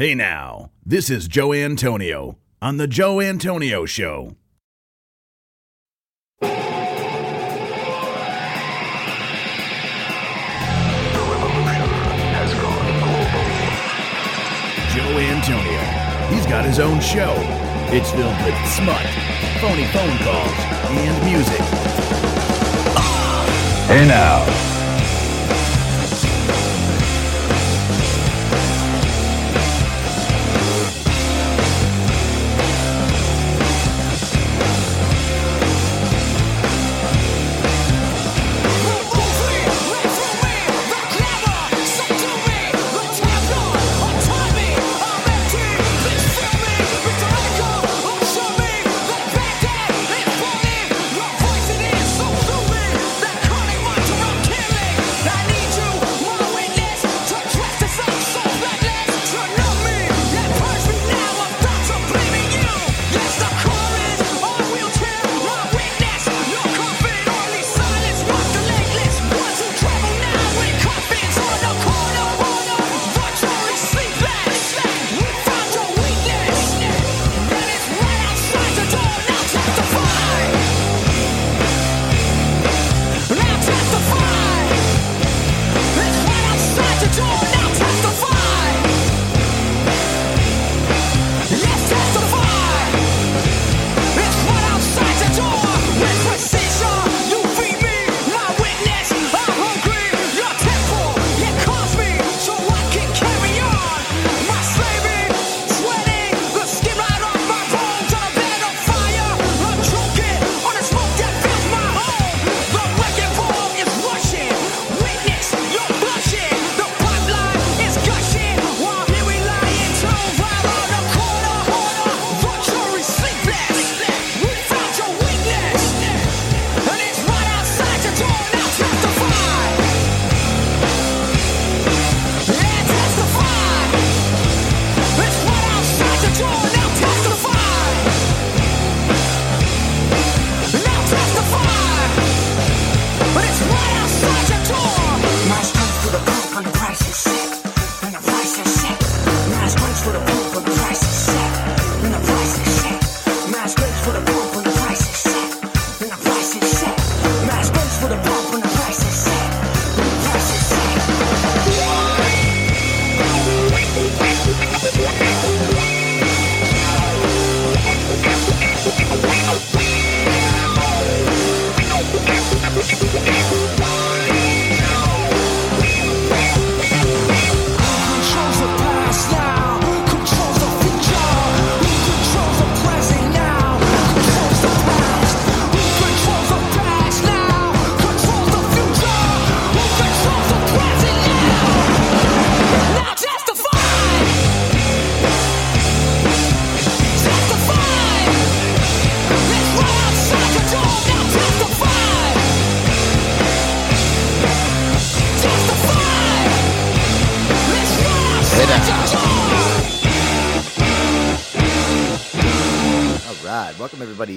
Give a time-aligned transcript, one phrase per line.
[0.00, 4.34] Hey now, this is Joe Antonio on The Joe Antonio Show.
[6.40, 6.46] The
[11.18, 11.84] revolution
[12.32, 12.86] has gone.
[14.96, 15.80] Joe Antonio.
[16.34, 17.34] He's got his own show.
[17.92, 19.04] It's filled with smut,
[19.60, 20.64] phony phone calls,
[20.96, 21.60] and music.
[23.86, 24.69] Hey now.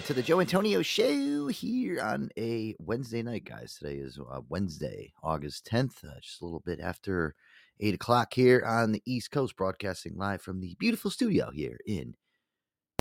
[0.08, 3.76] To the Joe Antonio Show here on a Wednesday night, guys.
[3.76, 7.36] Today is uh, Wednesday, August 10th, uh, just a little bit after
[7.80, 12.16] eight o'clock here on the East Coast, broadcasting live from the beautiful studio here in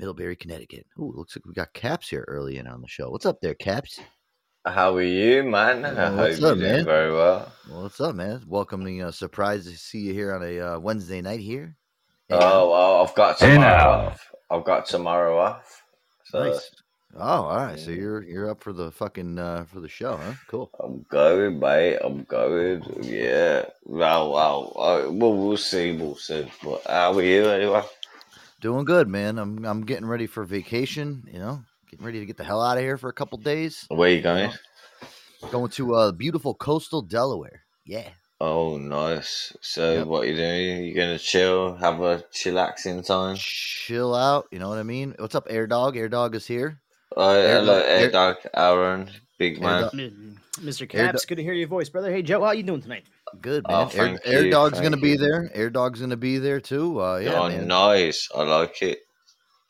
[0.00, 0.86] Middlebury, Connecticut.
[0.96, 3.10] Ooh, looks like we got Kapz here early in on the show.
[3.10, 3.98] What's up there, Kapz?
[4.64, 5.84] How are you, man?
[5.84, 6.84] I Well, what's you're up, doing man?
[6.84, 7.52] very well.
[7.69, 8.44] Well, what's up, man?
[8.46, 11.76] Welcoming, uh, surprised to see you here on a uh, Wednesday night here.
[12.30, 13.90] Oh, well, I've got tomorrow now.
[13.90, 14.30] off.
[14.50, 15.82] I've got tomorrow off.
[16.26, 16.70] So nice.
[17.15, 17.78] Oh, all right.
[17.78, 20.33] So you're you're up for the fucking uh, for the show, huh?
[20.49, 20.71] Cool.
[20.81, 21.99] I'm going, mate.
[22.03, 22.83] I'm going.
[23.03, 23.67] Yeah.
[23.84, 24.73] Well, well,
[25.12, 25.93] well, we'll see.
[25.97, 26.50] We'll see.
[26.64, 27.82] But how are you, anyway?
[28.61, 29.38] Doing good, man.
[29.38, 31.25] I'm I'm getting ready for vacation.
[31.31, 33.85] You know, getting ready to get the hell out of here for a couple days.
[33.88, 34.50] Where you going?
[35.50, 37.62] Going to uh, beautiful coastal Delaware.
[37.85, 38.08] Yeah.
[38.41, 39.55] Oh, nice.
[39.61, 40.06] So, Yep.
[40.08, 40.85] what you doing?
[40.85, 43.37] You gonna chill, have a chillaxing time?
[43.37, 44.47] Chill out.
[44.50, 45.15] You know what I mean?
[45.19, 45.97] What's up, Air Dog?
[45.97, 46.81] Air Dog is here.
[47.17, 49.82] Uh, hello, Air- Air Dog, Aaron, big man.
[49.82, 50.82] Dog- M- Mr.
[50.94, 52.11] Air Kapz, good to hear your voice, brother.
[52.11, 53.05] Hey, Joe, how you doing tonight?
[53.41, 53.81] Good Oh, man.
[53.82, 55.19] Air, thank Air you, Dog's thank gonna be you.
[55.19, 55.50] there.
[55.55, 57.03] Air Dog's gonna be there too.
[57.03, 57.67] Uh, yeah, oh, man.
[57.67, 58.29] nice.
[58.35, 59.00] I like it.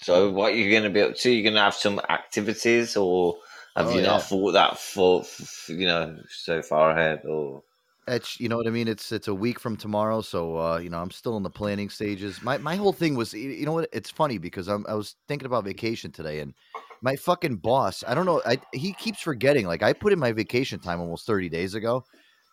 [0.02, 1.30] So, what you going to be up to?
[1.30, 3.36] You're going to have some activities, or
[3.76, 4.08] have Oh, you yeah.
[4.08, 7.22] not thought that for, f- you know, so far ahead?
[7.24, 7.62] Or
[8.08, 8.88] It's you know what I mean.
[8.88, 11.88] It's it's a week from tomorrow, so uh, you know I'm still in the planning
[11.88, 12.42] stages.
[12.42, 13.88] My my whole thing was, y- you know what?
[13.92, 16.52] It's funny because I'm I was thinking about vacation today, and
[17.02, 18.02] my fucking boss.
[18.06, 18.40] I don't know.
[18.46, 19.66] I he keeps forgetting.
[19.66, 22.04] Like I put in my vacation time almost 30 days ago.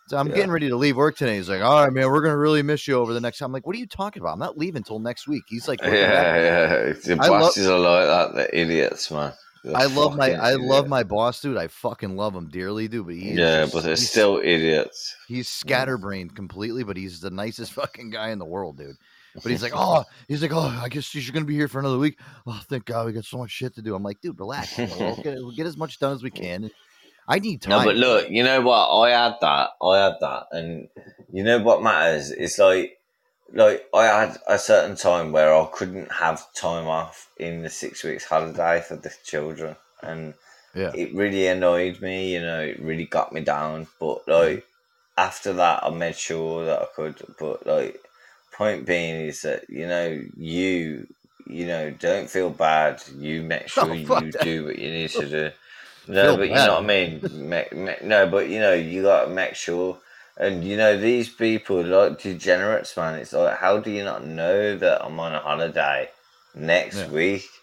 [0.08, 0.36] So I'm Yeah.
[0.36, 1.36] getting ready to leave work today.
[1.38, 3.68] He's like, "All right, man, we're gonna really miss you over the next." I'm like,
[3.68, 4.34] "What are you talking about?
[4.34, 6.94] I'm not leaving until next week." He's like, Yeah, yeah.
[6.94, 8.36] The bosses are like that.
[8.36, 9.34] They're idiots, man.
[9.64, 11.58] They're I love my fucking I love my boss, dude.
[11.58, 13.06] I fucking love him dearly, dude.
[13.06, 15.16] But he Yeah, just- but they're he's- still idiots.
[15.28, 18.96] He's scatterbrained completely, but he's the nicest fucking guy in the world, dude.
[19.42, 21.98] But he's like, oh, he's like, oh, I guess you're gonna be here for another
[21.98, 22.20] week.
[22.46, 23.96] Oh, thank God, we got so much shit to do.
[23.96, 24.78] I'm like, dude, relax.
[24.78, 26.70] you know, We'll get, we'll get as much done as we can.
[27.28, 27.80] I need time.
[27.80, 28.90] No, but look, you know what?
[28.90, 29.70] I had that.
[29.84, 30.88] I had that, and
[31.32, 32.32] you know what matters?
[32.32, 32.98] It's like,
[33.54, 38.04] like I had a certain time where I couldn't have time off in the six
[38.04, 40.34] weeks holiday for the children, and
[40.74, 40.92] Yeah.
[40.96, 42.34] it really annoyed me.
[42.34, 43.88] You know, it really got me down.
[44.00, 44.66] But like
[45.18, 47.16] after that, I made sure that I could.
[47.40, 48.00] But like,
[48.60, 51.08] point being is that you know you.
[51.48, 53.04] You know, don't feel bad.
[53.18, 54.50] You make Oh, sure fuck you that.
[54.50, 55.52] do what you need to do.
[56.08, 57.26] No, Feel but you know what I mean.
[57.32, 60.00] Make, make, no, but you know you got to make sure.
[60.38, 63.20] And you know these people like degenerates, man.
[63.20, 66.10] It's like, how do you not know that I'm on a holiday
[66.56, 67.10] next Yeah.
[67.10, 67.59] week?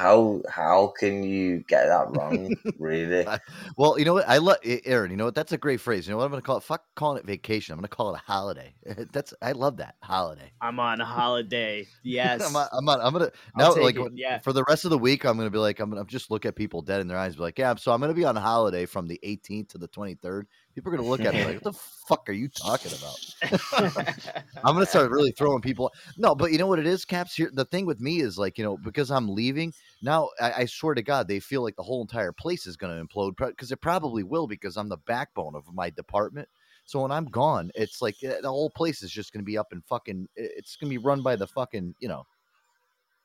[0.00, 2.54] How how can you get that wrong?
[2.78, 3.26] really?
[3.76, 4.26] well, you know what?
[4.26, 5.10] I love Aaron.
[5.10, 5.34] You know what?
[5.34, 6.06] That's a great phrase.
[6.06, 6.62] You know what I'm gonna call it?
[6.62, 7.74] Fuck calling it vacation.
[7.74, 8.74] I'm gonna call it a holiday.
[9.12, 10.52] That's I love that holiday.
[10.62, 11.86] I'm on a holiday.
[12.02, 12.42] Yes.
[12.44, 14.38] I'm, not- I'm, not- I'm gonna now like it, yeah.
[14.38, 15.26] for the rest of the week.
[15.26, 17.36] I'm gonna be like I'm gonna just look at people dead in their eyes, and
[17.36, 17.74] be like, yeah.
[17.74, 20.44] So I'm gonna be on holiday from the 18th to the 23rd.
[20.80, 21.78] People are gonna look at me like, what the
[22.08, 23.18] fuck are you talking about?
[24.64, 25.92] I'm gonna start really throwing people.
[26.16, 27.34] No, but you know what it is, Kapz.
[27.34, 30.30] Here, the thing with me is like, you know, because I'm leaving now.
[30.40, 33.36] I, I swear to God, they feel like the whole entire place is gonna implode
[33.36, 36.48] because it probably will because I'm the backbone of my department.
[36.86, 39.72] So when I'm gone, it's like eh, the whole place is just gonna be up
[39.72, 40.28] and fucking.
[40.34, 42.26] It's gonna be run by the fucking, you know,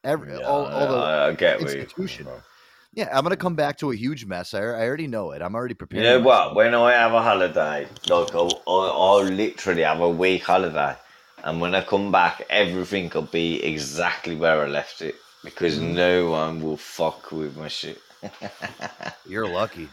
[0.03, 0.97] every Yeah, all, all the.
[0.97, 2.25] I, I get where you're institution.
[2.25, 2.54] coming from.
[2.95, 4.53] Yeah, I'm gonna come back to a huge mess.
[4.53, 5.41] I, I already know it.
[5.41, 6.03] I'm already You prepared.
[6.03, 6.55] know what?
[6.55, 8.91] When I have a holiday, like I'll, I'll,
[9.23, 10.95] literally have a week holiday,
[11.43, 15.95] and when I come back, everything will be exactly where I left it because Mm.
[15.95, 18.01] no one will fuck with my shit.
[19.25, 19.89] You're lucky.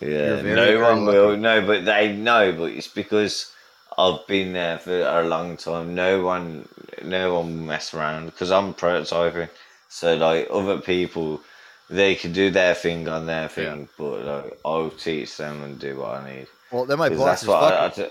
[0.00, 1.20] Yeah, very, no very one lucky.
[1.24, 1.36] will.
[1.36, 2.52] No, but they know.
[2.52, 3.52] But it's because
[3.98, 5.94] I've been there for a long time.
[5.94, 6.68] No one,
[7.02, 9.50] no one will mess around because I'm prototyping.
[9.88, 11.40] So like other people,
[11.88, 15.98] they can do their thing on their thing, but like I'll teach them and do
[15.98, 16.46] what I need.
[16.72, 17.68] Well, then my boss is fucking.
[17.68, 18.08] I, I t-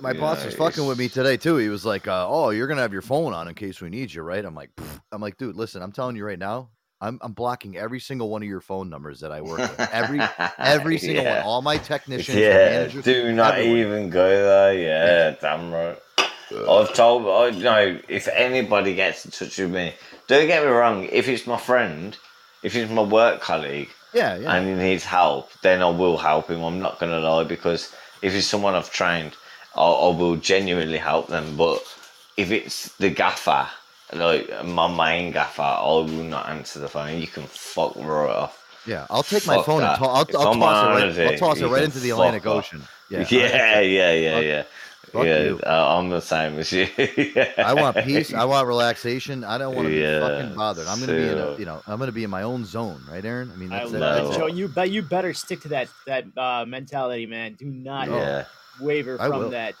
[0.00, 1.56] My boss know, was fucking with me today too.
[1.56, 4.12] He was like, uh, "Oh, you're gonna have your phone on in case we need
[4.12, 7.18] you, right?" I'm like, "Pfft." "I'm like, dude, listen, I'm telling you right now, I'm
[7.22, 10.20] I'm blocking every single one of your phone numbers that I work with, every
[10.58, 11.30] every single Yeah.
[11.36, 13.78] one, all my technicians, the Yeah, managers, do not everyone.
[13.78, 14.74] even go there.
[14.74, 15.98] Yeah, damn right.
[16.68, 19.94] I've told I know if anybody gets in touch with me,
[20.28, 21.04] don't get me wrong.
[21.10, 22.16] If it's my friend,
[22.64, 26.48] if he's my work colleague, Yeah, yeah, and he needs help, then I will help
[26.50, 26.60] him.
[26.62, 29.36] I'm not gonna lie because if he's someone I've trained,
[29.76, 31.56] I, I will genuinely help them.
[31.56, 31.80] But
[32.36, 33.68] if it's the gaffer,
[34.12, 37.20] like my main gaffer, I will not answer the phone.
[37.20, 38.54] You can fuck right off.
[38.86, 39.06] yeah.
[39.10, 41.26] I'll take my Fuck phone and to- I'll, I'll toss it right.
[41.32, 42.56] I'll toss it right into the Atlantic off.
[42.66, 42.82] Ocean.
[43.10, 44.62] Yeah, Yeah, yeah, yeah, yeah.
[45.06, 45.60] Fuck yeah, you.
[45.66, 46.86] uh, I'm the same as you.
[47.58, 48.32] I want peace.
[48.34, 49.44] I want relaxation.
[49.44, 50.86] I don't want to be Yeah, fucking bothered.
[50.86, 53.24] I'm gonna be in a, you know, I'm gonna be in my own zone, right,
[53.24, 53.50] Aaron?
[53.52, 54.30] I mean, I that's, love that, No.
[54.30, 54.46] it, Joe.
[54.46, 57.54] You bet you better stick to that that uh, mentality, man.
[57.54, 58.44] Do not yeah,
[58.80, 59.42] waver I will.
[59.42, 59.74] from that.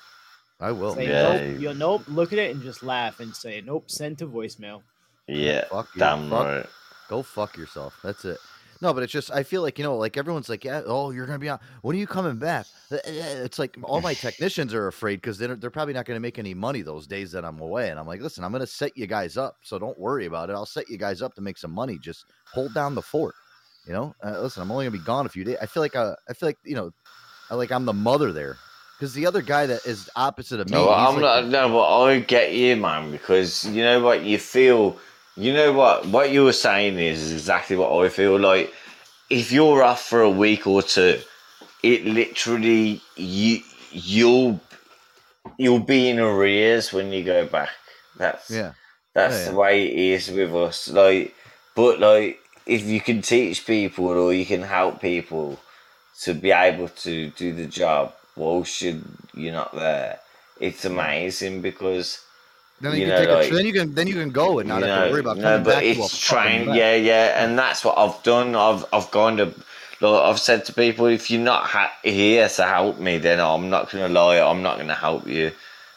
[0.60, 0.94] I will.
[0.94, 1.36] Say Yeah.
[1.52, 1.60] nope.
[1.60, 2.02] You nope.
[2.08, 3.90] Look at it and just laugh and say nope.
[3.90, 4.82] Send to voicemail.
[5.26, 5.64] yeah.
[5.70, 5.98] Fuck you.
[6.00, 6.66] Damn Fuck right.
[7.08, 7.98] Go fuck yourself.
[8.02, 8.38] That's it.
[8.84, 11.24] No, but it's just I feel like you know, like everyone's like, yeah, oh, you're
[11.24, 11.58] gonna be on.
[11.80, 12.66] When are you coming back?
[12.92, 16.20] Uh, uh, It's like all my technicians are afraid because they're they're probably not gonna
[16.20, 17.88] make any money those days that I'm away.
[17.88, 20.52] And I'm like, listen, I'm gonna set you guys up, so don't worry about it.
[20.52, 21.98] I'll set you guys up to make some money.
[21.98, 23.34] Just hold down the fort.
[23.86, 25.56] You know, uh, listen, I'm only gonna be gone a few days.
[25.62, 26.90] I feel like uh, I feel like you know,
[27.48, 28.58] I like I'm the mother there
[28.98, 30.76] because the other guy that is opposite of me.
[30.76, 31.46] No, I'm like not.
[31.46, 34.98] No, but I get you, man, because you know what you feel.
[35.36, 38.72] You know what what you were saying is exactly what I feel like.
[39.30, 41.20] If you're off for a week or two,
[41.82, 43.60] it literally you
[43.90, 44.60] you'll
[45.58, 47.70] you'll be in arrears when you go back.
[48.16, 48.72] That's yeah.
[49.14, 49.56] that's Yeah, the yeah.
[49.56, 50.88] way it is with us.
[50.88, 51.34] Like,
[51.74, 55.58] but like, if you can teach people or you can help people
[56.22, 60.20] to be able to do the job, well, should you're not there,
[60.60, 62.20] it's amazing because
[62.80, 64.58] Then you, you can know, take a, like- then you can then you can go
[64.58, 66.74] and not have know, to worry about no, coming but back to a it's trained.
[66.74, 68.54] Yeah, yeah, and that's what I've done.
[68.56, 69.54] I've I've kind of
[70.00, 73.70] Like I've said to people, if you're not ha- here to help me, then I'm
[73.70, 74.40] not gonna lie.
[74.40, 75.52] I'm not gonna help you.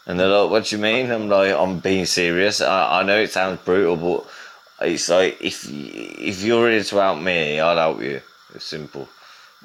[0.05, 2.62] And they're like, "What do you mean?" I'm like, "I'm being serious.
[2.62, 7.19] I, I know it sounds brutal, but it's like if if you're here to help
[7.22, 8.22] me, I'll help you.
[8.55, 9.10] It's simple.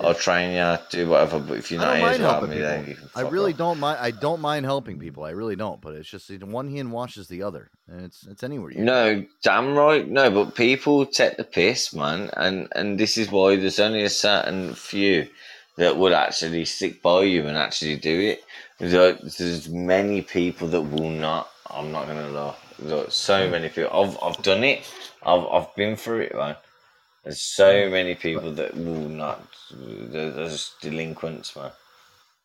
[0.01, 1.39] I'll train you, uh, do whatever.
[1.39, 3.99] But if you're not here to help me, then you can I really don't mind.
[4.01, 5.25] I don't mind helping people.
[5.25, 5.81] I really don't.
[5.81, 8.71] But it's just one hand washes the other, and it's it's anywhere.
[8.71, 8.85] You go.
[8.85, 10.09] No, damn right.
[10.09, 14.11] No, but people take the piss, man, and and this is why there's only a
[14.11, 15.29] certain few
[15.77, 18.45] that would actually stick by you and actually do it.
[18.79, 21.51] There's, there's many people that will not.
[21.71, 22.57] I'm not gonna lie.
[22.79, 23.91] There's so many people.
[23.93, 24.91] I've I've done it.
[25.23, 26.57] I've I've been through it, man.
[27.25, 29.41] There's so many people that will not.
[29.73, 31.73] They're, just delinquents, man.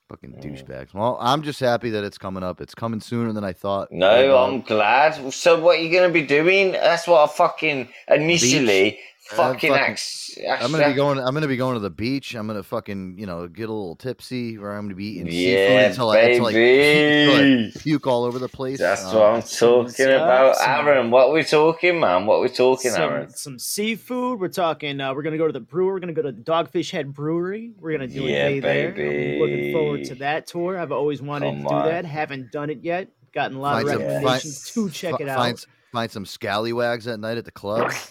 [0.10, 0.42] Fucking Mm.
[0.42, 0.94] douchebags.
[0.94, 2.62] Well, I'm just happy that it's coming up.
[2.62, 3.92] It's coming sooner than I thought.
[3.92, 5.34] No, uh, I'm glad.
[5.34, 6.72] So what are you gonna be doing?
[6.72, 8.98] That's what I fucking initially Uh,
[9.36, 11.20] fucking, fucking- ax- I'm gonna be going.
[11.20, 12.36] I'm gonna be going to the beach.
[12.36, 15.60] I'm gonna fucking you know get a little tipsy, or I'm gonna be eating seafood
[15.72, 17.74] Yeah, until I, until I baby.
[17.80, 18.80] puke all over the place.
[18.80, 21.12] That's Uh, what I'm talking some- about, some- Aaron.
[21.12, 22.26] What we talking, man?
[22.26, 23.30] What we talking, Aaron?
[23.30, 24.40] some, some seafood.
[24.40, 25.00] We're talking.
[25.02, 25.94] Uh, we're gonna go to the brewer.
[25.94, 27.72] We're gonna go to the Dogfish Head Brewery.
[27.80, 28.90] We're gonna do Yeah, a day there.
[28.90, 30.78] I'm looking forward to that tour.
[30.78, 31.86] I've always wanted Come to do on.
[31.88, 32.06] that.
[32.06, 33.08] Haven't done it yet.
[33.34, 35.38] Gotten a lot Find of some- recommendations find- to check fi- it out.
[35.38, 37.92] Find, find some scallywags at night at the club.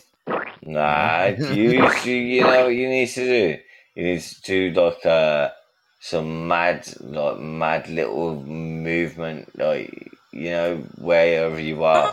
[0.67, 3.59] Nah, you, you you know what you need to do.
[3.95, 4.43] You need to
[4.73, 5.51] do like uh,
[6.01, 12.13] some mad, like mad little movement, like you know wherever you are.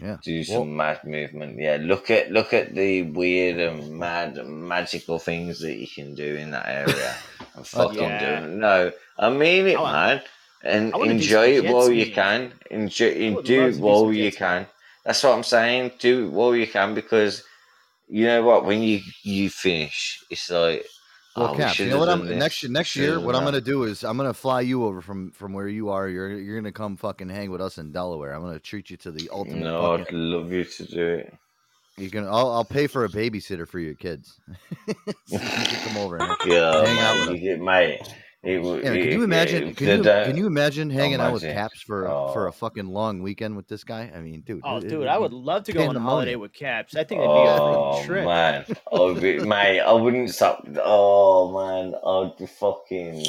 [0.00, 0.18] Yeah.
[0.22, 1.58] Do some Well- mad movement.
[1.58, 6.36] Yeah, look at look at the weird and mad magical things that you can do
[6.36, 7.14] in that area.
[7.56, 8.40] and fucking yeah.
[8.40, 8.50] do it.
[8.50, 10.22] No, I mean it, I man.
[10.62, 12.52] And I wanna do enjoy it while you can.
[12.70, 14.66] Enjoy, do it while you can.
[15.04, 15.92] That's what I'm saying.
[15.98, 17.44] Do while you can because
[18.08, 18.64] you know what?
[18.64, 20.86] When you you finish, it's like.
[21.36, 22.08] Well, oh, we you know what?
[22.08, 23.18] I'm this, next next year.
[23.18, 26.08] What I'm gonna do is I'm gonna fly you over from from where you are.
[26.08, 28.32] You're you're gonna come fucking hang with us in Delaware.
[28.34, 29.64] I'm gonna treat you to the ultimate.
[29.64, 31.34] No, I'd love you to do it.
[31.96, 32.30] you're gonna.
[32.30, 34.38] I'll, I'll pay for a babysitter for your kids.
[34.96, 36.18] so you can come over.
[36.18, 37.56] And, Yeah, Hang out with you us.
[37.56, 38.14] get mate.
[38.44, 39.68] It, w- yeah, it, can you imagine?
[39.68, 41.62] it- Can you, the- can you imagine hanging out with imagine.
[41.70, 42.48] Kapz for for Oh.
[42.48, 44.12] a fucking long weekend with this guy?
[44.14, 44.60] I mean, dude.
[44.64, 46.10] Oh, it- dude, it'd I would love to go on a pandemonium.
[46.10, 46.94] holiday with Kapz.
[46.96, 48.24] I think it'd be a Oh fucking trip.
[48.26, 50.66] man, I would be, mate, I wouldn't stop.
[50.84, 53.24] Oh man, I'd be fucking.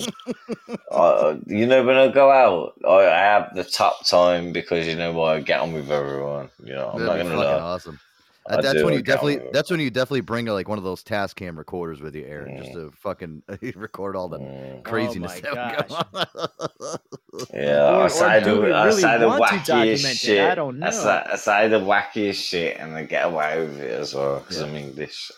[0.91, 4.95] uh, you know, when I go out, I, I have the top time because you
[4.95, 6.49] know what, I get on with everyone.
[6.63, 7.59] You know, I'm That'd not be gonna fucking lie.
[7.73, 7.99] awesome.
[8.47, 9.37] I Uh, that's do, when you get definitely.
[9.39, 12.25] with That's when you definitely bring like one of those task cam recorders with you,
[12.25, 12.91] Aaron, just Mm.
[12.91, 13.41] to fucking
[13.75, 14.83] record all the Mm.
[14.83, 15.41] craziness.
[15.47, 16.99] Oh my that would.
[17.53, 20.17] Yeah, Or- I or say do the, I really say the wackiest document it?
[20.17, 20.39] shit.
[20.51, 20.89] I don't know.
[20.91, 24.65] say, I the wackiest shit and they get away with it as well because Yeah.
[24.67, 25.31] I'm English.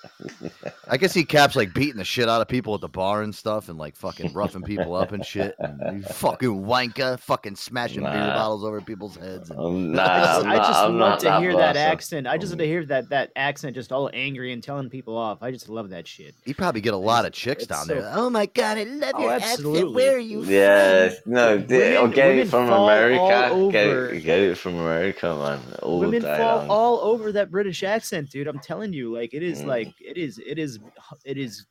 [0.90, 3.34] I can see Kapz like beating the shit out of people at the bar and
[3.34, 5.56] stuff, and like fucking roughing people up and shit.
[5.60, 9.50] And you fucking wanker, fucking smashing beer bottles over people's heads.
[9.50, 12.28] And, I'm, nah, I just, I'm I just I'm love not to hear that accent.
[12.28, 15.42] I just love to hear that that accent, just all angry and telling people off.
[15.42, 16.36] I just love that shit.
[16.46, 18.12] you probably get a lot of chicks It's down so- there.
[18.14, 19.80] Oh my god, I love Oh, your absolutely.
[19.80, 19.94] accent.
[19.96, 20.44] Where are you?
[20.44, 23.70] Yeah, from?" no, th- I'll Women- get it from America.
[23.72, 25.60] Get it, get it from America, man.
[25.82, 26.70] All Women day fall long.
[26.70, 28.48] all over that British accent, dude.
[28.48, 29.68] I'm telling you, like it is Mm.
[29.68, 30.80] like it is it is
[31.26, 31.66] it is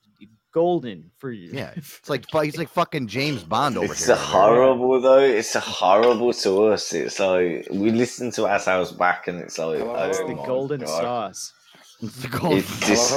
[0.57, 1.51] golden for you.
[1.53, 3.93] Yeah, it's like he's like fucking James Bond over here.
[3.93, 4.15] It's here.
[4.15, 5.19] a horrible though.
[5.19, 6.95] It's a horrible to us.
[6.95, 10.89] It's like we listen to ourselves back, and it's like it's oh the golden God.
[10.89, 11.53] sauce.
[12.01, 13.13] It's the gold- It's dis-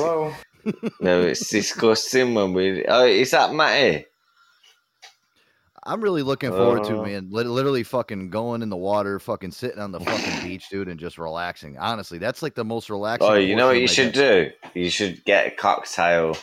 [0.99, 2.83] no, it's disgusting when we.
[2.85, 4.05] Oh, is that Matty?
[5.85, 7.03] I'm really looking forward to Uh.
[7.05, 10.99] man, literally fucking going in the water, fucking sitting on the fucking beach, dude, and
[10.99, 11.77] just relaxing.
[11.77, 13.29] Honestly, that's like the most relaxing.
[13.29, 14.53] Oh, you know what you of my should day.
[14.73, 14.79] do?
[14.81, 16.35] You should get a cocktail.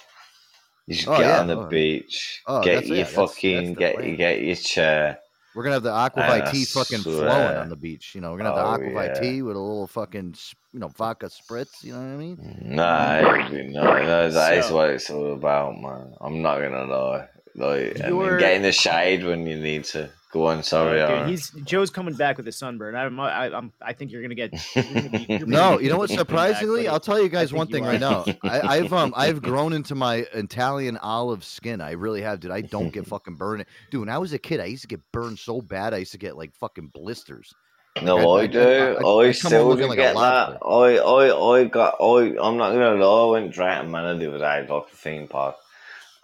[0.87, 1.41] You should Oh, get yeah.
[1.41, 1.67] on the Oh.
[1.67, 2.43] beach.
[2.47, 5.19] Oh, get your yeah, that's- that's fucking get get your chair.
[5.55, 8.15] We're gonna have the Aquavite tea fucking flowing on the beach.
[8.15, 9.21] You know, we're gonna have Oh, the Aquavite yeah.
[9.21, 10.35] tea with a little fucking,
[10.75, 11.83] you know, vodka spritz.
[11.83, 12.59] You know what I mean?
[12.63, 16.15] No, no, no, that is So- what it's all about, man.
[16.21, 17.29] I'm not gonna lie.
[17.55, 20.11] Like, and then You're- get in the shade when you need to.
[20.33, 22.95] Go on, sorry, Dude, he's Joe's coming back with a sunburn.
[22.97, 24.53] I'm, I, I'm, I think you're gonna get.
[24.75, 26.09] You're gonna be, you're No, you know what?
[26.09, 26.89] come back, Surprisingly.
[26.89, 27.91] I'll tell you guys one you thing are.
[27.91, 28.25] right now.
[28.43, 31.81] I, I've um I've grown into my Italian olive skin.
[31.81, 32.51] I really have, dude.
[32.51, 33.65] I don't get fucking burned.
[33.91, 35.95] Dude, when I was a kid, I used to get burned so bad.
[35.95, 37.55] I used to get like fucking blisters.
[38.03, 38.61] No, I- I, I- do.
[38.61, 40.59] I- I, I- I still looking do like get that.
[40.61, 41.95] I, I, I got.
[42.01, 43.23] I, I'm not gonna lie.
[43.27, 45.55] I went Drayton Manor the other day, like a theme park,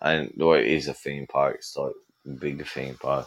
[0.03, 1.57] and well, it is a theme park.
[1.61, 1.93] It's like
[2.27, 3.27] a big theme park,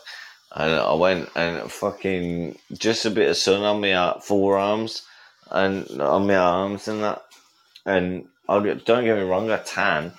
[0.54, 5.04] and I went and fucking just a bit of sun on my forearms
[5.52, 7.24] and on my arms and that,
[7.86, 10.12] and I don't get me wrong, I tan,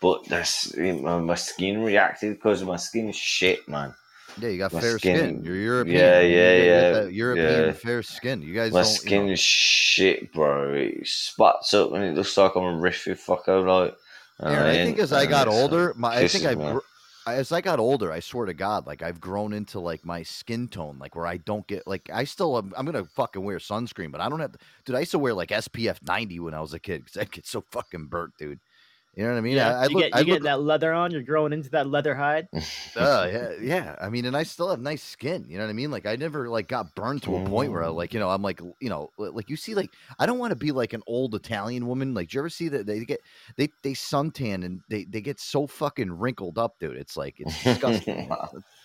[0.00, 3.94] but that's my, my skin reacted because my skin's shit, man.
[4.38, 5.16] Yeah, you got My fair skin.
[5.18, 5.98] skin- You're European.
[5.98, 7.72] yeah, yeah, you yeah, European yeah.
[7.72, 8.42] fair skin.
[8.42, 8.90] You guys My don't.
[8.92, 10.72] you skin know- is shit, bro.
[10.74, 13.66] It spots up and it looks like I'm a riffy fucker.
[13.66, 13.96] Like,
[14.42, 16.78] Aaron, I think as I got uh, older, my I think I, I
[17.34, 20.68] as I got older, I swear to God, like I've grown into like my skin
[20.68, 24.12] tone, like where I don't get like I still am, I'm gonna fucking wear sunscreen,
[24.12, 24.52] but I don't have.
[24.52, 27.16] To, dude, I used to wear like SPF 90 when I was a kid because
[27.16, 28.60] I get so fucking burnt, dude.
[29.16, 29.56] You know what I mean?
[29.56, 31.10] Yeah, I, I you look, get I you look, that leather on.
[31.10, 32.46] You're growing into that leather hide.
[32.96, 33.96] uh, yeah, yeah.
[34.00, 35.44] I mean, and I still have nice skin.
[35.48, 35.90] You know what I mean?
[35.90, 37.96] Like I never like got burned to a point where I, Mm.
[37.96, 39.90] like you know I'm like you know like you see like
[40.20, 42.14] I don't want to be like an old Italian woman.
[42.14, 43.20] Like do you ever see that they get
[43.56, 46.96] they they suntan and they they get so fucking wrinkled up, dude.
[46.96, 48.30] It's like it's disgusting.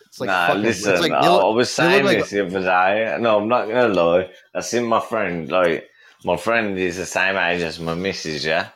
[0.07, 2.45] It's like nah, fucking, listen, it's like I, look- I was saying like- this the
[2.45, 3.17] other day.
[3.19, 4.29] No, I'm not gonna lie.
[4.53, 5.89] I seen my friend, like
[6.23, 8.69] my friend is the same age as my missus, yeah,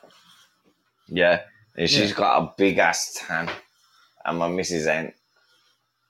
[1.10, 1.42] yeah,
[1.76, 2.16] and she's Yeah.
[2.16, 3.50] got a big ass tan,
[4.26, 5.14] and my missus ain't.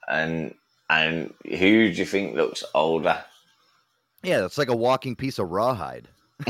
[0.08, 0.54] And
[0.90, 1.58] and who
[1.92, 3.24] do you think looks older?
[4.24, 6.08] yeah, it's like a walking piece of rawhide.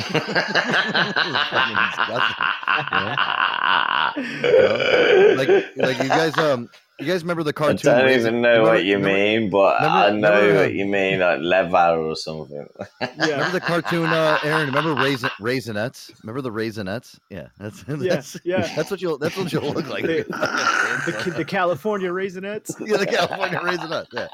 [5.36, 7.92] Like like you guys um you guys remember the cartoon?
[7.92, 10.66] I don't Raisin- even know remember- what you remember- mean, but I know remember, what
[10.66, 12.68] uh, you mean, like leather or something.
[13.02, 14.68] yeah, Remember the cartoon, uh, Aaron?
[14.68, 16.12] Remember raisin raisinets?
[16.24, 17.18] Remember the raisinets?
[17.30, 18.72] Yeah, that's that's yeah.
[18.76, 20.04] That's what you'll that's what you'll look like.
[20.04, 20.26] The,
[21.26, 22.72] the, the California Raisinets.
[22.86, 24.08] yeah, the California raisinets.
[24.14, 24.28] Yeah.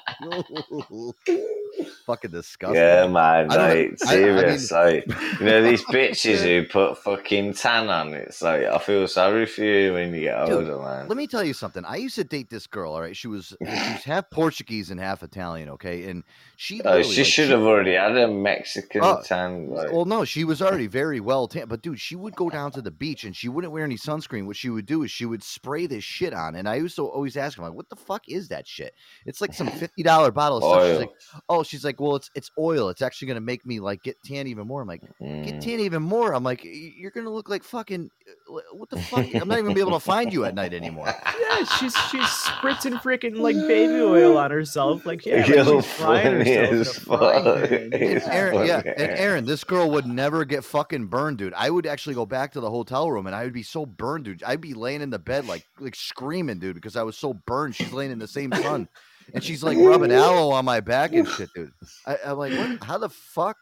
[2.06, 2.76] Fucking disgusting.
[2.80, 4.72] Yeah, man, don't like I- I serious.
[4.72, 5.06] like
[5.40, 8.14] you know, these bitches who put fucking tan on.
[8.14, 11.08] It's like I feel sorry for you when you get Dude, older, man.
[11.08, 11.84] Let me tell you something.
[11.84, 12.94] I used to date this girl.
[12.94, 15.70] All right, she was she was half Portuguese and half Italian.
[15.70, 16.24] Okay, and
[16.58, 16.82] she.
[16.84, 19.70] Oh, she like, should have already had a Mexican Oh, tan.
[19.70, 21.68] Like, Well, no, she was already very well tan.
[21.68, 24.46] But dude, she would go down to the beach and she wouldn't wear any sunscreen.
[24.46, 26.56] What she would do is she would spray this shit on.
[26.56, 28.94] And I used to always ask her, like, "What the fuck is that shit?"
[29.26, 30.88] It's like some fifty dollar bottle of stuff.
[30.90, 32.90] She's like, "Oh, she's like, well, it's it's oil.
[32.90, 35.62] It's actually gonna make me like get tan even more." I'm like, "Get mm.
[35.62, 38.10] tan even more?" I'm like, "You're gonna look like fucking
[38.50, 39.26] uh, what the fuck?
[39.36, 42.22] I'm not even gonna be able to find you at night anymore." Yeah, she's she's
[42.24, 45.06] spritzing freaking like baby oil on herself.
[45.06, 47.70] Like yeah, like You're she's frying herself in frying fuck.
[47.70, 47.90] pan.
[47.94, 51.54] It's Aaron, yeah, and Aaron, this girl would never get fucking burned, dude.
[51.54, 54.26] I would actually go back to the hotel room and I would be so burned,
[54.26, 54.44] dude.
[54.44, 57.76] I'd be laying in the bed like like screaming, dude, because I was so burned.
[57.76, 58.88] She's laying in the same sun,
[59.34, 61.72] and she's like rubbing aloe on my back and shit, dude.
[62.06, 62.84] I, I'm like, what?
[62.84, 63.58] How the fuck?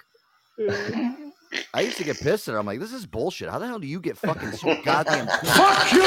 [1.73, 2.59] I used to get pissed at her.
[2.59, 3.49] I'm like, this is bullshit.
[3.49, 5.27] How the hell do you get fucking so goddamn?
[5.43, 6.03] Fuck you!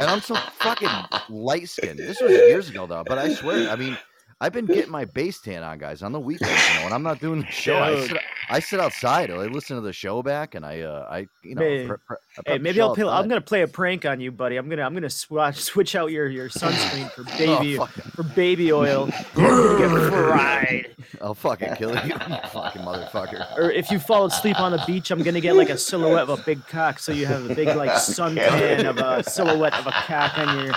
[0.00, 0.88] And I'm so fucking
[1.28, 1.98] light skinned.
[1.98, 3.96] This was years ago though, but I swear, I mean,
[4.42, 6.50] I've been getting my base tan on, guys, on the weekends.
[6.68, 8.16] You know, when I'm not doing the show, I sit,
[8.48, 9.30] I sit outside.
[9.30, 11.88] I listen to the show back, and I, uh, I, you know, Man.
[11.88, 14.56] pre- pre- I Hey, maybe I'll play, I'm gonna play a prank on you, buddy.
[14.56, 17.90] I'm gonna I'm gonna swatch, switch out your your sunscreen for Oh, baby fuck.
[17.90, 19.06] for baby oil.
[19.06, 20.94] Get fried.
[21.20, 22.18] I'll fucking kill you, you
[22.50, 23.58] fucking motherfucker.
[23.58, 26.30] Or if you fall asleep on the beach, I'm gonna get like a silhouette of
[26.40, 29.92] a big cock, so you have a big like suntan of a silhouette of a
[29.92, 30.74] cock on your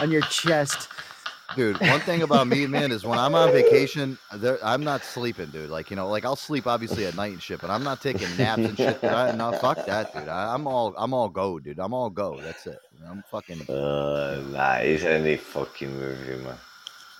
[0.00, 0.88] on your chest.
[1.56, 5.46] Dude, one thing about me, man, is when I'm on vacation, there, I'm not sleeping,
[5.50, 5.70] dude.
[5.70, 8.28] Like, you know, like I'll sleep obviously at night and shit, but I'm not taking
[8.36, 9.00] naps and shit.
[9.00, 9.10] Dude.
[9.10, 10.28] I, no, fuck that, dude.
[10.28, 11.78] I, I'm all, I'm all go, dude.
[11.78, 12.40] I'm all go.
[12.40, 12.78] That's it.
[13.08, 13.62] I'm fucking.
[13.68, 16.56] Uh, nah, he's only fucking with you, man.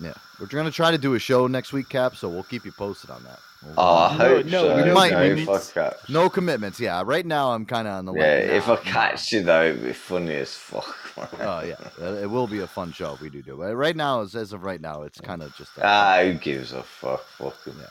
[0.01, 2.17] Yeah, we're gonna try to do a show next week, Cap.
[2.17, 3.39] So we'll keep you posted on that.
[3.63, 4.83] We'll- Oh, I No, hope no, so.
[4.85, 6.09] we might- No, we- fuck.
[6.09, 6.79] No commitments.
[6.79, 8.11] Yeah, right now I'm kind of on the.
[8.11, 8.19] Way.
[8.19, 10.97] Yeah, like, if nah, I catch you though, it'd be funny as fuck.
[11.17, 11.27] Man.
[11.41, 13.57] Oh yeah, it will be a fun show if we do do.
[13.57, 15.77] But right now, as, as of right now, it's kind of just.
[15.77, 17.23] a- ah, who gives a fuck?
[17.25, 17.77] Fuck 'em.
[17.79, 17.87] Yeah.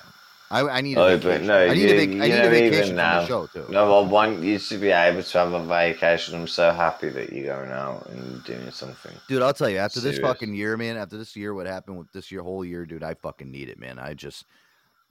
[0.50, 0.96] I, I need.
[0.98, 1.46] A Oh, vacation.
[1.46, 3.66] no, I need a, you- vac- I need a vacation from the show too.
[3.70, 6.34] No, I want you to be able to have a vacation.
[6.34, 9.12] I'm so happy that you're going out and doing something.
[9.26, 12.12] Dude, I'll tell you, after this fucking year, man, after this year, what happened with
[12.12, 13.98] this year, whole year, dude, I fucking need it, man.
[13.98, 14.44] I just,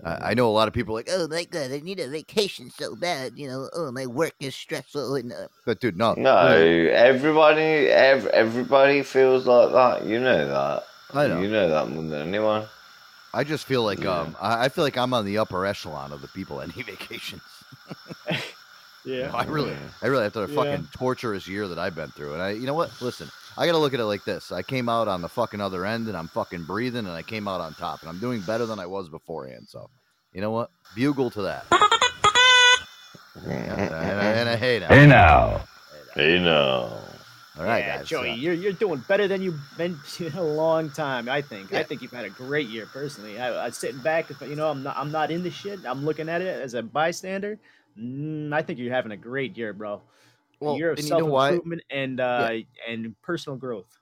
[0.05, 2.07] I, I know a lot of people are like, oh my god, I need a
[2.09, 6.13] vacation so bad, you know, oh my work is stressful, and uh, but dude, no,
[6.15, 10.05] No, everybody, ev- everybody feels like that.
[10.07, 10.83] You know that.
[11.13, 11.41] I know.
[11.41, 12.65] You know that more than anyone.
[13.33, 14.19] I just feel like, Yeah.
[14.19, 16.85] um, I, I feel like I'm on the upper echelon of the people that need
[16.85, 17.41] vacations.
[19.05, 19.31] Yeah.
[19.35, 20.63] I really, I really after the Yeah.
[20.63, 22.89] fucking torturous year that I've been through, and I, you know what?
[23.01, 25.85] Listen, I gotta look at it like this: I came out on the fucking other
[25.85, 28.65] end, and I'm fucking breathing, and I came out on top, and I'm doing better
[28.65, 29.67] than I was beforehand.
[29.69, 29.89] So,
[30.33, 30.71] you know what?
[30.95, 31.65] Bugle to that.
[33.45, 34.89] and, I, and I hate it.
[34.89, 35.61] Hey now.
[36.15, 36.95] You know.
[37.57, 38.07] All right, yeah, guys.
[38.07, 41.29] Joey, uh, you're you're doing better than you've been in a long time.
[41.29, 41.73] I think.
[41.73, 43.39] I think you've had a great year personally.
[43.39, 45.79] I, I was sitting back, you know, I'm not I'm not in the shit.
[45.85, 47.59] I'm looking at it as a bystander.
[47.99, 50.01] Mm, I think you're having a great year, bro.
[50.63, 53.97] Well, year of and you know self improvement and uh, and personal growth.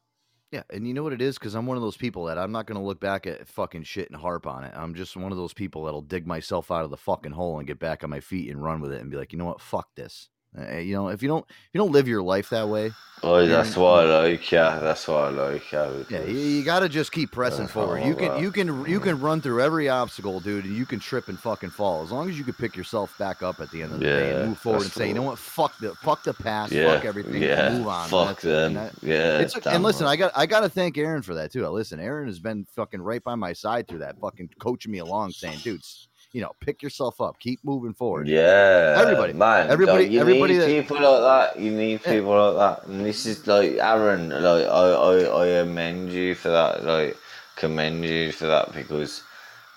[0.51, 1.39] Yeah, and you know what it is?
[1.39, 3.83] Because I'm one of those people that I'm not going to look back at fucking
[3.83, 4.73] shit and harp on it.
[4.75, 7.67] I'm just one of those people that'll dig myself out of the fucking hole and
[7.67, 9.61] get back on my feet and run with it and be like, you know what?
[9.61, 10.29] Fuck this.
[10.57, 12.91] Uh, you know, if you don't, if you don't live your life that way,
[13.23, 13.83] Oh, that's Yeah.
[13.83, 14.79] why I like yeah.
[14.79, 16.01] That's why I like yeah.
[16.09, 18.03] yeah, you, you got to just keep pressing forward.
[18.03, 20.99] You can, about- you can, you can run through every obstacle, dude, and you can
[20.99, 23.83] trip and fucking fall as long as you can pick yourself back up at the
[23.83, 25.37] end of the day and move forward and say, you know what?
[25.37, 27.77] Fuck the, fuck the past, yeah, fuck everything, yeah.
[27.77, 28.09] move on.
[28.09, 28.41] Fuck.
[28.41, 28.73] Them.
[28.73, 29.37] that- yeah.
[29.37, 30.07] It's, and listen.
[30.07, 31.65] I got I got to thank Aaron for that too.
[31.67, 35.29] Listen, Aaron has been fucking right by my side through that, fucking coaching me along,
[35.31, 39.33] saying, "Dudes, you know, pick yourself up, keep moving forward." Yeah, Everybody.
[39.33, 39.69] man.
[39.69, 41.21] Everybody- like, you everybody need that- people like
[41.55, 41.59] that.
[41.61, 42.11] You need Yeah.
[42.13, 44.29] people like that, and this is like Aaron.
[44.29, 46.83] Like I, I, I amend you for that.
[46.85, 47.17] Like
[47.55, 49.23] commend you for that because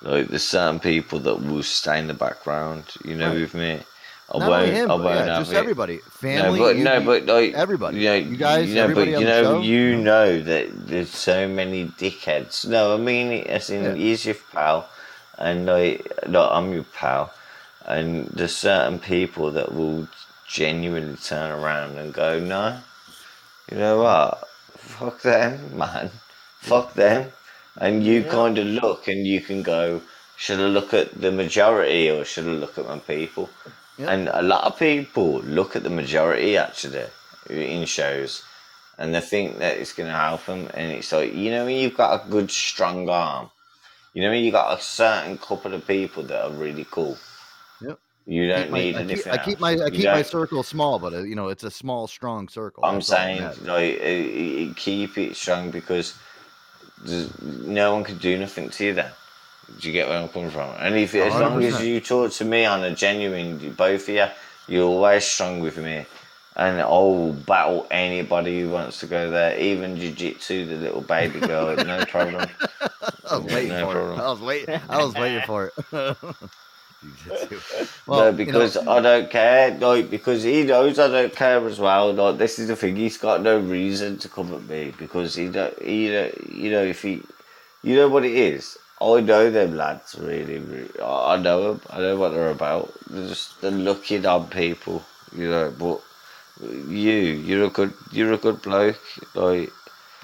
[0.02, 2.84] like there's certain people that will stay in the background.
[3.04, 3.40] You know, Right.
[3.40, 3.80] with me,
[4.32, 4.70] I Not won't.
[4.72, 5.56] him, I won't yeah, just it.
[5.56, 6.58] everybody, family.
[6.58, 7.98] no, but you- no, but like everybody.
[7.98, 11.46] You, know, You guys, you know, everybody but you know, you know that there's so
[11.48, 12.66] many dickheads.
[12.66, 13.94] No, I mean it as in Yeah.
[13.94, 14.88] he's your pal,
[15.44, 15.98] and like,
[16.35, 17.33] no, I'm your pal,
[17.94, 20.09] and there's certain people that will
[20.48, 22.66] genuinely turn around and go, no,
[23.70, 24.48] you know what,
[24.96, 26.11] fuck them, man,
[26.61, 27.33] fuck them,
[27.85, 28.30] and you Yeah.
[28.38, 30.00] kind of look and you can go,
[30.37, 33.50] should I look at the majority or should I look at my people?
[33.98, 34.11] Yeah.
[34.12, 37.07] And a lot of people look at the majority actually
[37.48, 38.42] in shows
[38.98, 40.68] and they think that it's going to help them.
[40.74, 43.50] And it's like, you know, when you've got a good, strong arm,
[44.14, 47.18] you know, you got a certain couple of people that are really cool.
[47.83, 47.98] Yep.
[48.27, 49.27] You don't my- need I keep.
[49.27, 51.70] I keep my I You keep my circle small, but uh, you know, it's a
[51.70, 52.85] small, strong circle.
[52.85, 56.14] I'm That's saying, like, uh, uh, keep it strong because
[57.42, 59.11] no one can do nothing to you then.
[59.81, 60.74] Do you get where I'm coming from?
[60.79, 64.27] And if as long as you talk to me on a genuine, both of you,
[64.68, 66.07] you're always strong with me.
[66.56, 71.74] And I'll battle anybody who wants to go there, even jiu-jitsu, the little baby girl,
[71.76, 72.48] no problem.
[73.30, 74.20] I was waiting no for problem.
[74.20, 74.22] it.
[74.22, 74.80] I was waiting.
[74.88, 75.74] I was waiting for it.
[77.02, 77.86] Jiu-jitsu.
[78.08, 79.76] no, you know, because I don't care.
[79.78, 82.12] Like because he knows I don't care as well.
[82.12, 82.96] Like this is the thing.
[82.96, 85.76] He's got no reason to come at me because he don't.
[85.82, 87.22] He don't, you know if he,
[87.82, 88.78] you know what it is.
[89.00, 90.58] I know them lads really.
[90.58, 91.80] really I I know them.
[91.90, 92.92] I know what they're about.
[93.10, 95.04] They're just they're looking on people.
[95.36, 96.00] You know, but
[96.62, 99.00] you, you're a good, you're a good bloke.
[99.34, 99.70] Like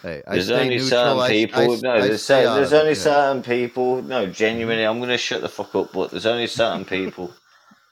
[0.03, 1.73] hey, there's only certain people.
[1.73, 2.95] I- no, I there's, there's of it, only yeah.
[2.95, 4.03] certain people.
[4.03, 5.93] No, genuinely, I'm gonna shut the fuck up.
[5.93, 7.33] But there's only certain people.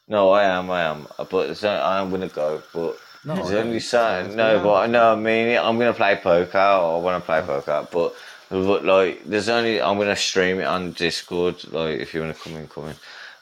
[0.08, 1.06] no, I am, I am.
[1.30, 2.62] But only, I'm gonna go.
[2.72, 4.36] But No, there's only certain.
[4.36, 5.12] No, but I know.
[5.12, 6.58] I mean, I'm gonna play poker.
[6.58, 8.14] I want to play poker, but.
[8.50, 11.70] But like, there's only I'm gonna stream it on Discord.
[11.70, 12.94] Like, if you wanna come in, come in.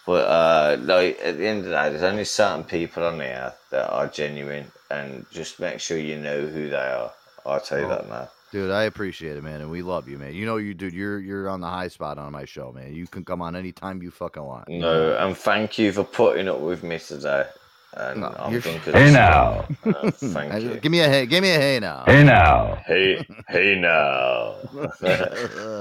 [0.06, 3.54] But uh, like at the end of the day, there's only certain people on there
[3.70, 7.12] that are genuine, and just make sure you know who they are.
[7.44, 7.90] I'll tell you Oh.
[7.90, 8.28] that now.
[8.52, 10.32] Dude, I appreciate it, man, and we love you, man.
[10.32, 12.94] You know, you dude, you're you're on the high spot on my show, man.
[12.94, 14.68] You can come on anytime you fucking want.
[14.68, 17.46] No, and thank you for putting up with me today.
[17.94, 19.12] And No, I'm you're- drunk as Hey shit.
[19.14, 19.66] now.
[19.87, 20.77] Uh, thank I- you.
[20.81, 22.05] Give me a hey, give me a hey now.
[22.07, 22.75] Hey now.
[22.87, 24.55] Hey, hey now.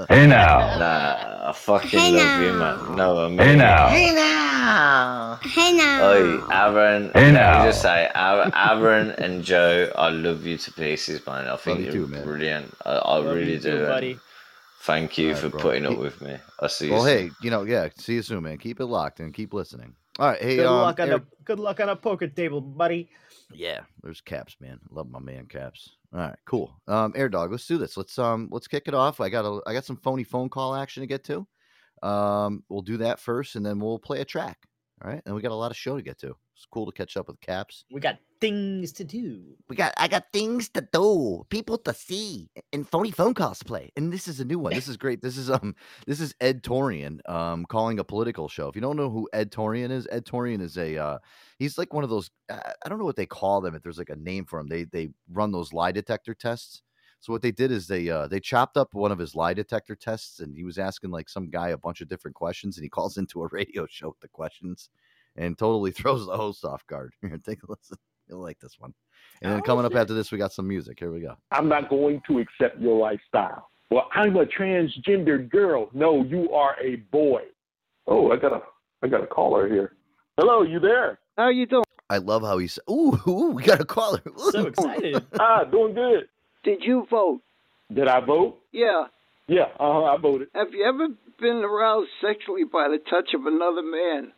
[0.10, 0.78] Hey now.
[0.78, 2.78] nah, I fucking Hey love you, now.
[2.88, 2.96] man.
[2.96, 3.58] No, I mean Hey it.
[3.58, 3.88] now.
[3.90, 5.40] Hey now.
[5.44, 6.10] Hey now.
[6.10, 7.04] Oi, Aaron.
[7.14, 7.66] Hey let me now.
[7.66, 11.48] just say, Aaron, Aaron and Joe, I love you to pieces, man.
[11.48, 12.24] I think you you're too, man.
[12.24, 12.74] brilliant.
[12.86, 13.72] I, I Love really you do.
[13.72, 14.20] too, and buddy.
[14.82, 15.60] Thank you Alright, for bro.
[15.60, 16.38] putting up Keep- with me.
[16.62, 17.18] I'll see you Well, soon.
[17.18, 17.90] hey, you know, yeah.
[17.98, 18.58] See you soon, man.
[18.58, 19.96] Keep it locked and keep listening.
[20.18, 22.62] All right, hey, Good um, luck on Eric- a good luck on a poker table,
[22.62, 23.10] buddy.
[23.54, 23.82] yeah.
[24.02, 24.80] There's Kapz, man.
[24.90, 25.90] Love my man Kapz.
[26.14, 26.74] All right, cool.
[26.88, 27.98] Um, Air Dog, let's do this.
[27.98, 29.20] Let's um, let's kick it off.
[29.20, 31.46] I got a, I got some phony phone call action to get to.
[32.02, 34.58] Um, we'll do that first, and then we'll play a track.
[35.04, 36.34] All right, and we got a lot of show to get to.
[36.56, 37.84] It's cool to catch up with Kapz.
[37.92, 39.42] We got things to do.
[39.70, 43.66] We got I got things to do, people to see, and phony phone calls to
[43.66, 43.92] play.
[43.96, 44.74] And this is a new one.
[44.74, 45.22] This is great.
[45.22, 48.68] This is um this is Ed Torian um calling a political show.
[48.68, 51.20] If you don't know who Ed Torian is, Ed Torian is a uh
[51.60, 54.10] he's like one of those I don't know what they call them if there's like
[54.10, 54.68] a name for him.
[54.68, 56.82] They they run those lie detector tests.
[57.22, 59.96] So what they did is they uh they chopped up one of his lie detector
[59.96, 62.90] tests and he was asking like some guy a bunch of different questions and he
[62.98, 64.90] calls into a radio show with the questions
[65.36, 67.14] and totally throws the host off guard.
[67.22, 67.98] Here, take a listen.
[68.28, 68.94] You'll like this one.
[69.42, 70.02] And then coming up shit.
[70.02, 70.98] after this, we got some music.
[71.00, 71.36] Here we go.
[71.52, 73.70] I'm not going to accept your lifestyle.
[73.92, 75.90] Well, I'm a transgender girl.
[75.94, 77.42] No, you are a boy.
[78.08, 78.62] Oh, I got a
[79.04, 79.94] I got a caller here.
[80.38, 81.20] Hello, you there?
[81.38, 81.84] How you doing?
[82.10, 85.26] I love how he said, "Ooh, ooh, we got a caller." So excited.
[85.40, 86.28] Ah, doing good.
[86.64, 87.42] Did you vote?
[87.94, 88.60] Did I vote?
[88.72, 89.06] Yeah.
[89.48, 90.48] Yeah, uh huh, I voted.
[90.56, 91.08] Have you ever
[91.40, 94.32] been aroused sexually by the touch of another man?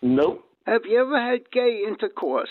[0.00, 0.44] Nope.
[0.66, 2.48] Have you ever had gay intercourse?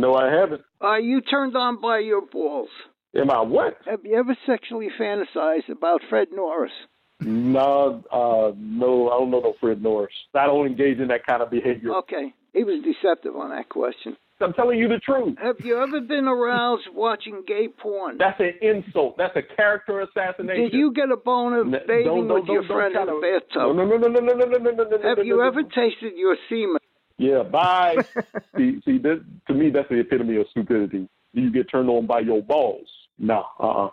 [0.00, 0.62] No, I haven't.
[0.80, 2.68] Are you turned on by your balls?
[3.14, 3.76] Am I what?
[3.86, 6.72] Have you ever sexually fantasized about Fred Norris?
[7.20, 10.12] No, uh, no, I don't know no Fred Norris.
[10.34, 11.94] I don't engage in that kind of behavior.
[11.98, 12.34] Okay.
[12.52, 14.16] He was deceptive on that question.
[14.40, 15.38] I'm telling you the truth.
[15.40, 18.18] Have you ever been aroused watching gay porn?
[18.18, 19.16] That's an insult.
[19.16, 20.64] That's a character assassination.
[20.64, 23.20] Did you get a boner N- bathing don't- don't- with your don't- friend in the
[23.22, 23.76] bathtub?
[23.76, 25.08] No, no, no, no, no, no, no, no, no, no.
[25.08, 26.78] Have no, you no, ever tasted your semen?
[27.18, 27.96] Yeah, bye.
[28.56, 31.08] see, see, this, to me, that's the epitome of stupidity.
[31.32, 32.88] You get turned on by your balls.
[33.18, 33.90] No, uh-uh.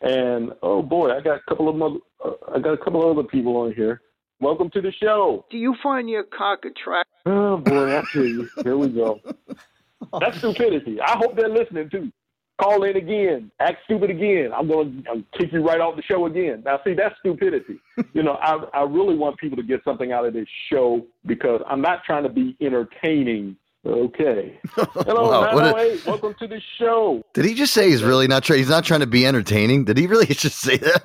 [0.00, 3.16] And oh boy, I got a couple of other, uh, I got a couple of
[3.16, 4.00] other people on here.
[4.40, 5.46] Welcome to the show.
[5.50, 7.12] Do you find your cock attractive?
[7.26, 9.20] Oh boy, I tell you, here we go.
[10.20, 11.00] That's stupidity.
[11.00, 12.10] I hope they're listening too.
[12.60, 14.50] Call in again, act stupid again.
[14.56, 16.62] I'm going to kick you right off the show again.
[16.64, 17.80] Now, see, that's stupidity.
[18.12, 21.60] you know, I I really want people to get something out of this show because
[21.66, 23.56] I'm not trying to be entertaining.
[23.84, 24.60] Okay.
[24.68, 27.24] Hello, Wow, what a- oh Welcome to the show.
[27.34, 28.60] Did he just say he's really not trying?
[28.60, 29.84] He's not trying to be entertaining.
[29.86, 31.02] Did he really just say that?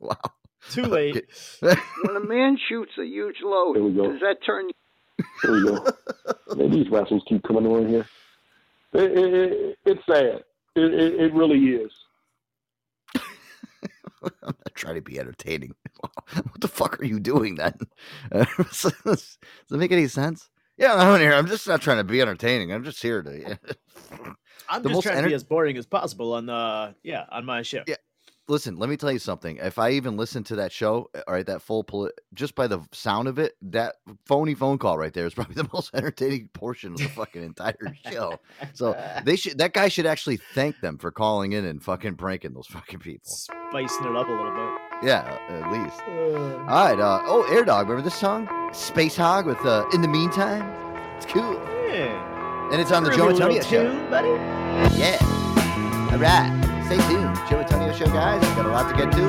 [0.00, 0.16] wow.
[0.70, 1.24] Too late.
[1.60, 4.10] When a man shoots a huge load, Here we go.
[4.10, 5.24] does that turn you?
[5.42, 5.86] Here we go.
[6.56, 8.06] Man, these rascals keep coming on here.
[8.94, 10.42] It, it, it, it's sad.
[10.78, 11.92] It, it, it really is.
[13.16, 15.74] I'm not trying to be entertaining.
[16.00, 17.74] what the fuck are you doing then?
[18.30, 19.38] does, does
[19.70, 20.48] it make any sense?
[20.76, 21.32] Yeah, I'm here.
[21.32, 22.72] I'm just not trying to be entertaining.
[22.72, 23.58] I'm just here to.
[24.68, 27.44] I'm The just most trying to be as boring as possible on the yeah on
[27.44, 27.82] my show.
[27.86, 27.96] Yeah.
[28.50, 29.58] Listen, let me tell you something.
[29.58, 32.80] If I even listen to that show, all right, that full poli- just by the
[32.92, 36.92] sound of it, that phony phone call right there is probably the most entertaining portion
[36.92, 37.76] of the fucking entire
[38.10, 38.40] show.
[38.72, 42.54] So they should that guy should actually thank them for calling in and fucking pranking
[42.54, 43.28] those fucking people.
[43.30, 44.80] Spicing it up a little bit.
[45.08, 46.00] Yeah, at least.
[46.08, 46.98] All right.
[46.98, 47.88] Uh, oh, Air Dog.
[47.88, 48.46] Remember this song?
[48.72, 50.62] Spacehog with uh, "In the Meantime."
[51.18, 51.52] It's cool,
[51.88, 52.70] Yeah.
[52.72, 53.90] and it's on the Groovy Joe little Antonio show.
[53.92, 54.28] tune, buddy.
[54.98, 55.18] Yeah.
[56.12, 56.57] All right.
[56.88, 57.36] Stay tuned.
[57.50, 58.40] Joe Antonio show, guys.
[58.56, 59.28] Got a lot to get to.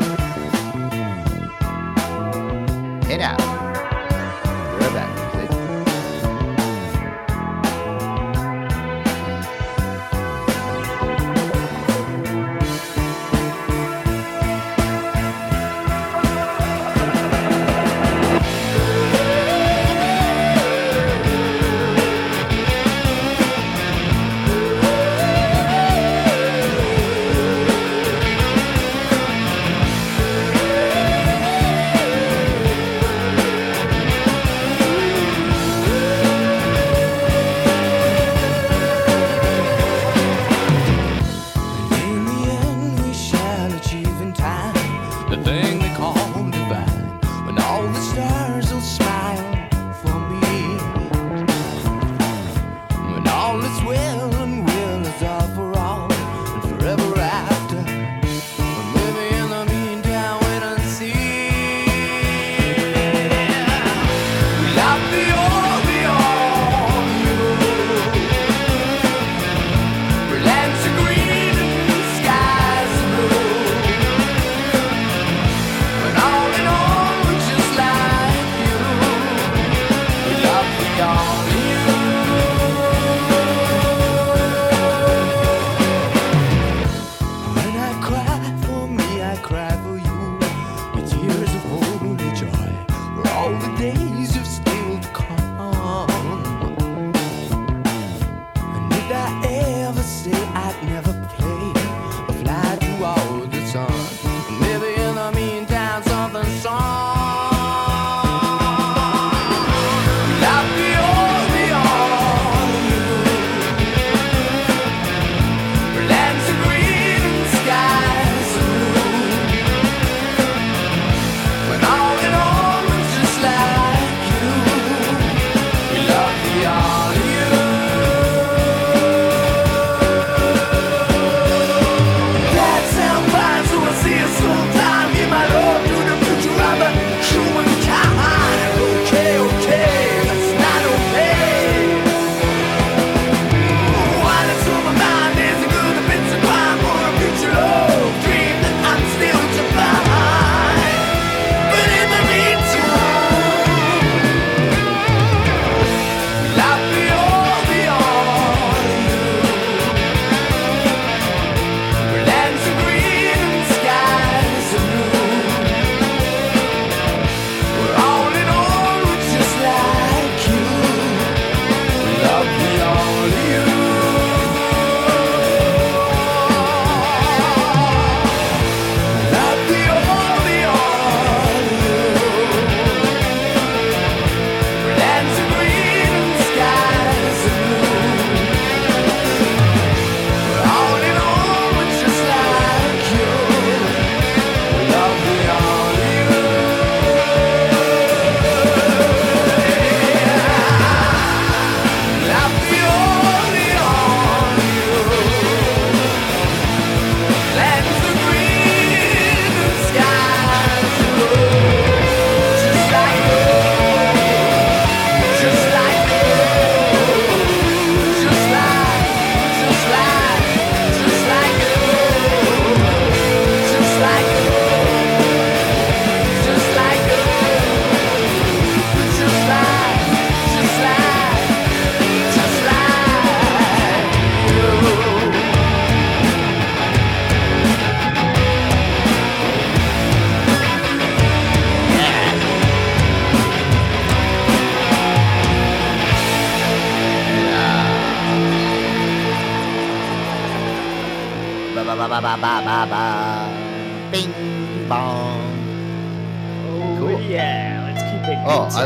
[3.17, 3.35] Now.
[3.35, 5.18] Be right back.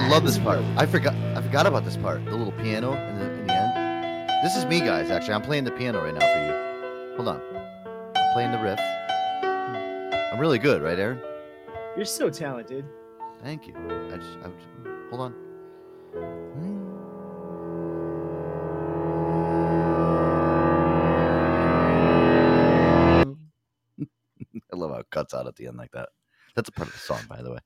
[0.03, 0.59] I love this part.
[0.75, 1.15] I forgot.
[1.15, 2.25] I forgot about this part.
[2.25, 4.29] The little piano in the, in the end.
[4.43, 5.09] This is me, guys.
[5.09, 7.15] Actually, I'm playing the piano right now for you.
[7.15, 7.41] Hold on.
[8.13, 8.77] I'm playing the riff.
[10.33, 11.21] I'm really good, right, Aaron?
[11.95, 12.83] You're so talented.
[13.43, 13.75] Thank you.
[13.77, 14.67] I just, I just
[15.09, 15.33] hold on.
[24.73, 26.09] I love how it cuts out at the end like that.
[26.57, 27.59] That's a part of the song, by the way.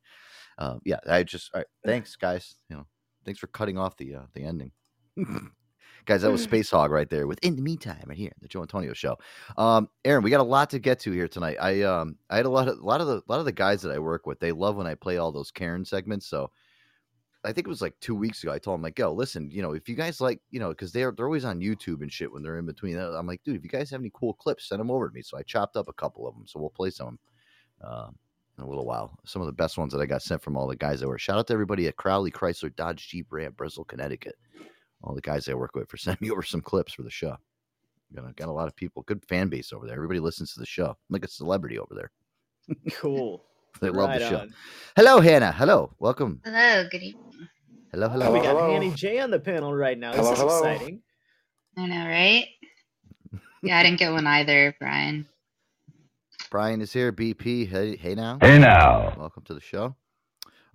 [0.58, 1.68] Um, yeah, I just all right.
[1.86, 2.56] Thanks, guys.
[2.70, 2.88] You know,
[3.26, 4.72] thanks for cutting off the uh, the ending.
[6.06, 7.28] guys, that was Spacehog right there.
[7.28, 9.18] With in the meantime, right here, the Joe Antonio Show.
[9.58, 11.58] Um, Aaron, we got a lot to get to here tonight.
[11.62, 13.52] I um, I had a lot of a lot of the a lot of the
[13.52, 14.40] guys that I work with.
[14.40, 16.28] They love when I play all those Karen segments.
[16.28, 16.50] So
[17.44, 18.52] I think it was like two weeks ago.
[18.52, 20.92] I told them like, "Yo, listen, you know, if you guys like, you know, because
[20.92, 22.98] they're they're always on YouTube and shit when they're in between.
[22.98, 25.14] uh, I'm like, dude, if you guys have any cool clips, send them over to
[25.14, 25.22] me.
[25.22, 26.46] So I chopped up a couple of them.
[26.48, 27.20] So we'll play some
[27.82, 28.08] uh,
[28.58, 29.18] in a little while.
[29.26, 31.18] Some of the best ones that I got sent from all the guys that were.
[31.18, 34.36] Shout out to everybody at Crowley Chrysler Dodge Jeep Ram Bristol, Connecticut.
[35.04, 37.36] All the guys I work with for sending me over some clips for the show.
[38.16, 39.96] Got a, got a lot of people, good fan base over there.
[39.96, 40.88] Everybody listens to the show.
[40.88, 42.12] I'm like a celebrity over there.
[42.94, 43.44] Cool.
[43.80, 44.38] They love Right the show.
[44.40, 44.54] on.
[44.96, 45.52] Hello, Hannah.
[45.52, 46.42] Hello, welcome.
[46.44, 47.48] Hello, good evening.
[47.92, 48.32] Hello, Oh, hello.
[48.34, 48.72] we got Hello.
[48.74, 50.14] Annie J on the panel right now.
[50.14, 50.64] Hello, this is hello.
[50.64, 51.02] exciting.
[51.78, 52.48] I know, right?
[53.62, 55.28] Yeah, I didn't get one either, Brian.
[56.50, 57.12] Brian is here.
[57.12, 57.68] BP.
[57.70, 58.38] Hey, hey now.
[58.42, 59.14] Hey now.
[59.18, 59.96] Welcome to the show.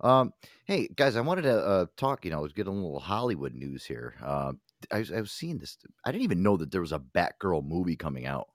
[0.01, 0.33] Um,
[0.65, 2.25] hey guys, I wanted to uh, talk.
[2.25, 4.15] You know, I was getting a little Hollywood news here.
[4.21, 4.53] Uh,
[4.91, 5.77] I was, I was seeing this.
[6.05, 8.47] I didn't even know that there was a Batgirl movie coming out.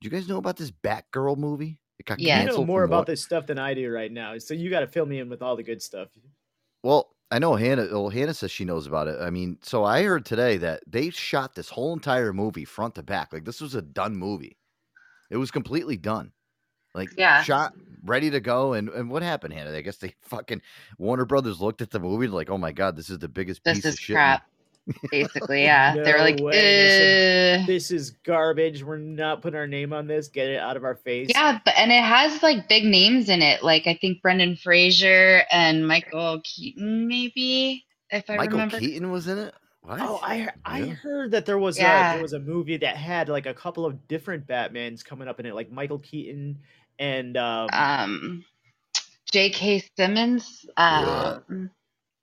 [0.00, 1.78] Do you guys know about this Batgirl movie?
[1.98, 2.42] It got Yeah.
[2.42, 4.80] You know more about what- this stuff than I do right now, so you got
[4.80, 6.08] to fill me in with all the good stuff.
[6.82, 7.88] Well, I know Hannah.
[7.90, 9.20] Well, Hannah says she knows about it.
[9.20, 13.02] I mean, so I heard today that they shot this whole entire movie front to
[13.02, 13.32] back.
[13.32, 14.58] Like this was a done movie.
[15.30, 16.32] It was completely done.
[16.94, 17.42] Like Yeah.
[17.42, 18.72] shot, ready to go.
[18.72, 19.72] And and what happened, Hannah?
[19.76, 20.62] I guess they fucking
[20.98, 23.78] Warner Brothers looked at the movie like, oh my god, this is the biggest This
[23.78, 24.14] piece is of shit.
[24.14, 24.42] crap.
[25.10, 25.94] Basically, yeah.
[25.96, 28.84] they were like, way, they uh, This is garbage.
[28.84, 30.28] We're not putting our name on this.
[30.28, 31.26] Get it out of our face.
[31.28, 33.64] yeah, but and it has like big names in it.
[33.64, 38.78] Like I think Brendan Fraser and Michael Keaton, maybe if I Michael remember.
[38.78, 39.54] Keaton was in it.
[39.86, 40.00] What?
[40.00, 40.90] Oh, I he- I Really?
[40.92, 44.08] heard that there was a there was a movie that had like a couple of
[44.08, 46.58] different Batmans coming up in it, like Michael Keaton
[46.98, 48.44] and um, Um,
[49.30, 49.84] J.K.
[49.96, 50.66] Simmons.
[50.76, 51.38] Uh,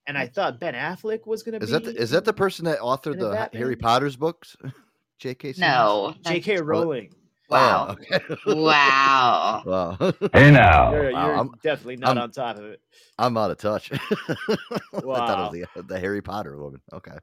[0.05, 1.71] and I thought Ben Affleck was gonna is be.
[1.71, 4.57] that the, is that the person that authored the Ha- Harry Potter's books?
[5.19, 5.53] J.K.
[5.53, 5.59] Simmons?
[5.61, 6.15] no.
[6.25, 6.57] J.K.
[6.57, 7.09] that's-
[7.53, 8.07] Rowling?
[8.09, 9.63] Oh, Wow.
[9.63, 9.63] okay.
[9.65, 9.97] Wow.
[9.99, 10.13] wow.
[10.33, 10.91] Hey now.
[10.93, 12.81] You're, you're I'm- definitely not I'm- on top of it.
[13.17, 13.91] I'm out of touch.
[13.91, 15.49] I thought Wow.
[15.53, 16.81] it was the, the Harry Potter woman.
[16.91, 17.17] Okay.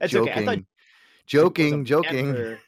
[0.00, 0.32] That's joking.
[0.32, 0.42] okay.
[0.42, 0.58] I thought
[1.26, 2.34] joking, was joking.
[2.34, 2.58] for-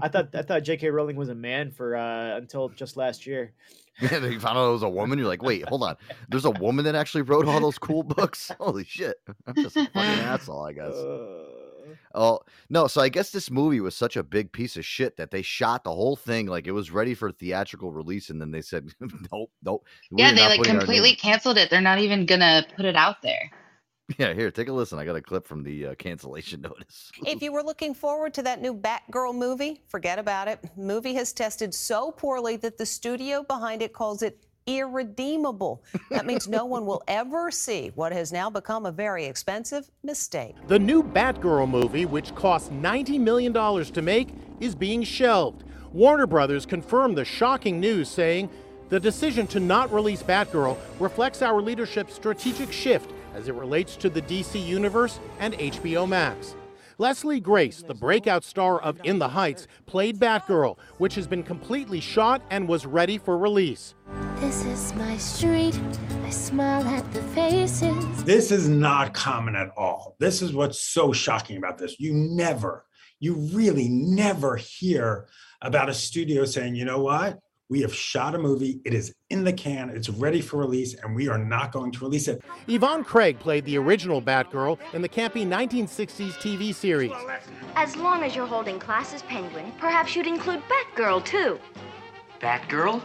[0.00, 0.90] I thought I thought J.K.
[0.90, 3.52] Rowling was a man for uh, until just last year.
[4.00, 5.18] Yeah, you found out it was a woman.
[5.18, 5.96] You're like, wait, hold on.
[6.28, 8.52] There's a woman that actually wrote all those cool books.
[8.60, 9.16] Holy shit!
[9.44, 10.94] I'm just a fucking asshole, I guess.
[10.94, 11.44] Uh,
[12.18, 15.30] Oh no, so I guess this movie was such a big piece of shit that
[15.30, 18.60] they shot the whole thing like it was ready for theatrical release, and then they
[18.60, 18.88] said,
[19.32, 19.86] nope, nope.
[20.10, 21.70] Yeah, we're they like putting our name completely canceled it.
[21.70, 23.52] They're not even gonna put it out there.
[24.18, 24.98] Yeah, here, take a listen.
[24.98, 27.12] I got a clip from the uh, cancellation notice.
[27.24, 30.58] If you were looking forward to that new Batgirl movie, forget about it.
[30.76, 35.82] Movie has tested so poorly that the studio behind it calls it irredeemable.
[36.10, 40.54] That means no one will ever see what has now become a very expensive mistake.
[40.66, 44.28] The new Batgirl movie, which cost $90 million to make,
[44.60, 45.64] is being shelved.
[45.92, 48.50] Warner Brothers confirmed the shocking news, saying,
[48.90, 54.10] The decision to not release Batgirl reflects our leadership's strategic shift as it relates to
[54.10, 56.54] the DC Universe and HBO Max.
[57.00, 62.00] Leslie Grace, the breakout star of In the Heights, played Batgirl, which has been completely
[62.00, 63.94] shot and was ready for release.
[64.38, 65.78] This is my street.
[66.24, 68.24] I smile at the faces.
[68.24, 70.16] This is not common at all.
[70.18, 72.00] This is what's so shocking about this.
[72.00, 72.84] You never,
[73.20, 75.28] you really never hear
[75.62, 77.38] about a studio saying, you know what?
[77.70, 81.14] We have shot a movie, it is in the can, it's ready for release, and
[81.14, 82.42] we are not going to release it.
[82.66, 87.12] Yvonne Craig played the original Batgirl in the campy 1960s TV series.
[87.76, 91.58] As long as you're holding class as Penguin, perhaps you'd include Batgirl too.
[92.40, 93.02] Batgirl?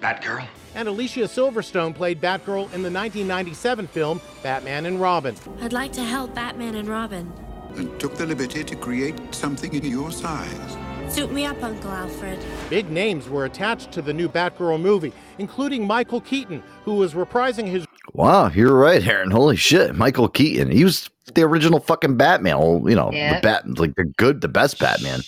[0.00, 0.46] Batgirl?
[0.74, 5.36] And Alicia Silverstone played Batgirl in the 1997 film Batman and Robin.
[5.60, 7.30] I'd like to help Batman and Robin.
[7.76, 10.76] and took the liberty to create something in your size.
[11.08, 12.38] Suit me up, Uncle Alfred.
[12.68, 17.66] Big names were attached to the new Batgirl movie, including Michael Keaton, who was reprising
[17.68, 19.30] his Wow, you're right, Aaron.
[19.30, 20.70] Holy shit, Michael Keaton.
[20.70, 22.58] He was the original fucking Batman.
[22.58, 23.42] Well, you know, the Yep.
[23.42, 25.20] Bat, like the good, the best Batman.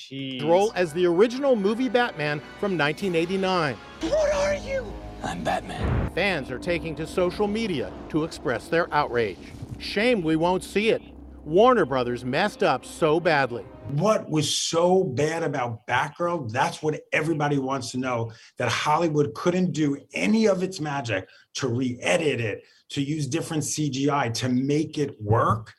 [0.42, 3.76] role as the original movie Batman from 1989.
[4.02, 4.90] What are you?
[5.22, 6.10] I'm Batman.
[6.14, 9.38] Fans are taking to social media to express their outrage.
[9.78, 11.02] Shame we won't see it.
[11.44, 13.64] Warner Brothers messed up so badly.
[13.92, 16.50] What was so bad about Batgirl?
[16.52, 18.30] That's what everybody wants to know.
[18.58, 24.32] That Hollywood couldn't do any of its magic to re-edit it, to use different CGI
[24.34, 25.74] to make it work.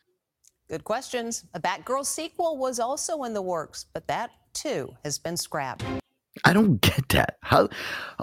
[0.70, 1.46] Good questions.
[1.54, 5.84] A Batgirl sequel was also in the works, but that too has been scrapped.
[6.46, 7.38] I don't get that.
[7.42, 7.70] How?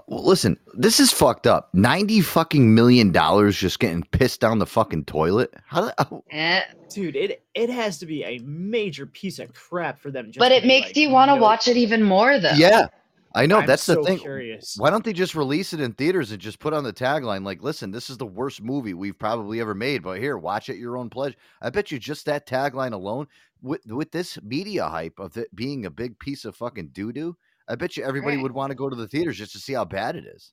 [0.06, 1.70] well, Listen, this is fucked up.
[1.74, 5.52] Ninety fucking million dollars just getting pissed down the fucking toilet.
[5.66, 5.82] How?
[5.82, 6.64] the- how- Yeah.
[6.88, 10.26] Dude, it it has to be a major piece of crap for them.
[10.26, 12.52] Just But it makes like, you want to watch it even more, though.
[12.56, 12.86] Yeah,
[13.34, 13.58] I know.
[13.58, 14.18] I'm that's so the thing.
[14.20, 14.76] curious.
[14.78, 17.62] Why don't they just release it in theaters and just put on the tagline like,
[17.62, 20.96] "Listen, this is the worst movie we've probably ever made, but here, watch at your
[20.96, 23.26] own pleasure." I bet you just that tagline alone,
[23.60, 27.36] with with this media hype of it being a big piece of fucking doo doo,
[27.68, 28.42] I bet you everybody Right.
[28.42, 30.52] would want to go to the theaters just to see how bad it is.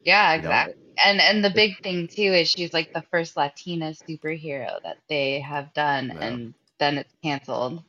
[0.00, 0.50] Yeah, You know?
[0.50, 0.74] exactly.
[1.04, 5.40] And and the big thing too is she's like the first Latina superhero that they
[5.40, 6.20] have done, Yeah.
[6.20, 7.84] and then it's canceled.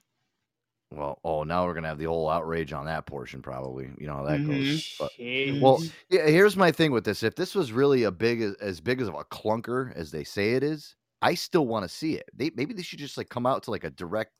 [0.91, 3.89] Well, oh, now we're gonna have the whole outrage on that portion, probably.
[3.99, 4.43] You know how that Mhm.
[4.43, 4.85] goes.
[4.99, 5.13] But,
[5.59, 8.81] well, yeah, here's my thing with this: if this was really a big, as, as
[8.81, 12.15] big as of a clunker as they say it is, I still want to see
[12.15, 12.29] it.
[12.33, 14.33] They maybe they should just like come out to like a direct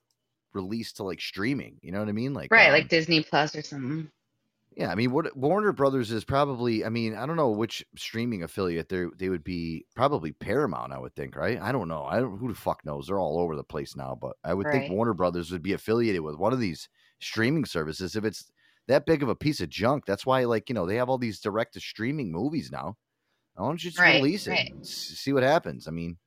[0.56, 1.78] release to like streaming.
[1.82, 2.34] You know what I mean?
[2.34, 4.10] Like right, um, like Disney Plus or something.
[4.76, 6.84] yeah, I mean, what Warner Brothers is probably.
[6.86, 9.86] I mean, I don't know which streaming affiliate they they would be.
[9.96, 11.60] Probably Paramount, I would think, right?
[11.62, 12.06] I don't know.
[12.06, 12.38] I don't.
[12.38, 13.08] Who the fuck knows?
[13.08, 14.82] They're all over the place now, but I would Right.
[14.82, 16.90] think Warner Brothers would be affiliated with one of these
[17.20, 18.52] streaming services if it's
[18.88, 20.06] that big of a piece of junk.
[20.06, 22.98] That's why, like, you know, they have all these direct to streaming movies now.
[23.56, 24.52] Why don't you just Right, release it?
[24.52, 24.72] right.
[24.72, 25.88] and See what happens.
[25.88, 26.18] I mean,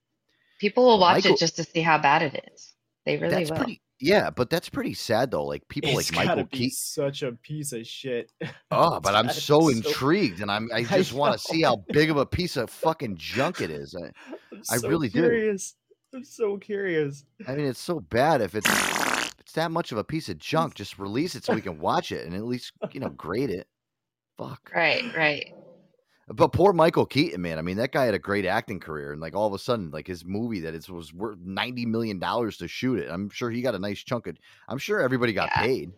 [0.59, 2.74] People will watch Michael- it just to see how bad it is.
[3.07, 3.57] They really will.
[3.57, 3.81] pretty.
[4.01, 5.44] Yeah, but that's pretty sad though.
[5.44, 6.70] Like people It's like Michael Keaton.
[6.70, 8.30] such a piece of shit.
[8.70, 11.62] Oh, but I'm gotta so so- intrigued, and I'm I I just want to see
[11.62, 13.94] how big of a piece of fucking junk it is.
[13.96, 14.07] I,
[14.53, 15.57] I'm I so really do.
[16.14, 17.24] I'm so curious.
[17.46, 20.38] I mean, it's so bad if it's if it's that much of a piece of
[20.38, 20.74] junk.
[20.74, 23.66] Just release it so we can watch it and at least you know grade it.
[24.38, 24.70] Fuck.
[24.74, 25.53] Right, right.
[26.31, 27.59] But poor Michael Keaton, man.
[27.59, 29.91] I mean, that guy had a great acting career, and like all of a sudden,
[29.91, 33.09] like his movie that is was worth ninety million dollars to shoot it.
[33.11, 34.37] I'm sure he got a nice chunk of.
[34.68, 35.62] I'm sure everybody got Yeah.
[35.62, 35.93] paid,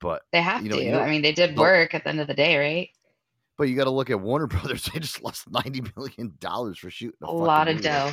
[0.00, 0.84] but They have you know, to.
[0.84, 2.90] you know- I mean, they did but- work at the end of the day, right?
[3.56, 4.84] But you got to look at Warner Brothers.
[4.92, 7.84] They just lost ninety million dollars for shooting a, A lot of movie.
[7.88, 8.12] dough.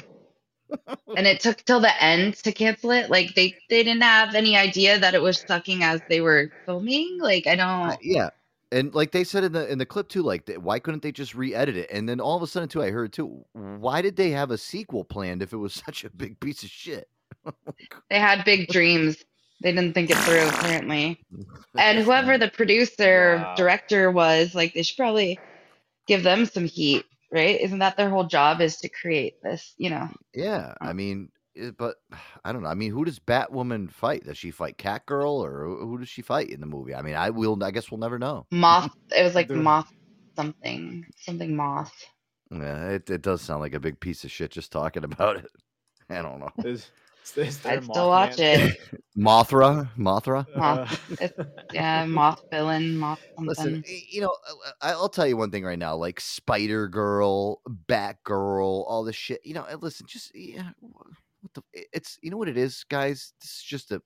[1.17, 3.09] and it took till the end to cancel it.
[3.09, 7.17] Like they they didn't have any idea that it was sucking as they were filming.
[7.19, 7.67] Like I don't.
[7.67, 8.29] I- yeah,
[8.71, 11.35] and like they said in the in the clip too, like why couldn't they just
[11.35, 11.89] re-edit it?
[11.91, 14.57] And then all of a sudden too, I heard too, why did they have a
[14.57, 17.07] sequel planned if it was such a big piece of shit?
[18.09, 19.23] They had big dreams.
[19.61, 21.23] They didn't think it through, apparently.
[21.77, 23.55] And whoever the producer, Wow.
[23.55, 25.39] director was, like, they should probably
[26.07, 27.59] give them some heat, right?
[27.61, 30.09] Isn't that their whole job is to create this, you know?
[30.33, 31.95] Yeah, I mean, it, Eh, but
[32.43, 32.69] I don't know.
[32.69, 34.23] I mean, who does Batwoman fight?
[34.25, 36.95] Does she fight Catgirl or who who does she fight in the movie?
[36.95, 37.61] I mean, I will.
[37.63, 38.45] I guess we'll never know.
[38.51, 39.91] Moth, it was like The- moth
[40.35, 41.93] something, something moth.
[42.51, 45.47] Yeah, it, it does sound like a big piece of shit just talking about it.
[46.09, 46.51] I don't know.
[46.65, 46.89] Is,
[47.37, 48.71] is I'd still watch Mothman?
[48.71, 48.77] it.
[49.17, 50.47] Mothra, Mothra.
[50.57, 50.99] Moth,
[51.71, 53.47] yeah, moth villain, moth something.
[53.47, 54.35] Listen, you know,
[54.81, 55.95] I- I'll tell you one thing right now.
[55.95, 59.39] Like Spider Girl, Batgirl, all this shit.
[59.45, 61.11] You know, eh, listen, just yeah, wh-
[61.41, 61.61] what the?
[61.93, 63.33] It's you know what it is, guys.
[63.41, 64.01] This is just a.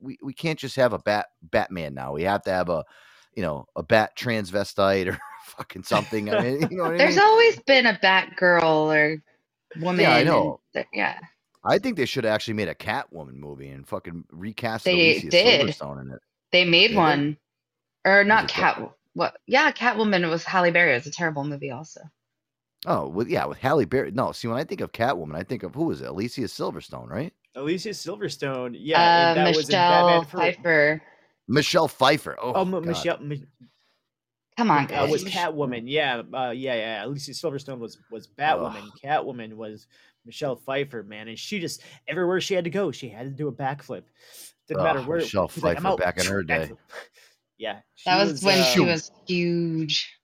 [0.00, 2.12] We we can't just have a bat Batman now.
[2.12, 2.84] We have to have a,
[3.34, 6.30] you know, a bat transvestite or fucking something.
[6.34, 7.24] I mean, you know what I There's mean?
[7.24, 9.22] always been a Batgirl or
[9.80, 10.00] woman.
[10.00, 10.60] Yeah, I and know.
[10.72, 11.18] th- yeah.
[11.64, 15.28] I think they should have actually made a Catwoman movie and fucking recast They Alicia
[15.30, 15.60] did.
[15.60, 16.20] Silverstone in it.
[16.50, 16.96] They made Did they?
[16.96, 17.36] one,
[18.04, 18.82] or not Cat.
[19.14, 19.36] What?
[19.46, 20.92] Yeah, Catwoman was Halle Berry.
[20.92, 22.00] It was a terrible movie, also.
[22.86, 24.10] Oh, with yeah, with Halle Berry.
[24.10, 26.08] No, see, when I think of Catwoman, I think of who is it?
[26.08, 27.32] Alicia Silverstone, right?
[27.54, 28.76] Alicia Silverstone.
[28.78, 31.02] Yeah, uh, and that was in Michelle Batman for, Pfeiffer.
[31.48, 32.36] Michelle Pfeiffer.
[32.42, 33.18] Oh, Oh, M- Michelle.
[33.20, 33.44] Mi-
[34.56, 35.10] Come on, uh, guys.
[35.10, 35.82] was Catwoman.
[35.86, 37.04] Yeah, uh, yeah, yeah.
[37.06, 38.88] Alicia Silverstone was was Batwoman.
[39.02, 39.86] Catwoman was
[40.26, 43.48] Michelle Pfeiffer, man, and she just everywhere she had to go, she had to do
[43.48, 44.02] a backflip.
[44.68, 45.18] Didn't matter where.
[45.18, 46.68] Michelle she's like, "I'm Pfeiffer back in her day.
[46.70, 46.78] Backflip.
[47.58, 50.18] Yeah, that was, when she uh, was huge.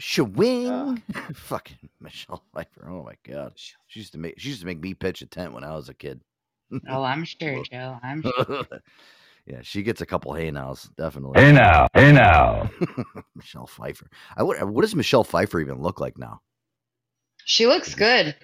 [0.00, 1.02] Shwing.
[1.34, 2.88] Fucking Michelle Pfeiffer.
[2.88, 3.52] Oh my god.
[3.56, 5.88] She used to make she used to make me pitch a tent when I was
[5.88, 6.20] a kid.
[6.88, 7.98] Oh, I'm sure, Joe.
[8.02, 8.66] I'm sure.
[9.46, 11.40] yeah, she gets a couple hay nows, definitely.
[11.40, 12.70] Hey now, hey now.
[13.34, 14.08] Michelle Pfeiffer.
[14.36, 16.40] I would, what does Michelle Pfeiffer even look like now?
[17.44, 18.34] She looks good.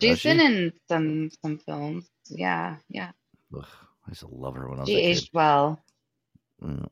[0.00, 0.44] Does She's been she?
[0.46, 2.08] in some some films.
[2.30, 3.10] Yeah, yeah.
[3.54, 3.66] Ugh,
[4.06, 5.06] I used to love her when I was She a kid.
[5.18, 5.82] aged well.
[6.62, 6.86] Mm.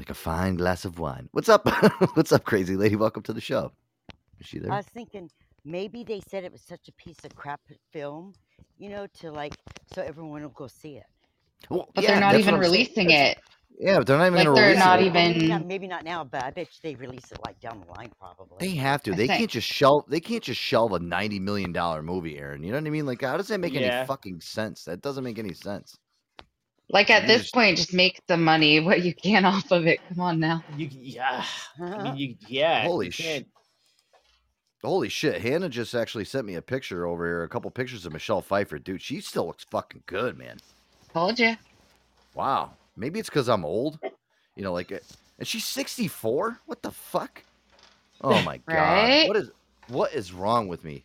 [0.00, 1.28] Like a fine glass of wine.
[1.32, 1.66] What's up?
[2.14, 2.96] What's up, crazy lady?
[2.96, 3.70] Welcome to the show.
[4.40, 4.72] Is she there?
[4.72, 5.28] I was thinking
[5.62, 7.60] maybe they said it was such a piece of crap
[7.92, 8.32] film,
[8.78, 9.52] you know, to like
[9.94, 11.04] so everyone will go see it.
[11.68, 12.72] Well, But yeah, they're not even what I'm saying.
[12.72, 13.38] releasing it.
[13.78, 15.04] Yeah, but they're not even Like, going they're to release not it.
[15.04, 17.84] even- Maybe not, maybe not now, but I bet you they release it like down
[17.86, 18.56] the line probably.
[18.58, 19.12] They have to.
[19.12, 20.04] I They think- can't just shelve.
[20.08, 22.62] They can't just shelve a ninety million dollar movie, Aaron.
[22.62, 23.04] You know what I mean?
[23.04, 24.84] Like, how does that make any fucking sense?
[24.84, 25.98] That doesn't make any sense.
[26.92, 29.86] Like at You this just- point, just make the money what you can off of
[29.86, 30.00] it.
[30.08, 30.64] Come on now.
[30.76, 31.44] You yeah.
[31.78, 32.14] I mean, uh-huh.
[32.16, 32.82] you yeah.
[32.82, 33.46] Holy shit!
[34.82, 35.40] Holy shit!
[35.40, 38.78] Hannah just actually sent me a picture over here, a couple pictures of Michelle Pfeiffer.
[38.78, 40.58] Dude, she still looks fucking good, man.
[41.12, 41.56] Told you.
[42.34, 42.72] Wow.
[42.96, 43.98] Maybe it's because I'm old.
[44.56, 46.60] You know, like, and she's 64.
[46.66, 47.42] What the fuck?
[48.22, 48.74] Oh my god!
[48.74, 49.28] Right?
[49.28, 49.50] What is
[49.88, 51.04] what is wrong with me?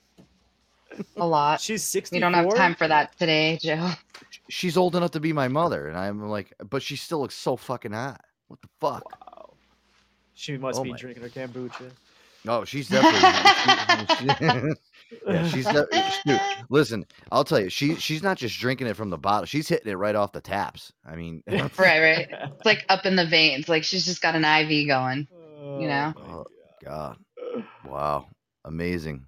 [1.18, 1.62] A lot.
[1.62, 2.18] She's sixty.
[2.18, 3.92] We don't have time for that today, Joe.
[4.50, 7.56] She's old enough to be my mother, and I'm like, but she still looks so
[7.56, 8.22] fucking hot.
[8.48, 9.04] What the fuck?
[9.28, 9.54] Wow.
[10.34, 11.92] She must Oh be my- drinking her kombucha.
[12.44, 14.76] No, she's definitely.
[15.28, 15.88] yeah, she's de-
[16.26, 16.40] dude,
[16.70, 17.04] listen.
[17.32, 19.46] I'll tell you, she she's not just drinking it from the bottle.
[19.46, 20.94] She's hitting it right off the taps.
[21.06, 22.28] I mean, Right, right.
[22.30, 23.68] It's like up in the veins.
[23.68, 25.28] Like she's just got an IV going.
[25.32, 26.14] You oh know?
[26.20, 26.46] oh
[26.84, 27.18] god,
[27.84, 28.28] wow,
[28.64, 29.26] amazing.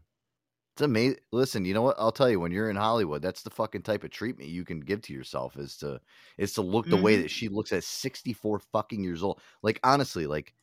[0.77, 1.17] It's amazing.
[1.31, 1.95] Listen, you know what?
[1.97, 2.39] I'll tell you.
[2.39, 5.57] When you're in Hollywood, that's the fucking type of treatment you can give to yourself
[5.57, 5.99] is to
[6.37, 7.23] is to look the way Mhm.
[7.23, 9.41] that she looks at 64 fucking years old.
[9.63, 10.53] Like honestly, like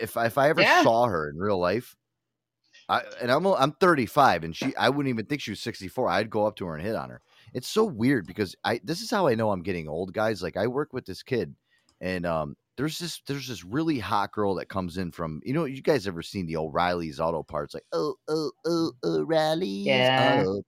[0.00, 0.84] if if I ever Yeah.
[0.84, 1.96] saw her in real life,
[2.88, 6.08] I and I'm I'm 35 and she I wouldn't even think she was 64.
[6.08, 7.22] I'd go up to her and hit on her.
[7.54, 10.42] It's so weird because I this is how I know I'm getting old, guys.
[10.42, 11.56] Like I work with this kid
[12.00, 15.64] and um there's this there's this really hot girl that comes in from you know
[15.64, 20.16] you guys ever seen the O'Reilly's auto parts like oh oh oh O'Reilly's Yeah.
[20.18, 20.62] auto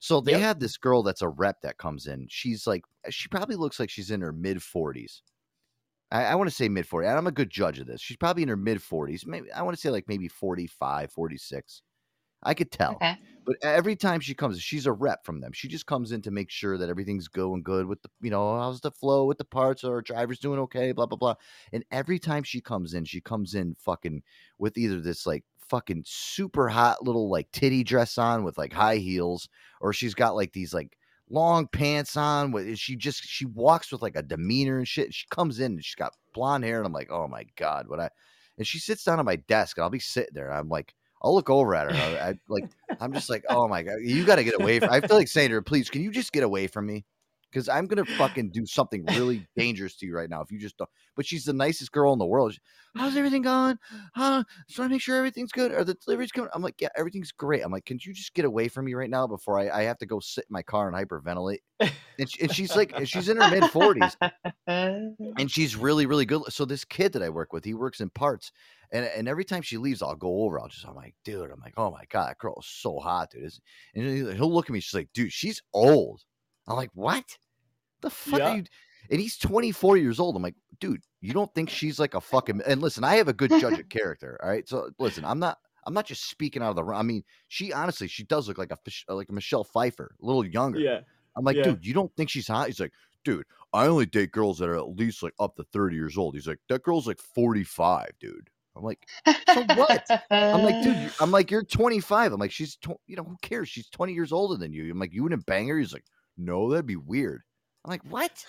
[0.00, 2.26] so they have this girl that's a rep that comes in.
[2.28, 5.22] She's like, she probably looks like she's in her mid 40s.
[6.10, 7.16] I, I want to say mid 40s.
[7.16, 8.00] I'm a good judge of this.
[8.00, 9.26] She's probably in her mid 40s.
[9.26, 11.82] Maybe I want to say like maybe 45, 46.
[12.42, 12.94] I could tell.
[12.94, 13.18] Okay.
[13.44, 15.52] But every time she comes, she's a rep from them.
[15.52, 18.56] She just comes in to make sure that everything's going good with the, you know,
[18.58, 21.34] how's the flow with the parts or driver's doing okay, blah, blah, blah.
[21.72, 24.22] And every time she comes in, she comes in fucking
[24.58, 28.98] with either this like fucking super hot little like titty dress on with like high
[28.98, 29.48] heels,
[29.80, 30.96] or she's got like these like
[31.28, 32.52] long pants on.
[32.52, 35.14] With she just she walks with like a demeanor and shit.
[35.14, 38.00] She comes in and she's got blonde hair, and I'm like, oh my god, what
[38.00, 38.10] I.
[38.58, 40.50] And she sits down at my desk, and I'll be sitting there.
[40.50, 41.96] And I'm like, I'll look over at her.
[42.20, 42.64] I, I like,
[43.00, 44.80] I'm just like, oh my god, you got to get away.
[44.80, 47.04] From, I feel like saying to her, please, can you just get away from me?
[47.52, 50.78] Because I'm gonna fucking do something really dangerous to you right now if you just
[50.78, 50.88] don't.
[51.14, 52.54] But she's the nicest girl in the world.
[52.54, 52.60] She,
[52.96, 53.78] How's everything going?
[54.14, 54.44] Huh?
[54.68, 55.72] Just want to make sure everything's good.
[55.72, 56.50] Are the deliveries coming?
[56.54, 57.62] I'm like, yeah, everything's great.
[57.62, 59.98] I'm like, can you just get away from me right now before I, I have
[59.98, 61.58] to go sit in my car and hyperventilate?
[62.18, 64.14] And, she, and she's like, she's in her mid 40s
[64.66, 65.16] and
[65.50, 68.52] she's really really good so this kid that i work with he works in parts
[68.92, 71.60] and, and every time she leaves i'll go over i'll just i'm like dude i'm
[71.60, 73.50] like oh my god that girl is so hot dude
[73.94, 76.22] and he- he'll look at me she's like dude she's old
[76.68, 77.24] i'm like what
[78.00, 78.50] the fuck Yeah.
[78.52, 78.64] are you
[79.10, 82.60] and he's 24 years old i'm like dude you don't think she's like a fucking
[82.66, 85.58] and listen i have a good judge of character all right so listen i'm not
[85.86, 88.70] i'm not just speaking out of the i mean she honestly she does look like
[88.72, 91.00] a like a michelle pfeiffer a little younger Yeah.
[91.34, 91.62] I'm like, Yeah.
[91.62, 92.66] dude, you don't think she's hot?
[92.66, 92.92] He's like,
[93.24, 96.34] dude, I only date girls that are at least like up to 30 years old.
[96.34, 98.50] He's like, that girl's like 45, dude.
[98.76, 100.06] I'm like, so what?
[100.30, 102.32] I'm like, dude, I'm like, you're 25.
[102.34, 103.70] I'm like, she's, tw- you know, who cares?
[103.70, 104.90] She's 20 years older than you.
[104.90, 105.78] I'm like, you wouldn't bang her?
[105.78, 106.04] He's like,
[106.36, 107.42] no, that'd be weird.
[107.84, 108.44] I'm like, what?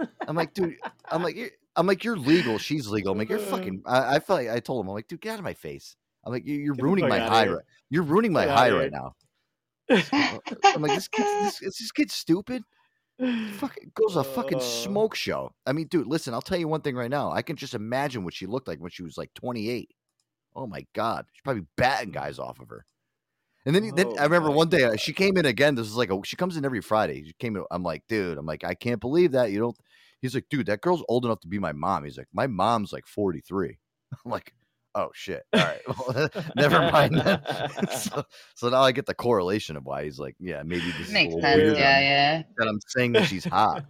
[0.28, 0.76] I'm like, dude,
[1.10, 2.58] I'm like, you're, I'm like, you're legal.
[2.58, 3.12] She's legal.
[3.12, 3.82] I'm like, you're fucking.
[3.86, 5.96] I, I felt like I told him, I'm like, dude, get out of my face.
[6.24, 7.46] I'm like, you- you're ruining my high.
[7.48, 9.14] Right, you're ruining my high right now.
[9.90, 12.62] I'm like, this kid, this, is this kid stupid?
[13.18, 14.62] Fucking goes a fucking Uh.
[14.62, 15.52] smoke show.
[15.66, 17.30] I mean, dude, listen, I'll tell you one thing right now.
[17.32, 19.90] I can just imagine what she looked like when she was like 28.
[20.56, 22.84] Oh my god, she's probably batting guys off of her.
[23.66, 25.74] And then, then Oh I remember one day uh, she came in again.
[25.74, 27.24] This is like a, she comes in every Friday.
[27.24, 27.64] She came in.
[27.70, 29.76] I'm like, dude, I'm like, I can't believe that you don't.
[30.22, 32.04] He's like, dude, that girl's old enough to be my mom.
[32.04, 33.78] He's like, my mom's like 43.
[34.24, 34.54] I'm like,
[34.94, 35.42] oh shit.
[35.52, 37.16] All right, well, never mind.
[37.16, 37.40] Then.
[37.90, 41.34] so, so now I get the correlation of why he's like, yeah, maybe this Makes
[41.34, 41.78] is sense.
[41.78, 42.42] Yeah, yeah.
[42.56, 43.84] that I'm saying that she's hot.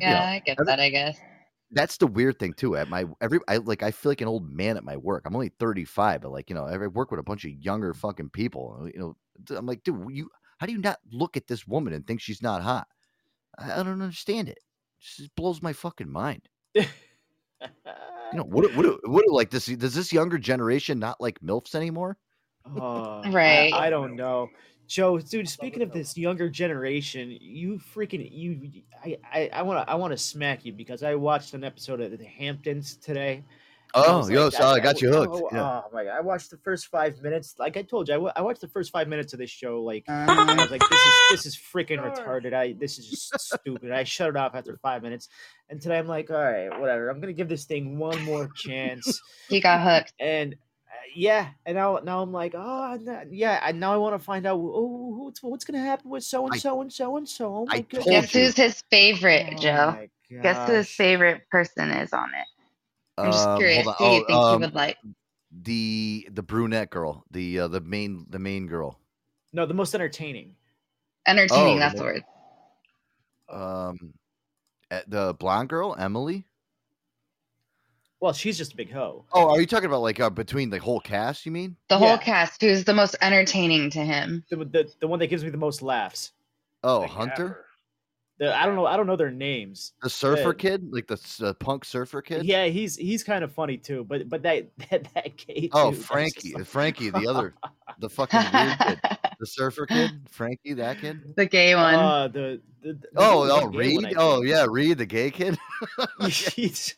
[0.00, 1.18] Yeah, I get that, I guess.
[1.72, 2.76] That's the weird thing too.
[2.76, 5.22] At my every I like I feel like an old man at my work.
[5.24, 8.30] I'm only 35, but like, you know, I work with a bunch of younger fucking
[8.30, 8.88] people.
[8.92, 11.92] You know, d- I'm like, dude, you how do you not look at this woman
[11.92, 12.88] and think she's not hot?
[13.58, 14.58] I, I don't understand it.
[14.58, 16.48] It just blows my fucking mind.
[18.32, 21.74] You know, what do- what what like this does this younger generation not like MILFs
[21.74, 22.16] anymore?
[22.66, 23.72] Oh, Right.
[23.72, 24.50] I, I don't know.
[24.90, 29.94] Joe, dude, speaking of this younger generation, you freaking you I I, I wanna I
[29.94, 33.44] wanna smack you because I watched an episode of the Hamptons today.
[33.94, 35.32] and I Oh, yo, like, so I that- got you hooked.
[35.32, 35.82] Oh, Yeah.
[35.84, 36.16] oh my god!
[36.16, 37.54] I watched the first five minutes.
[37.56, 39.80] Like I told you, I I watched the first five minutes of this show.
[39.80, 40.28] Like uh-huh.
[40.48, 42.52] I was like, this is this is freaking retarded.
[42.52, 43.92] I this is just stupid.
[43.92, 45.28] I shut it off after five minutes,
[45.68, 47.10] and today I'm like, all right, whatever.
[47.10, 49.20] I'm gonna give this thing one more chance.
[49.48, 50.14] He got hooked.
[50.18, 50.56] And
[51.14, 54.46] yeah, and now now I'm like, oh no- yeah, and now I want to find
[54.46, 57.54] out oh, what's what's gonna happen with so and so and so and so.
[57.54, 58.06] Oh my goodness.
[58.06, 59.86] Guess who's his favorite, Oh Joe?
[59.90, 60.08] my
[60.42, 62.46] Guess who his favorite person is on it?
[63.18, 63.84] I'm just Um, curious.
[63.84, 64.12] hold Who on.
[64.14, 64.96] you Oh, think um, he would like?
[65.62, 69.00] The the brunette girl, the uh, the main the main girl.
[69.52, 70.54] No, the most entertaining.
[71.26, 71.76] Entertaining.
[71.76, 72.24] Oh, that's the the word.
[73.48, 74.14] Um,
[74.92, 76.46] eh, the blonde girl, Emily.
[78.20, 79.24] Well, she's just a big hoe.
[79.32, 81.46] Oh, are you talking about like uh, between the whole cast?
[81.46, 81.76] You mean?
[81.88, 82.60] The whole cast.
[82.60, 84.44] Who's the most entertaining to him?
[84.50, 86.32] The, the the one that gives me the most laughs.
[86.84, 87.64] Oh, Hunter,
[88.38, 88.84] The, I don't know.
[88.86, 89.92] I don't know their names.
[90.02, 92.44] the surfer but- kid, like the, s- the punk surfer kid.
[92.44, 94.04] Yeah, he's he's kind of funny too.
[94.04, 95.70] But but that that, that gay.
[95.72, 97.54] Oh, dude, that's Frankie, just like- Frankie, the other,
[98.00, 99.00] the fucking weird kid,
[99.40, 101.34] the surfer kid, Frankie, that kid.
[101.36, 101.94] The gay one.
[101.94, 104.06] Uh, the, the, the Oh, the oh, gay one, Reed.
[104.06, 104.48] I Oh, think.
[104.48, 105.58] yeah, Reed, the gay kid.
[106.28, 106.94] he's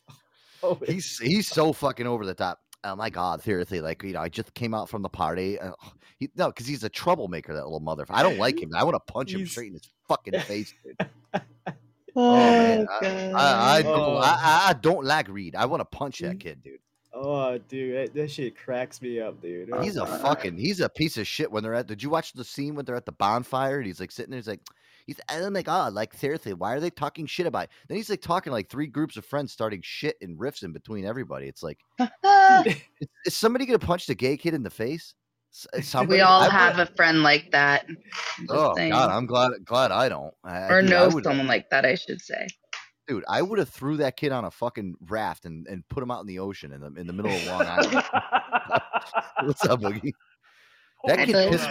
[0.79, 2.61] oh, he's he's so fucking over the top.
[2.85, 5.59] Oh my god, seriously, like you know, I just came out from the party.
[5.59, 5.73] Uh,
[6.19, 8.07] he, no, because he's a troublemaker, that little motherfucker.
[8.11, 8.71] I don't like him.
[8.77, 11.09] I want to punch him straight in his fucking face, dude.
[12.15, 14.17] Oh, man, I, I, I don't, Oh.
[14.19, 15.57] I, I- don't like Reed.
[15.57, 16.79] I want to punch that kid, dude.
[17.15, 19.71] Oh, dude, that, that shit cracks me up, dude.
[19.73, 21.51] Oh, He's a fucking, he's a piece of shit.
[21.51, 23.99] When they're at, did you watch the scene when they're at the bonfire and he's
[23.99, 24.39] like sitting there?
[24.39, 24.61] He's like,
[25.07, 27.65] he's oh my god, like seriously, why are they talking shit about?
[27.65, 27.71] It?
[27.89, 31.05] Then he's like talking like three groups of friends, starting shit and riffs in between
[31.05, 31.47] everybody.
[31.47, 31.79] It's like,
[32.67, 32.77] is,
[33.27, 35.15] is somebody gonna punch the gay kid in the face?
[35.77, 37.87] Uh, Somebody, we all I have would- a friend like that.
[38.49, 38.93] Oh saying.
[38.93, 40.33] god, I'm glad glad I don't.
[40.45, 42.47] I, or dude, know would- someone like that, I should say.
[43.09, 46.11] Dude, I would have threw that kid on a fucking raft and, and put him
[46.13, 47.93] out in the ocean in the in the middle of Long Island.
[49.43, 50.13] What's up, Boogie?
[51.07, 51.51] That kid Boo.
[51.51, 51.69] pissed.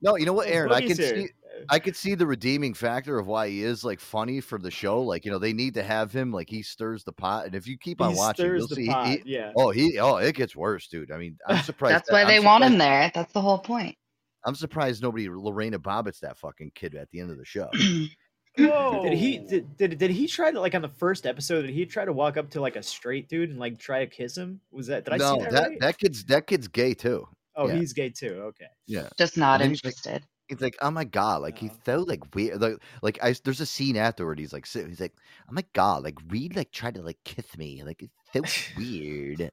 [0.00, 0.72] No, you know what, Aaron?
[0.72, 1.16] I can here.
[1.26, 1.28] see.
[1.68, 5.02] I could see the redeeming factor of why he is like funny for the show.
[5.02, 6.32] Like you know, they need to have him.
[6.32, 8.86] Like he stirs the pot, and if you keep on He watching, you'll see.
[8.86, 9.52] pot, he, yeah.
[9.56, 9.98] Oh, he.
[9.98, 11.10] Oh, it gets worse, dude.
[11.10, 11.94] I mean, I'm surprised.
[11.94, 13.10] That's that- why I'm they want him there.
[13.14, 13.96] That's the whole point.
[14.44, 17.68] I'm surprised nobody Lorena Bobbitt's that fucking kid at the end of the show.
[18.56, 21.62] Did he did, did did he try to like on the first episode?
[21.62, 24.10] Did he try to walk up to like a straight dude and like try to
[24.10, 24.60] kiss him?
[24.72, 25.80] Was that did I no, see that, that right?
[25.80, 27.26] that kid's that kid's gay too.
[27.54, 27.76] oh, yeah.
[27.76, 28.42] he's gay too.
[28.48, 28.66] Okay.
[28.86, 29.08] Yeah.
[29.16, 30.24] Just not And like- interested.
[30.50, 32.60] He's like, oh my god, like he's so like weird.
[32.60, 34.40] Like, like I, there's a scene afterward.
[34.40, 35.14] He's like, sit- he's like,
[35.48, 38.02] oh my god, like Reed like tried to like kiss me, like
[38.34, 39.50] it's so weird.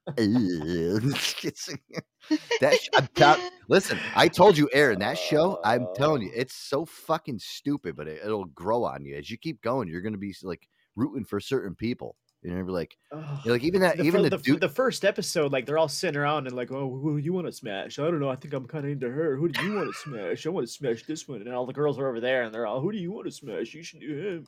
[2.61, 5.59] That sh- I'm listen, I told you, Aaron, that show.
[5.63, 6.39] I'm telling you, oh.
[6.39, 9.87] it's so fucking stupid, but it, it'll grow on you as you keep going.
[9.87, 12.15] You're gonna be like rooting for certain people.
[12.47, 12.97] You know, like,
[13.43, 14.61] you're like even that, the, even the, the, dude.
[14.61, 17.45] the first episode, like they're all sitting around and like, oh, who do you want
[17.45, 17.99] to smash?
[17.99, 18.29] I don't know.
[18.29, 19.35] I think I'm kind of into her.
[19.35, 20.45] Who do you want to smash?
[20.45, 21.41] I want to smash this one.
[21.41, 23.31] And all the girls are over there, and they're all, who do you want to
[23.31, 23.73] smash?
[23.73, 24.47] You should do him.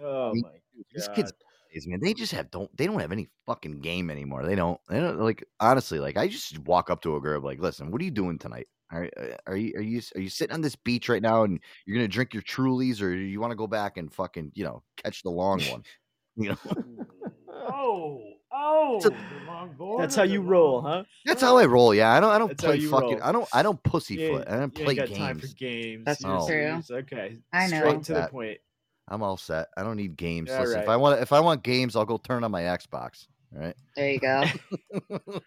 [0.00, 0.50] Oh mean, my
[0.94, 1.16] These god.
[1.16, 1.32] kids,
[1.74, 4.44] nowadays, man, they just have don't they don't have any fucking game anymore.
[4.44, 4.80] They don't.
[4.88, 5.98] They don't like honestly.
[5.98, 8.68] Like I just walk up to a girl like, listen, what are you doing tonight?
[8.92, 11.58] Are, uh, are you are you are you sitting on this beach right now and
[11.84, 14.82] you're gonna drink your Trulies or you want to go back and fucking you know
[15.02, 15.82] catch the long one?
[16.36, 16.56] You know,
[17.48, 18.20] Oh,
[18.52, 19.16] oh, So- the
[19.46, 21.04] long board That's how the you roll, huh?
[21.24, 21.94] that's how I roll.
[21.94, 23.22] Yeah, I don't I don't That's play fucking roll.
[23.22, 24.40] I don't I don't You pussyfoot.
[24.40, 25.54] ain't- I don't you play ain't got time for games.
[25.54, 26.04] games.
[26.04, 26.96] That's You're true.
[26.98, 27.38] Okay.
[27.52, 27.76] I know.
[27.78, 28.58] Straight to the point.
[29.08, 29.68] I'm all set.
[29.76, 30.50] I don't need games.
[30.50, 30.88] All Listen, if.
[30.88, 33.26] I want if I want games, I'll go turn on my Xbox.
[33.54, 33.76] All right.
[33.96, 34.44] There you go.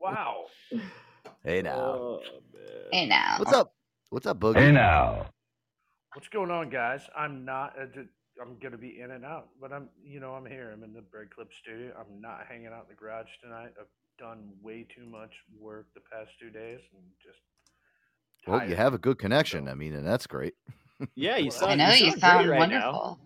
[0.00, 0.44] Wow.
[1.44, 2.20] Hey now, Oh,
[2.92, 3.36] hey now.
[3.38, 3.74] what's up?
[4.10, 4.58] What's up, Boogie?
[4.58, 5.26] Hey now.
[6.14, 7.02] What's going on, guys?
[7.16, 7.74] I'm not.
[7.80, 8.08] Uh, d-
[8.40, 9.88] I'm gonna be in and out, but I'm.
[10.04, 10.70] You know, I'm here.
[10.72, 11.92] I'm in the Break Clip studio.
[11.98, 13.72] I'm not hanging out in the garage tonight.
[13.78, 13.86] I've
[14.18, 17.38] done way too much work the past two days, and just.
[18.46, 19.68] Well, you have a good connection.
[19.68, 20.54] I mean, and that's great.
[21.14, 21.72] Yeah, you I sound.
[21.72, 22.92] I know you sound, sound great right now.
[22.92, 23.20] wonderful.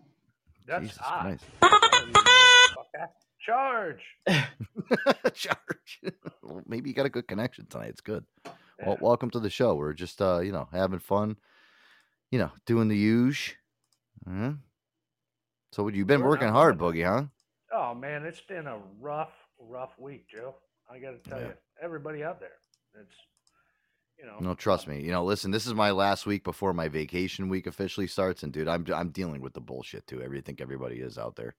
[0.66, 1.22] That's Jesus hot.
[1.22, 1.44] Christ.
[3.44, 4.02] Charge.
[5.34, 6.00] Charge.
[6.42, 7.88] well, maybe you got a good connection tonight.
[7.88, 8.24] It's good.
[8.44, 8.52] Yeah.
[8.86, 9.74] Well, welcome to the show.
[9.74, 11.36] We're just, uh, you know, having fun.
[12.30, 13.56] You know, doing the huge.
[14.28, 14.52] uh
[15.72, 17.24] So you've been We're working not hard, Boogie, huh?
[17.72, 20.54] Oh man, it's been a rough, rough week, Joe.
[20.90, 21.46] I got to tell Yeah.
[21.48, 22.58] you, everybody out there,
[23.00, 23.14] it's
[24.18, 24.36] you know.
[24.40, 25.00] No, trust me.
[25.00, 28.52] You know, listen, this is my last week before my vacation week officially starts, and
[28.52, 30.22] dude, I'm I'm dealing with the bullshit too.
[30.22, 31.56] I think everybody is out there.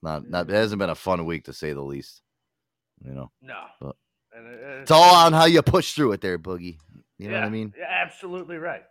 [0.00, 2.22] Not not it hasn't been a fun week to say the least.
[3.04, 3.30] You know.
[3.42, 3.64] No.
[3.80, 3.96] But
[4.32, 6.78] And it- It's all on how you push through it there, Boogie.
[7.18, 7.74] You know what I mean?
[7.76, 8.84] Yeah, absolutely right.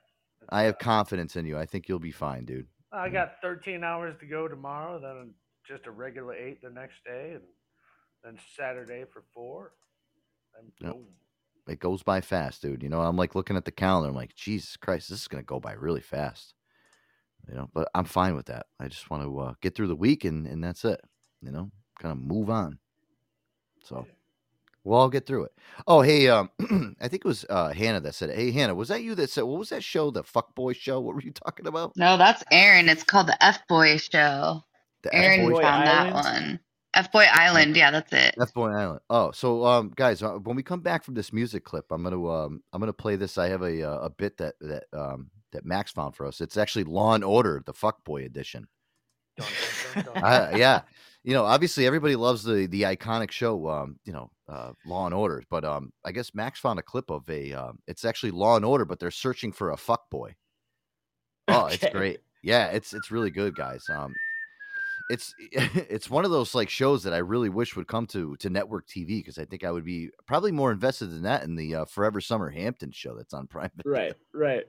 [0.50, 1.58] I have uh, confidence in you.
[1.58, 2.68] I think you'll be fine, dude.
[2.92, 5.34] I got 13 hours to go tomorrow, then
[5.68, 7.44] just a regular eight the next day, and
[8.24, 9.74] then Saturday for four.
[10.58, 10.94] And Yep.
[10.94, 11.06] boom.
[11.68, 12.82] It goes by fast, dude.
[12.82, 14.10] You know, I'm like looking at the calendar.
[14.10, 16.56] I'm like, Jesus Christ, this is gonna go by really fast.
[17.48, 18.66] You know, but I'm fine with that.
[18.80, 21.02] I just want to uh, get through the week and and that's it.
[21.42, 22.80] You know, kind of move on.
[23.84, 24.08] So
[24.84, 25.52] we'll all get through it.
[25.88, 26.50] Oh, hey, um,
[27.02, 28.36] I think it was uh, Hannah that said, it.
[28.36, 30.12] "Hey, Hannah, was that you that said what was that show?
[30.12, 31.00] The fuck boy show?
[31.00, 31.96] What were you talking about?
[31.96, 32.90] No, that's Aaron.
[32.90, 34.64] It's called the F Boy Show.
[35.04, 36.60] The Aaron F-Boy found that one.
[36.94, 37.76] F Boy Island.
[37.76, 38.36] Yeah, that's it.
[38.42, 39.00] F Boy Island.
[39.10, 42.28] Oh, so um, guys, uh, when we come back from this music clip, I'm gonna
[42.28, 43.38] um, I'm gonna play this.
[43.38, 46.42] I have a uh, a bit that that um that Max found for us.
[46.42, 48.68] It's actually Law and Order, the Fuck Boy edition.
[50.16, 50.82] I, yeah,
[51.24, 55.14] you know, obviously everybody loves the the iconic show, um, you know, uh, Law and
[55.14, 55.44] Order.
[55.50, 57.54] But um, I guess Max found a clip of a.
[57.54, 60.36] Um, it's actually Law and Order, but they're searching for a fuck boy.
[61.48, 62.20] Oh, it's great.
[62.44, 63.84] Yeah, it's it's really good, guys.
[63.90, 64.14] Um,
[65.10, 68.50] it's it's one of those like shows that I really wish would come to to
[68.50, 71.76] network TV because I think I would be probably more invested in that in the
[71.76, 73.72] uh, Forever Summer Hampton show that's on Prime.
[73.76, 73.92] Video.
[73.92, 74.64] Right, right.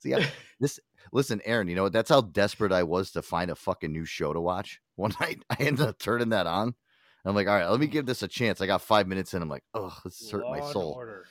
[0.00, 0.26] See, I,
[0.60, 0.80] this
[1.12, 1.68] listen, Aaron.
[1.68, 1.92] You know what?
[1.92, 4.80] That's how desperate I was to find a fucking new show to watch.
[4.96, 6.74] One night, I ended up turning that on.
[7.24, 8.60] I'm like, all right, let me give this a chance.
[8.60, 9.42] I got five minutes in.
[9.42, 10.92] I'm like, oh, this is hurt my soul.
[10.96, 11.26] Order.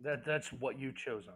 [0.00, 1.34] That that's what you chose on.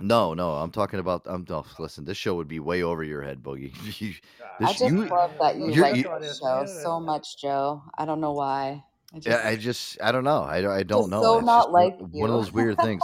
[0.00, 1.22] No, no, I'm talking about.
[1.26, 2.04] I'm oh, listen.
[2.04, 3.72] This show would be way over your head, Boogie.
[4.00, 7.82] You- ah, I just you- love that you like you- the show so much, Joe.
[7.96, 8.84] I don't know why.
[9.14, 10.42] I just, Yeah, I just, I don't know.
[10.42, 11.22] I, don't- I don't know.
[11.22, 13.02] so It's not just one- one, of those weird things.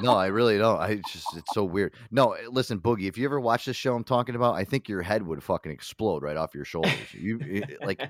[0.00, 0.78] no, I really don't.
[0.78, 1.94] I just, it's so weird.
[2.10, 3.08] No, eh, listen, Boogie.
[3.08, 5.72] If you ever watch this show I'm talking about, I think your head would fucking
[5.72, 6.92] explode right off your shoulders.
[7.14, 8.02] You it- like,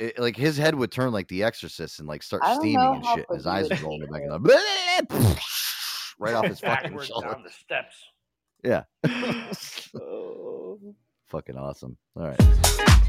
[0.00, 3.26] it, like his head would turn like The Exorcist and like start steaming and shit.
[3.28, 5.40] and His eyes would roll in the back of the
[6.18, 7.28] right off his fucking shoulder.
[7.28, 7.94] down the steps.
[8.64, 8.82] Yeah.
[10.00, 10.78] Oh.
[11.28, 11.96] Fucking awesome.
[12.16, 13.08] All right.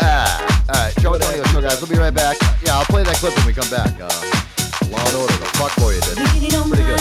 [0.00, 0.94] Ah, all right.
[1.00, 1.80] Joe Antonio Show, guys.
[1.80, 2.36] We'll be right back.
[2.64, 3.92] Yeah, I'll play that clip when we come back.
[4.00, 4.08] Uh,
[4.90, 6.16] Law and Order, the fuck boy did.
[6.16, 7.00] Pretty good.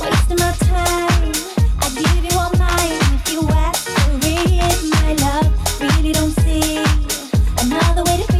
[0.00, 1.32] wasting my time.
[1.80, 5.80] I give you all mine if you ask for it, my love.
[5.80, 6.78] Really don't see
[7.64, 8.37] another way to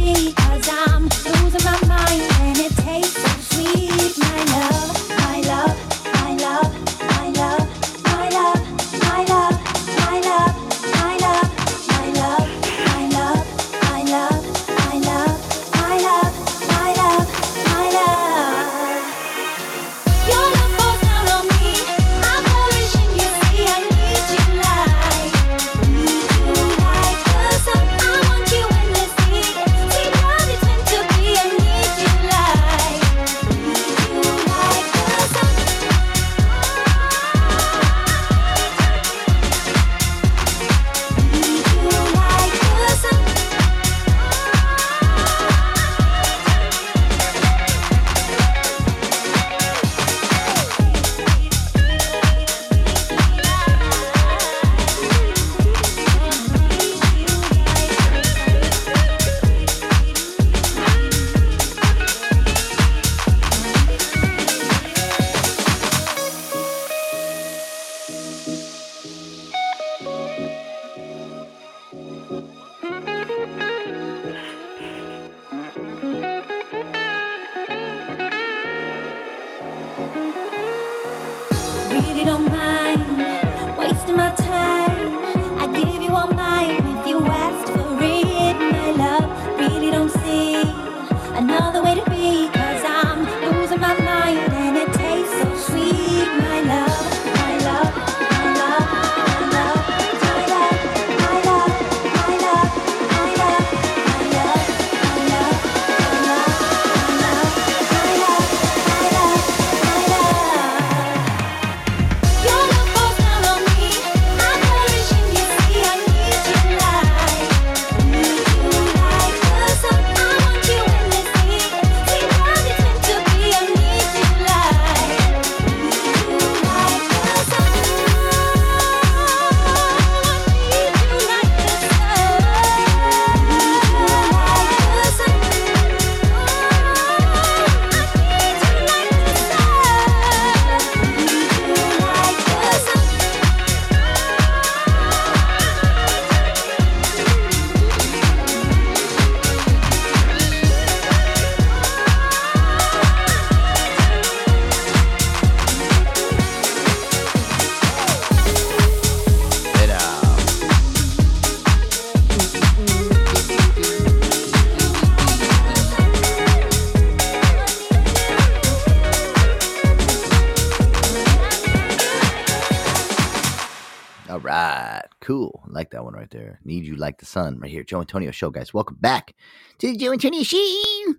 [177.29, 177.83] sun right here.
[177.83, 178.73] Joe Antonio Show, guys.
[178.73, 179.35] Welcome back
[179.77, 181.13] to the Joe Antonio Show.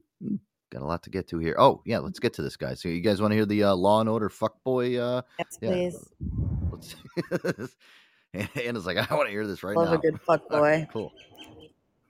[0.71, 1.57] Got a lot to get to here.
[1.59, 2.81] Oh yeah, let's get to this, guys.
[2.81, 4.99] So you guys want to hear the uh, Law and Order fuckboy?
[5.01, 6.09] Uh, Yes, yeah, please.
[6.71, 7.77] Let's...
[8.65, 9.95] Anna's like, I want to hear this right Love now.
[9.95, 10.93] a good fuck All right, boy.
[10.93, 11.13] cool.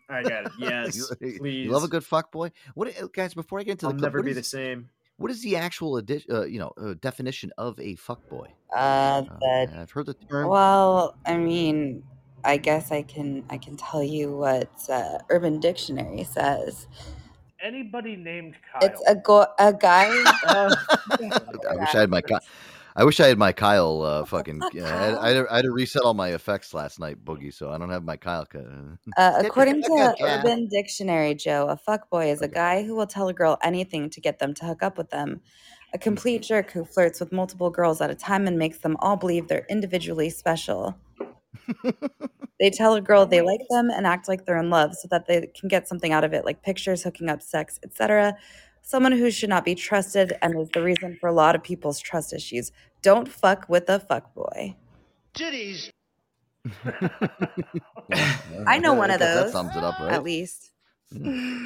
[0.09, 0.53] I got it.
[0.59, 1.64] Yes, you, please.
[1.66, 2.51] you love a good fuck boy.
[2.74, 3.32] What, uh, guys?
[3.32, 4.90] Before I get into I'll the clip, never be is- the same.
[5.16, 8.48] What is the actual adi- uh, you know uh, definition of a fuck boy?
[8.74, 9.22] Uh.
[9.74, 10.48] I've heard the term.
[10.48, 12.03] Well, I mean,
[12.45, 16.86] I guess I can I can tell you what uh, Urban Dictionary says.
[17.62, 18.88] Anybody named Kyle?
[18.88, 20.07] It's a go- a guy.
[20.45, 22.38] I wish I had my Ky-
[22.97, 24.61] I wish I had my Kyle uh, fucking.
[24.72, 27.24] Yeah, I, had, I, had to, I had to reset all my effects last night,
[27.24, 27.53] Boogie.
[27.53, 28.47] So I don't have my Kyle.
[29.16, 33.34] Uh, according to Urban Dictionary, Joe, a fuckboy is a guy who will tell a
[33.34, 35.41] girl anything to get them to hook up with them.
[35.93, 39.16] A complete jerk who flirts with multiple girls at a time and makes them all
[39.16, 40.97] believe they're individually special.
[42.61, 45.26] They tell a girl they like them and act like they're in love so that
[45.26, 48.36] they can get something out of it, like pictures, hooking up, sex, etc.
[48.82, 52.01] Someone who should not be trusted and is the reason for a lot of people's
[52.01, 52.72] trust issues.
[53.03, 54.74] Don't fuck with a fuckboy.
[55.34, 55.90] Titties.
[58.66, 59.44] I know one of those.
[59.44, 60.12] That sums it up, right?
[60.12, 60.69] At least.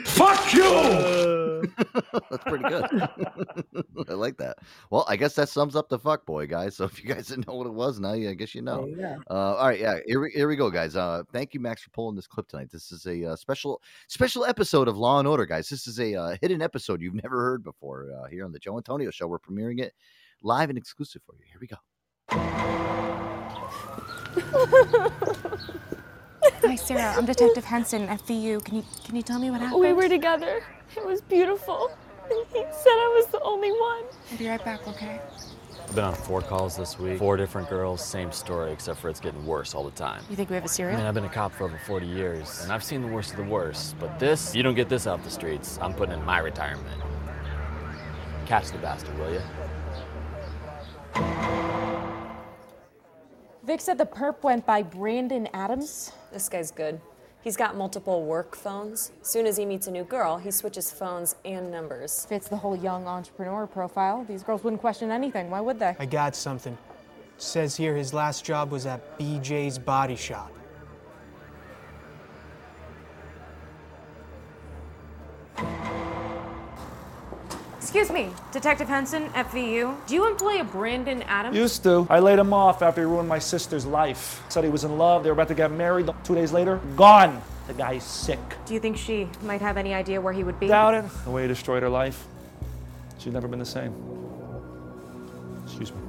[0.07, 1.45] Fuck you!
[2.30, 2.84] That's pretty good.
[4.09, 4.57] I like that.
[4.90, 6.74] Well, I guess that sums up the fuck boy, guys.
[6.84, 8.86] So if you guys didn't know what it was, now you, I guess you know.
[8.86, 9.16] you go.
[9.30, 9.99] Uh, all right, yeah.
[10.07, 10.97] Here we, here we go, guys.
[10.97, 12.68] Uh, thank you, Max, for pulling this clip tonight.
[12.70, 15.68] This is a uh, special special episode of Law and Order, guys.
[15.68, 18.76] This is a uh, hidden episode you've never heard before uh, here on the Joe
[18.76, 19.28] Antonio Show.
[19.28, 19.95] We're premiering it
[20.42, 21.45] live and exclusive for you.
[21.47, 21.68] Here we
[25.92, 26.01] go.
[26.66, 27.14] Hi, Sarah.
[27.14, 28.64] I'm Detective Henson FVU.
[28.64, 29.82] Can you can you tell me what happened?
[29.82, 30.62] We were together.
[30.96, 31.90] It was beautiful.
[32.30, 34.04] And he said I was the only one.
[34.32, 35.20] I'll be right back, okay?
[35.86, 37.18] I've been on four calls this week.
[37.18, 40.22] Four different girls, same story, except for it's getting worse all the time.
[40.30, 40.94] You think we have a serial?
[40.96, 43.32] I mean, I've been a cop for over 40 years, and I've seen the worst
[43.32, 43.96] of the worst.
[44.00, 45.78] But this, you don't get this off the streets.
[45.82, 47.02] I'm putting in my retirement.
[48.46, 49.42] Catch the bastard, will you?
[53.64, 56.12] Vic said the perp went by Brandon Adams.
[56.30, 57.00] This guy's good.
[57.42, 59.10] He's got multiple work phones.
[59.22, 62.26] Soon as he meets a new girl, he switches phones and numbers.
[62.26, 64.22] Fits the whole young entrepreneur profile.
[64.28, 65.48] These girls wouldn't question anything.
[65.48, 65.96] Why would they?
[65.98, 66.76] I got something.
[67.38, 70.52] Says here his last job was at BJ's Body Shop.
[77.95, 79.95] Excuse me, Detective Henson, FVU.
[80.09, 81.57] Do you employ a Brandon Adams?
[81.57, 82.09] Used to.
[82.11, 84.42] I laid him off after he ruined my sister's life.
[84.49, 85.22] Said he was in love.
[85.22, 86.11] They were about to get married.
[86.24, 87.40] Two days later, gone.
[87.68, 88.40] The guy's sick.
[88.66, 90.66] Do you think she might have any idea where he would be?
[90.66, 91.05] Doubt it.
[91.22, 92.26] The way he destroyed her life.
[93.18, 93.95] She's never been the same.
[95.62, 96.01] Excuse me.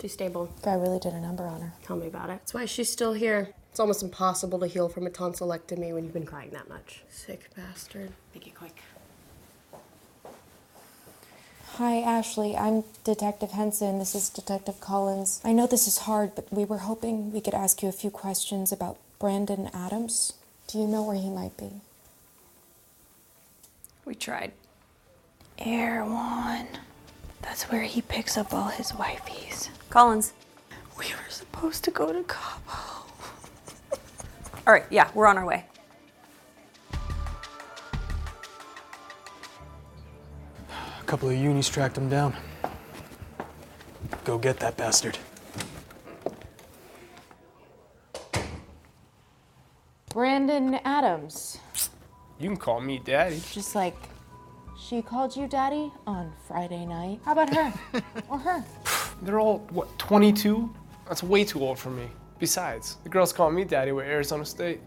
[0.00, 0.54] She's stable.
[0.62, 1.72] Guy really did a number on her.
[1.82, 2.38] Tell me about it.
[2.38, 3.52] That's why she's still here.
[3.76, 7.02] It's almost impossible to heal from a tonsillectomy when you've been crying that much.
[7.10, 8.10] Sick bastard.
[8.32, 8.80] Make it quick.
[11.72, 12.56] Hi, Ashley.
[12.56, 13.98] I'm Detective Henson.
[13.98, 15.42] This is Detective Collins.
[15.44, 18.08] I know this is hard, but we were hoping we could ask you a few
[18.08, 20.32] questions about Brandon Adams.
[20.68, 21.72] Do you know where he might be?
[24.06, 24.52] We tried.
[25.58, 26.66] Air One.
[27.42, 29.68] That's where he picks up all his wifeys.
[29.90, 30.32] Collins.
[30.98, 33.05] We were supposed to go to Cabo.
[34.66, 35.64] All right, yeah, we're on our way.
[40.68, 42.34] A couple of unis tracked him down.
[44.24, 45.18] Go get that bastard.
[50.08, 51.58] Brandon Adams.
[52.40, 53.40] You can call me daddy.
[53.52, 53.94] Just like
[54.76, 57.20] she called you daddy on Friday night.
[57.24, 57.72] How about her?
[58.28, 58.64] or her?
[59.22, 60.74] They're all, what, 22?
[61.06, 62.08] That's way too old for me.
[62.38, 64.80] Besides, the girls call me daddy with Arizona State.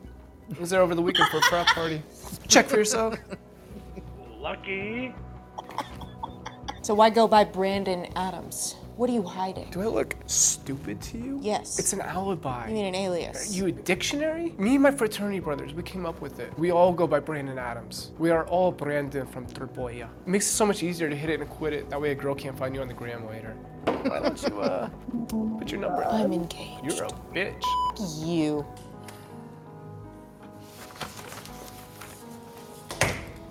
[0.56, 2.02] I was there over the weekend for a frat party.
[2.48, 3.16] Check for yourself.
[4.38, 5.14] Lucky.
[6.82, 8.76] So why go by Brandon Adams?
[8.96, 9.70] What are you hiding?
[9.72, 11.40] Do I look stupid to you?
[11.42, 11.80] Yes.
[11.80, 12.68] It's an alibi.
[12.68, 13.56] You mean an alias?
[13.56, 14.54] You a dictionary?
[14.58, 16.58] Me and my fraternity brothers, we came up with it.
[16.60, 18.12] We all go by Brandon Adams.
[18.18, 20.10] We are all Brandon from Turboya.
[20.26, 21.90] It makes it so much easier to hit it and quit it.
[21.90, 23.56] That way a girl can't find you on the gram later.
[23.92, 24.90] Why don't you, uh,
[25.58, 26.84] put your number I'm engaged.
[26.84, 27.64] You're a bitch.
[28.26, 28.66] You.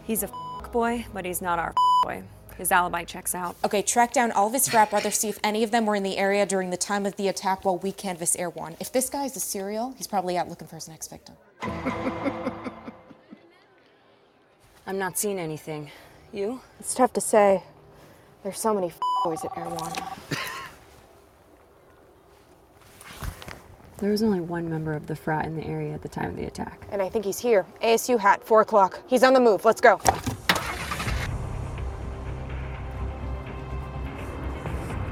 [0.04, 0.30] He's a
[0.72, 2.22] boy, but he's not our boy.
[2.56, 3.56] His alibi checks out.
[3.64, 6.02] Okay, track down all of his frat brothers, see if any of them were in
[6.02, 8.76] the area during the time of the attack while we canvass Air One.
[8.80, 11.36] If this guy's a serial, he's probably out looking for his next victim.
[14.86, 15.90] I'm not seeing anything.
[16.32, 16.60] You?
[16.80, 17.62] It's tough to say.
[18.42, 18.90] There's so many
[19.28, 19.92] boys at Air One.
[23.98, 26.36] There was only one member of the frat in the area at the time of
[26.36, 26.86] the attack.
[26.90, 27.66] And I think he's here.
[27.82, 29.00] ASU hat, 4 o'clock.
[29.06, 29.64] He's on the move.
[29.66, 30.00] Let's go.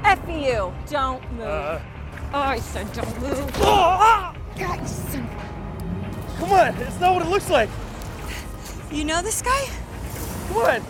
[0.03, 0.73] F you!
[0.89, 1.41] Don't move.
[1.41, 1.79] Uh,
[2.33, 3.51] I said don't move.
[3.57, 7.69] Oh, God, you son of a- Come on, it's not what it looks like.
[8.89, 9.65] You know this guy?
[10.47, 10.81] Come on.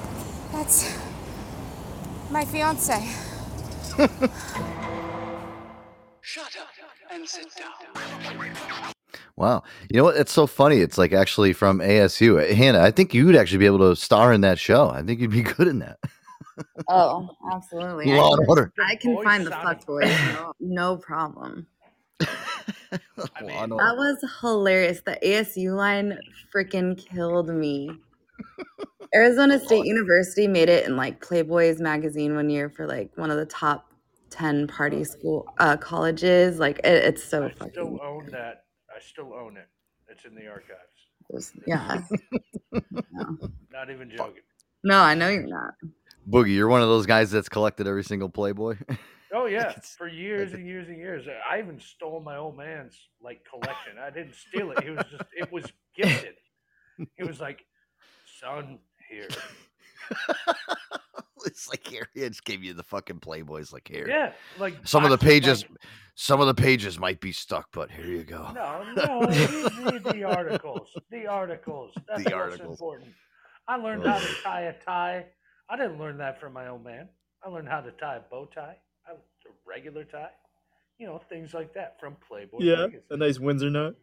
[0.54, 1.07] That's
[2.32, 3.08] my fiance.
[6.22, 6.68] Shut up
[7.12, 7.72] and sit down.
[9.36, 9.64] Wow.
[9.90, 10.18] You know what?
[10.18, 10.78] It's so funny.
[10.78, 12.54] It's like actually from ASU.
[12.56, 14.90] Hannah, I think you'd actually be able to star in that show.
[14.90, 16.00] I think you'd be good in that.
[16.88, 18.06] Oh, absolutely.
[18.16, 18.74] Law I and can, Order.
[18.84, 20.10] I can voice find the sounded fuck boys.
[20.10, 21.68] No, no problem.
[22.20, 25.02] Law and That was hilarious.
[25.02, 26.18] The ASU line
[26.52, 27.92] freaking killed me.
[29.16, 33.38] Arizona State University made it in like Playboy's magazine one year for like one of
[33.38, 33.92] the top
[34.30, 36.60] 10 party school uh colleges.
[36.60, 38.66] Like it, it's so I fucking still own that.
[38.96, 39.68] I still own it.
[40.10, 41.54] It's in the archives.
[41.68, 42.02] yeah.
[43.72, 44.44] Not even joking.
[44.84, 45.74] No, I know you're not.
[46.30, 48.78] Boogie, you're one of those guys that's collected every single Playboy.
[49.34, 51.28] Oh yeah, for years and years and years.
[51.50, 53.98] I even stole my old man's like collection.
[54.00, 54.86] I didn't steal it.
[54.86, 55.66] It was just it was
[55.96, 56.36] gifted.
[57.18, 57.66] He was like,
[58.40, 58.80] "Son,
[59.10, 59.28] here."
[61.46, 63.72] it's like here, he just gave you the fucking Playboys.
[63.74, 65.80] Like here, Yeah, like some of the pages, like-
[66.16, 68.52] some of the pages might be stuck, but here you go.
[68.54, 69.20] No, no,
[69.92, 70.90] read the articles.
[71.12, 71.92] The articals.
[72.08, 72.72] That's The articles.
[72.80, 73.10] important.
[73.68, 75.26] I learned how to tie a tie.
[75.70, 77.10] I didn't learn that from my old man.
[77.46, 78.78] I learned how to tie a bow tie,
[79.10, 79.16] a
[79.68, 80.30] regular tie.
[81.00, 82.58] You know, things like that from Playboy.
[82.62, 83.02] Yeah, magazine.
[83.12, 83.94] a nice Windsor knot.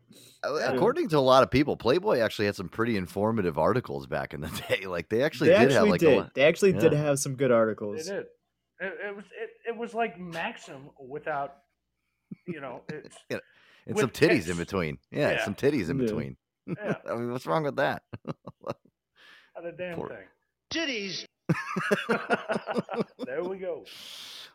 [0.45, 4.33] Uh, According to a lot of people, Playboy actually had some pretty informative articles back
[4.33, 4.87] in the day.
[4.87, 6.13] Like they actually they did actually have like did.
[6.13, 6.35] a lot.
[6.35, 8.05] They actually did have some good They articles.
[8.07, 8.27] did.
[8.81, 11.55] It, it was it, it was like Maxim without,
[12.47, 13.39] you know, it's Yeah,
[13.87, 14.99] and some titties in between.
[15.11, 15.45] Yeah, Yeah.
[15.45, 16.05] some titties in Yeah.
[16.07, 16.37] between.
[16.67, 16.95] Yeah.
[17.11, 18.03] I mean, what's wrong with that?
[18.25, 20.27] not a damn Poor- thing.
[20.73, 21.27] Titties.
[23.27, 23.85] there we go.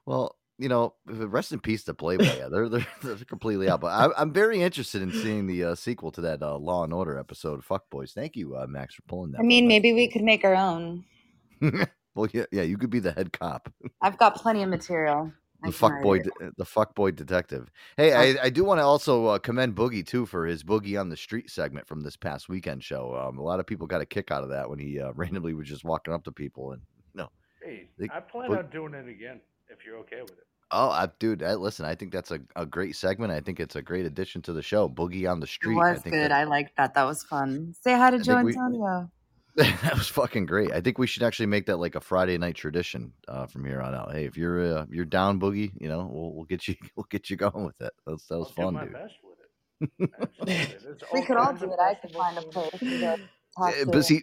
[0.06, 2.38] Well, you know, rest in peace to Playboy.
[2.38, 3.80] Yeah, they're they're, they're completely out.
[3.82, 6.93] But I, I'm very interested in seeing the uh, sequel to that uh, Law and
[6.93, 8.12] Order episode, Fuck Boys.
[8.12, 9.39] Thank you, uh, Max, for pulling that.
[9.39, 11.05] I mean, maybe we could make our own.
[11.62, 15.32] well, yeah, yeah, you could be the head cop, I've got plenty of material.
[15.62, 17.70] The can fuck boy, de- the fuck boy detective.
[17.97, 21.10] Hey, I, I do want to also uh, commend Boogie too for his Boogie on
[21.10, 23.14] the Street segment from this past weekend show.
[23.14, 25.53] Um, a lot of people got a kick out of that when he uh, randomly
[25.53, 26.82] was just walking up to people and
[27.14, 27.28] no.
[27.62, 30.45] Hey, They- I plan Boog- on doing it again if you're okay with it.
[30.72, 33.32] Oh, I, dude, I, listen, I think that's a, a great segment.
[33.32, 34.88] I think it's a great addition to the show.
[34.88, 35.78] Boogie on the It Street.
[35.80, 36.22] I was think good.
[36.30, 36.93] that- I liked that.
[36.93, 37.74] That was fun.
[37.82, 39.11] Say hi to I Joe think we- Antonio.
[39.55, 40.72] that was fucking great.
[40.72, 43.82] I think we should actually make that like a Friday night tradition uh, from here
[43.82, 44.11] on out.
[44.13, 47.30] Hey, if you're uh, you're down boogie, you know, we'll, we'll get you we'll get
[47.32, 47.91] you going with it.
[48.05, 48.93] That was, that was I'll do fun, my dude.
[48.93, 51.03] best with it.
[51.13, 51.80] We could all do it.
[51.80, 53.15] I could find a place to go
[53.57, 54.22] talk Eh, to but see.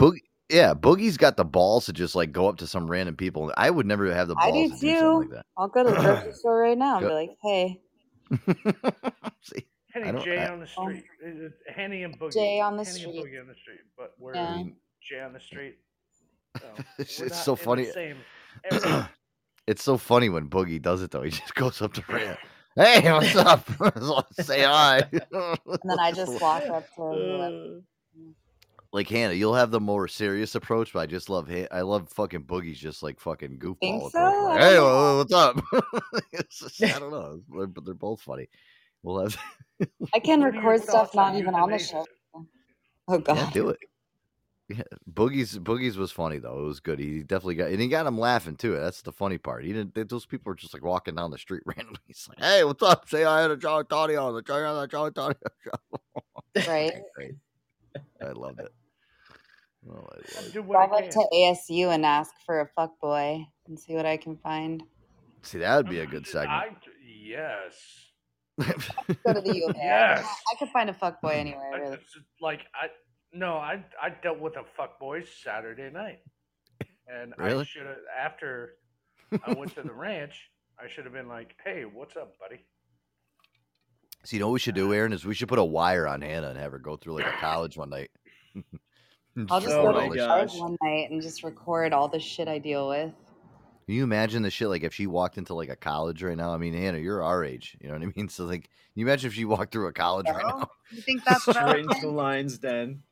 [0.00, 3.52] Boogie, yeah, Boogie's got the balls to just like go up to some random people.
[3.56, 5.18] I would never have the I balls do to do something too.
[5.20, 5.46] like that.
[5.56, 7.80] I'll go to the grocery store right now and be like, hey,
[9.42, 10.84] See, Henny I don't- J I- on the oh.
[10.88, 11.04] street.
[11.24, 12.32] It- it- Henny and Boogie.
[12.34, 13.16] Jay on the Henny street.
[13.16, 13.80] and Boogie on the street.
[13.96, 14.62] But we're Yeah.
[15.02, 15.78] Jay on the street.
[16.60, 16.66] So
[16.98, 17.88] It's- it's so funny.
[19.66, 21.20] It's so funny when Boogie does it though.
[21.22, 22.38] He just goes up to Rand.
[22.74, 23.68] Hey, what's up?
[24.40, 25.02] Say hi.
[25.12, 27.80] and then I just walk up to whoever.
[28.92, 32.44] Like Hannah, you'll have the more serious approach, but I just love I love fucking
[32.44, 33.78] Boogie's just like fucking goofball.
[33.80, 34.18] Think so?
[34.48, 35.60] Like, hey, don't what's up?
[36.50, 38.48] Just- I don't know, They're- but they're both funny.
[39.02, 39.38] We'll have
[40.14, 42.04] I can What are your record stuff not even on the show.
[43.06, 43.36] Oh god.
[43.36, 43.78] yeah, do it.
[44.68, 46.58] Yeah, Boogie's Boogie's was funny though.
[46.60, 46.98] It was good.
[46.98, 48.74] He definitely got and he got him laughing too.
[48.76, 49.64] That's the funny part.
[49.64, 49.94] He didn't.
[49.94, 52.00] they- Those people were just like walking down the street randomly.
[52.06, 53.08] He's like, "Hey, what's up?
[53.08, 54.32] Say hi to John Antonio.
[54.32, 55.34] The John John Antonio
[55.64, 56.00] show."
[56.70, 56.92] Right.
[57.14, 57.32] Great.
[58.22, 58.72] I loved it.
[59.88, 60.66] Oh, I loved it.
[60.66, 64.36] Drive up to ASU and ask for a fuck boy and see what I can
[64.36, 64.82] find.
[65.42, 66.50] See, that would be a good segment.
[66.50, 68.08] I, yes.
[69.24, 69.78] Go to the U of A.
[69.78, 70.26] Yes.
[70.52, 71.40] I could find a fuck boy hmm.
[71.40, 71.94] anywhere, really.
[71.94, 72.88] it's like I
[73.32, 76.20] no, I I dealt with a fuck boy Saturday night,
[77.06, 78.74] and I should have after
[79.46, 80.50] I went to the ranch.
[80.80, 82.64] I should have been like, "Hey, what's up, buddy?"
[84.24, 86.20] So you know what we should do, Aaron, is we should put a wire on
[86.20, 88.10] Hannah and have her go through like a college one night.
[89.50, 90.26] I'll just Oh go to the gosh.
[90.28, 93.12] college one night and just record all the shit I deal with.
[93.86, 96.52] Can you imagine the shit like if she walked into like a college right now?
[96.52, 97.76] I mean, Hannah, you're our age.
[97.80, 98.28] You know what I mean?
[98.28, 100.70] So like, can you imagine if she walked through a college right now?
[100.90, 103.02] You think that's strange the lines then?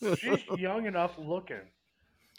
[0.00, 1.62] She's young enough looking.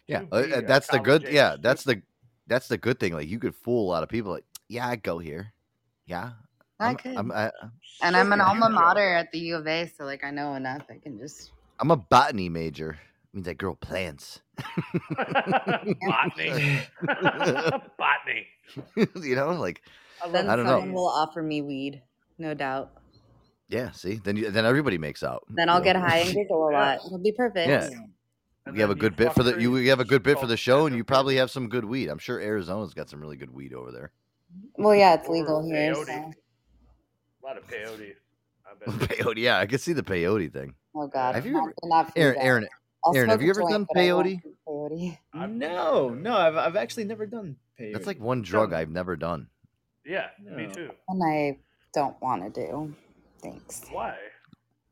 [0.07, 1.33] Yeah, uh, be uh, a that's the college good.
[1.33, 2.01] Yeah, that's the
[2.47, 3.13] that's the good thing.
[3.13, 4.31] Like you could fool a lot of people.
[4.31, 5.53] Like, yeah, I go here.
[6.05, 6.31] Yeah,
[6.83, 7.15] I I'm, could.
[7.15, 7.51] I'm, I,
[8.01, 10.83] and I'm an alma mater at the U of A, so like I know enough.
[10.89, 12.97] I can just I'm a botany major.
[13.33, 14.41] means I grow plants.
[15.15, 16.81] Botany.
[17.97, 18.47] Botany.
[18.95, 19.81] you know, like
[20.31, 20.95] then I don't someone know.
[20.95, 22.01] will offer me weed,
[22.37, 22.91] no doubt.
[23.69, 25.43] Yeah, see, then you, then everybody makes out.
[25.49, 25.83] Then I'll know?
[25.83, 26.99] get high and giggle a lot.
[27.05, 27.67] It'll be perfect.
[27.67, 27.89] Yeah.
[28.71, 30.55] You have a good bit for the you, you have a good bit for the
[30.55, 32.07] show, and you probably have some good weed.
[32.07, 34.11] I'm sure Arizona's got some really good weed over there.
[34.77, 35.93] Well, yeah, it's legal here.
[35.95, 36.33] So.
[37.43, 38.13] A lot of peyote.
[38.65, 39.09] I bet.
[39.09, 40.73] Peyote, yeah, I can see the peyote thing.
[40.95, 42.37] Oh God, Have you not, ever- not Aaron.
[42.39, 42.67] Aaron,
[43.05, 45.17] I'll Aaron, have you ever joint, done but I won't peyote?
[45.35, 45.49] peyote.
[45.49, 47.93] No, no, I've, I've actually never done peyote.
[47.93, 49.47] That's like one drug I've never done.
[50.05, 50.91] Yeah, me too.
[51.09, 51.57] And I
[51.93, 52.95] don't want to do.
[53.41, 53.81] Thanks.
[53.91, 54.15] Why?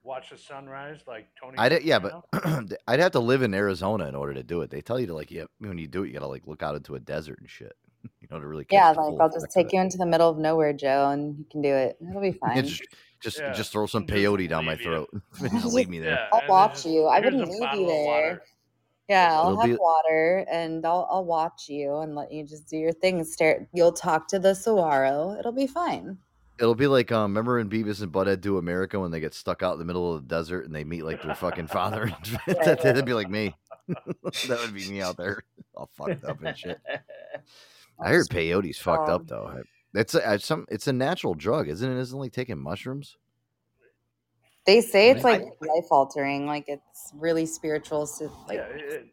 [0.03, 1.57] Watch the sunrise like Tony.
[1.57, 2.25] I'd yeah, but
[2.87, 4.69] I'd have to live in Arizona in order to do it.
[4.71, 6.75] They tell you to like, yeah, when you do it, you gotta like look out
[6.75, 7.73] into a desert and shit.
[8.21, 10.29] You know, to really catch Yeah, like I'll just of take you into the middle
[10.29, 11.97] of nowhere, Joe, and you can do it.
[12.07, 12.55] It'll be fine.
[12.57, 12.83] Yeah, just
[13.21, 14.85] just, Yeah, just throw some peyote down my leave you.
[14.85, 15.09] throat.
[15.51, 16.13] just leave me there.
[16.13, 17.05] Yeah, I'll watch just, you.
[17.05, 18.41] I wouldn't leave you there.
[19.07, 22.69] Yeah, I'll It'll have be- water, and I'll I'll watch you and let you just
[22.69, 23.23] do your thing.
[23.23, 23.67] Stare.
[23.73, 25.35] You'll talk to the saguaro.
[25.37, 26.17] It'll be fine.
[26.59, 29.63] It'll be like um, remember in Beavis and Butthead Do America when they get stuck
[29.63, 32.11] out in the middle of the desert and they meet like their fucking father.
[32.47, 33.55] that, that'd be like me.
[33.87, 35.43] that would be me out there,
[35.75, 36.79] all fucked up and shit.
[38.01, 39.63] I heard peyote's fucked up Um, though.
[39.93, 41.99] It's a, it's some it's a natural drug, isn't it?
[41.99, 43.17] Isn't it like taking mushrooms?
[44.65, 45.41] They say it's Right.
[45.43, 48.05] like life altering, like it's really spiritual.
[48.05, 49.07] So like, Yeah, it,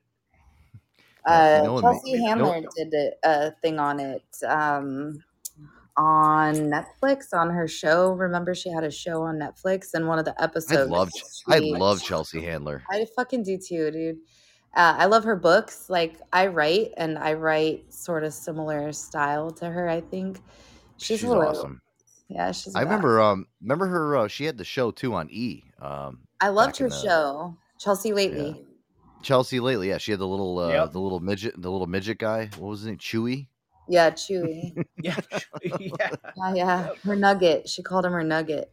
[1.25, 5.23] uh, knowing me- Chelsea know- Handler did a, a thing on it um,
[5.97, 8.13] on Netflix on her show.
[8.13, 10.91] Remember, she had a show on Netflix, and one of the I episodes.
[10.91, 11.11] love
[11.49, 12.83] I love Chelsea Handler.
[12.91, 14.19] I fucking do too, dude.
[14.79, 15.91] Uh, I love her books.
[15.91, 19.89] Like I write, and I write sort of similar style to her.
[19.89, 20.41] I think
[20.97, 21.59] she's, She's hilarious.
[21.59, 21.83] awesome.
[22.29, 22.75] Yeah, she's.
[22.77, 22.85] I badass.
[22.85, 25.65] remember um remember her uh, she had the show too on E.
[25.83, 28.65] Um I loved her the- show, Chelsea Lately.
[29.21, 30.93] Chelsea lately, yeah, she had the little uh Yep.
[30.93, 32.49] the little midget the little midget guy.
[32.57, 32.99] What was his name?
[32.99, 33.49] Chewy?
[33.89, 34.85] Yeah, Chewy.
[35.03, 35.17] yeah,
[35.65, 36.11] yeah.
[36.37, 36.89] yeah, yeah.
[37.03, 37.69] Her nugget.
[37.69, 38.71] She called him her nugget.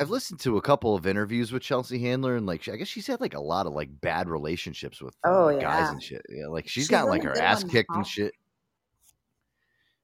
[0.00, 3.06] I've listened to a couple of interviews with Chelsea Handler, and like, I guess she's
[3.06, 6.22] had like a lot of like bad relationships with uh, Oh, guys and shit.
[6.28, 7.98] Yeah, like she's She's really like her ass kicked top.
[7.98, 8.32] and shit.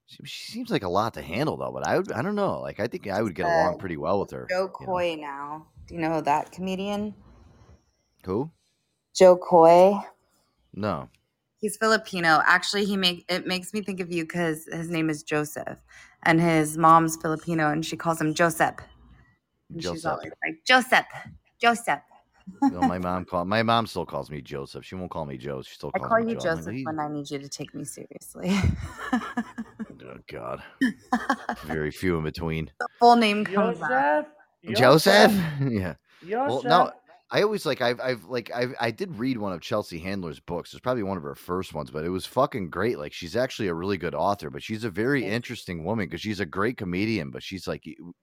[0.07, 2.61] She, she seems like a lot to handle though, but I would, I don't know.
[2.61, 4.47] Like, I think I would get Uh, along pretty well with her.
[4.51, 4.93] Joe you know.
[4.93, 5.67] Coy now.
[5.87, 7.15] Do you know that comedian?
[8.25, 8.51] Who?
[9.15, 9.95] Jo Koy.
[10.75, 11.09] No.
[11.59, 12.41] He's Filipino.
[12.47, 15.79] Actually, he make it makes me think of you because his name is Joseph,
[16.25, 18.75] and his mom's Filipino, and she calls him Joseph.
[19.73, 20.11] And she's Joseph.
[20.13, 21.07] always like Joseph,
[21.61, 22.01] Joseph.
[22.63, 24.85] No, my mom call my mom still calls me Joseph.
[24.85, 25.63] She won't call me Joe.
[25.63, 26.51] She still I calls call me you Joe.
[26.51, 28.53] I'm like, Joseph "What are you- when I need you to take me seriously.
[29.13, 30.63] Oh God.
[31.65, 32.71] Very few in between.
[32.81, 34.27] the full name comes out.
[34.65, 34.79] Joseph.
[34.79, 35.33] Joseph?
[35.71, 35.95] yeah.
[36.29, 36.65] Well, Joseph.
[36.69, 36.91] no,
[37.31, 40.73] I always like I've I've like I've I did read one of Chelsea Handler's books.
[40.73, 42.99] It's probably one of her first ones, but it was fucking great.
[42.99, 46.41] Like she's actually a really good author, but she's a very interesting woman because she's
[46.41, 48.15] a great comedian, but she's like you-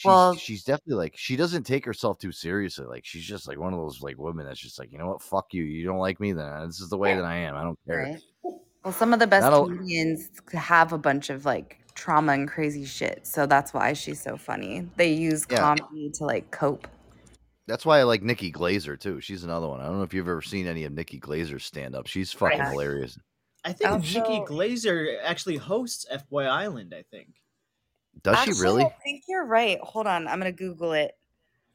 [0.00, 2.86] she's Well- she's definitely like she doesn't take herself too seriously.
[2.86, 5.20] Like she's just like one of those like women that's just like, you know what,
[5.22, 5.62] fuck you.
[5.62, 7.54] You don't like me, then this is the way that I am.
[7.54, 8.18] I don't care.
[8.44, 8.54] Right.
[8.82, 12.86] Well, some of the best That'll- comedians have a bunch of like trauma and crazy
[12.86, 14.88] shit, so that's why she's so funny.
[14.96, 15.58] They use Yeah.
[15.58, 16.88] comedy to like cope.
[17.66, 19.20] That's why I like Nikki Glazer too.
[19.20, 19.80] She's another one.
[19.80, 22.06] I don't know if you've ever seen any of Nikki Glazer's stand up.
[22.06, 22.70] She's fucking Right.
[22.70, 23.18] hilarious.
[23.64, 26.94] I think Also- Nikki Glazer actually hosts FBoy Island.
[26.96, 27.28] I think.
[28.22, 28.84] Does Actually, she really?
[28.84, 29.78] I think you're right.
[29.82, 31.12] Hold on, I'm gonna Google it.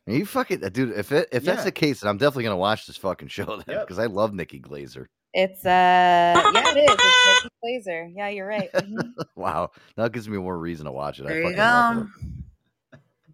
[0.08, 0.92] Are you fucking dude?
[0.98, 3.64] If it if that's the case, then I'm definitely gonna watch this fucking show then
[3.68, 3.88] Yep.
[3.88, 5.08] because I love Nikki Glazer.
[5.34, 6.98] It's uh, yeah, it is.
[7.00, 7.56] It's Nikki
[7.90, 8.12] Glazer.
[8.16, 8.72] Yeah, you're right.
[8.74, 9.14] Mhm.
[9.36, 11.26] Wow, that gives me more reason to watch it.
[11.26, 12.04] I There you fucking love her.
[12.04, 12.10] go.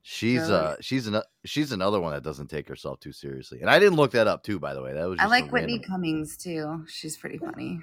[0.04, 0.54] She's Really?
[0.54, 3.62] uh she's an she's another one that doesn't take herself too seriously.
[3.62, 4.94] And I didn't look that up too, by the way.
[4.94, 6.86] That was I like Whitney random- Cummings too.
[6.88, 7.82] She's pretty funny.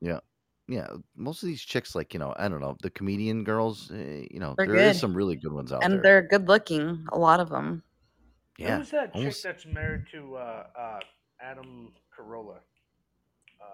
[0.00, 0.20] Yeah.
[0.70, 0.86] Yeah,
[1.16, 4.38] most of these chicks, like you know, I don't know, the comedian girls, eh, you
[4.38, 5.00] know, They're there is good.
[5.00, 5.96] some really good ones out And there.
[5.98, 7.82] And they're good looking, a lot of them.
[8.58, 11.00] Yeah, Who's that almost- chick that's married to uh, uh,
[11.40, 12.58] Adam Carolla?
[13.60, 13.64] Uh,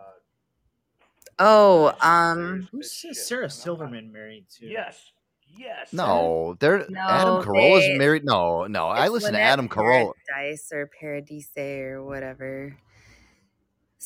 [1.40, 2.92] Oh, um, Who's
[3.26, 4.66] Sarah Silverman married to?
[4.66, 5.10] yes,
[5.56, 5.92] yes.
[5.92, 8.24] No, they're No, Adam Carolla's they- married.
[8.24, 10.12] No, no, I listen to Adam Carolla.
[10.28, 12.76] Dice or Paradise or whatever.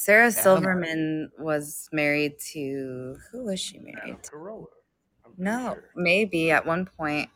[0.09, 4.23] Sarah Silverman was married to who was she married?
[4.23, 4.31] to?
[4.31, 4.65] Carolla.
[5.37, 7.29] No, maybe at one point.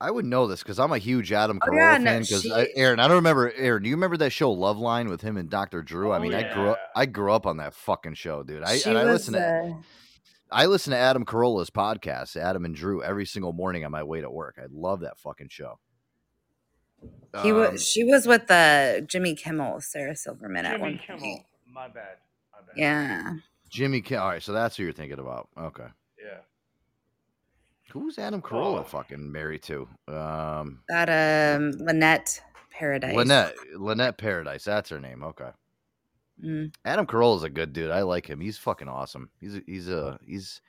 [0.00, 2.22] I would know this because I'm a huge Adam Oh, Carolla yeah, no, fan.
[2.22, 3.52] Because she- Aaron, I don't remember.
[3.56, 5.82] Aaron, do you remember that show Loveline with him and Dr.
[5.82, 6.10] Drew?
[6.10, 6.78] I Oh, mean, I grew up.
[6.96, 8.64] I grew up on that fucking show, dude.
[8.64, 9.82] I she and I was listen to uh,
[10.50, 14.20] I listen to Adam Carolla's podcast, Adam and Drew, every single morning on my way
[14.20, 14.56] to work.
[14.60, 15.78] I love that fucking show.
[17.42, 21.20] he Um, was she was with the Jimmy Kimmel, Sarah Silverman at one Jimmy point.
[21.20, 21.44] Kimmel.
[21.78, 22.16] My bad.
[22.52, 22.76] My bad.
[22.76, 23.34] Yeah.
[23.70, 24.00] Jimmy.
[24.00, 25.48] Kim- All right, so that's who you're thinking about.
[25.56, 25.86] Okay.
[26.20, 26.38] Yeah.
[27.92, 29.88] Who's Adam Carolla fucking married to?
[30.08, 33.14] Um, That um Lynette Paradise.
[33.14, 33.54] Lynette.
[33.76, 34.64] Lynette Paradise.
[34.64, 35.22] That's her name.
[35.22, 35.50] Okay.
[36.44, 36.74] Mm.
[36.84, 37.06] Adam
[37.36, 37.92] is a good dude.
[37.92, 38.40] I like him.
[38.40, 39.30] He's fucking awesome.
[39.40, 40.60] He's a, he's a he's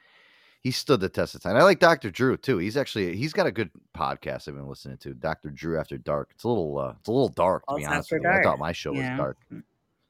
[0.62, 1.56] he stood the test of time.
[1.56, 2.12] I like Dr.
[2.12, 2.60] Drew too.
[2.60, 5.16] He's actually he's got a good podcast I've been listening to.
[5.16, 5.50] Dr.
[5.50, 6.30] Drew After Dark.
[6.36, 8.40] It's a little uh, it's a little dark to Oh, be honest After with you.
[8.40, 9.18] I thought my show was Yeah.
[9.18, 9.38] dark.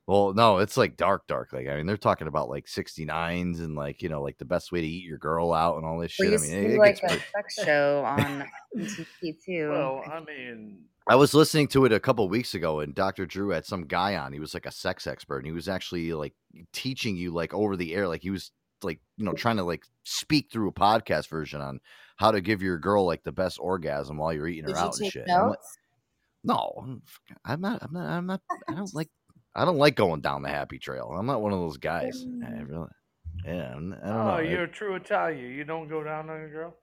[0.10, 1.54] Well, no, it's like dark, dark.
[1.54, 4.72] Like I mean, they're talking about like 69s and like you know, like the best
[4.72, 6.40] way to eat your girl out and all this We shit.
[6.40, 8.46] I mean, to it, do it like gets a pretty- sex show on
[8.76, 9.70] MTV too.
[9.70, 13.28] Well, I mean, I was listening to it a couple weeks ago, and Dr.
[13.28, 14.34] Drew had some guy on.
[14.34, 16.34] He was like a sex expert, and he was actually like
[16.74, 18.50] teaching you like over the air, like he was
[18.82, 21.80] like you know trying to like speak through a podcast version on
[22.16, 24.88] how to give your girl like the best orgasm while you're eating Did her you
[24.88, 25.24] out and take shit.
[25.28, 25.78] And I'm like, notes?
[26.44, 27.00] no,
[27.46, 27.84] I'm not.
[27.84, 28.10] I'm not.
[28.10, 28.42] I'm not.
[28.68, 29.10] I don't like.
[29.60, 31.14] I don't like going down the happy trail.
[31.18, 32.26] I'm not one of those guys.
[32.46, 32.88] I really.
[33.46, 34.30] Yeah, I'm- don't oh, know.
[34.32, 35.52] I- you're a true Italian.
[35.52, 36.76] You don't go down on a girl.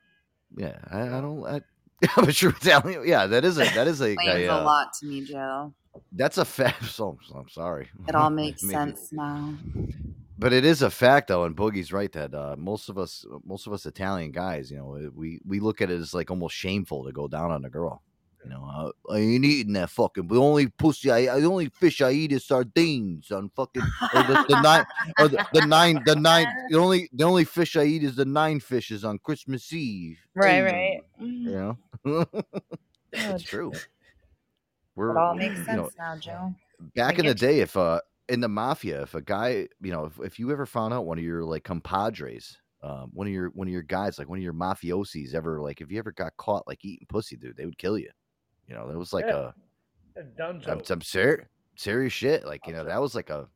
[0.57, 1.45] yeah, I, I don't.
[1.47, 1.61] I,
[2.17, 3.03] I'm a true Italian.
[3.07, 5.73] Yeah, that is a that is a, Explains a, a uh, lot to me, Joe.
[6.13, 6.85] That's a fact.
[6.91, 7.89] So I'm sorry.
[8.09, 9.55] It all makes Maybe- sense now.
[10.39, 13.67] But it is a fact, though, and Boogie's right that uh, most of us, most
[13.67, 17.05] of us Italian guys, you know, we we look at it as like almost shameful
[17.07, 18.03] to go down on a girl.
[18.47, 20.29] You know, uh, I ain't eating that fucking.
[20.29, 23.83] The only pussy, I, I the only fish I eat is sardines on fucking
[24.15, 24.85] or the, the nine
[25.19, 26.47] or the, the nine the nine.
[26.71, 30.21] The only the only fish I eat is the nine fishes on Christmas Eve.
[30.37, 31.01] Right, right.
[31.19, 32.27] You know,
[33.13, 33.73] it's true.
[34.95, 36.55] We're It all makes you sense know, now, Joe.
[36.95, 37.35] back in the you.
[37.35, 40.67] day if uh in the mafia if a guy you know if, if you ever
[40.67, 44.19] found out one of your like compadres um one of your one of your guys
[44.21, 47.37] like one of your mafiosis ever like if you ever got caught like eating pussy
[47.37, 48.11] dude they would kill you
[48.69, 49.51] you know that was like Yeah.
[50.17, 50.65] a Dunzo.
[50.65, 53.47] some, some ser- serious shit like you know that was like a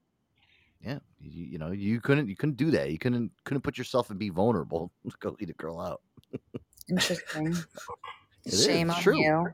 [0.82, 4.11] yeah you, you know you couldn't you couldn't do that you couldn't couldn't put yourself
[4.11, 6.01] and be vulnerable to go eat a girl out
[6.89, 7.57] Interesting.
[8.47, 9.19] It is, Shame it's on true.
[9.20, 9.47] you.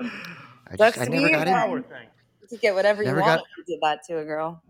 [0.00, 2.06] I, Sucks just, I to never got you, in, man.
[2.42, 4.60] You could get whatever you Never want got- you did that to a girl.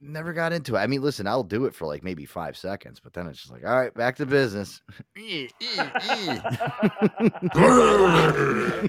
[0.00, 0.78] Never got into it.
[0.78, 3.52] I mean, listen, I'll do it for like maybe five seconds, but then it's just
[3.52, 4.80] like, all right, back to business.
[5.16, 6.40] Eh, eh, eh.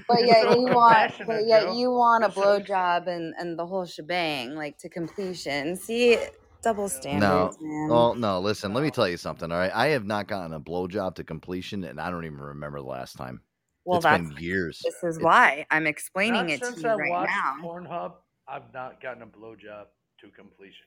[0.08, 4.54] But yet you want, but yet you want a blowjob and and the whole shebang,
[4.54, 5.76] like to completion.
[5.76, 6.18] See,
[6.62, 7.88] double No, standards, man.
[7.88, 8.40] well, no.
[8.40, 9.50] Listen, let me tell you something.
[9.50, 12.78] All right, I have not gotten a blowjob to completion, and I don't even remember
[12.80, 13.40] the last time.
[13.84, 14.80] Well, it's that's been years.
[14.84, 17.56] this is It- why I'm explaining it to since you I right watched now.
[17.62, 18.12] Pornhub,
[18.48, 19.86] I've not gotten a blowjob
[20.20, 20.86] to completion.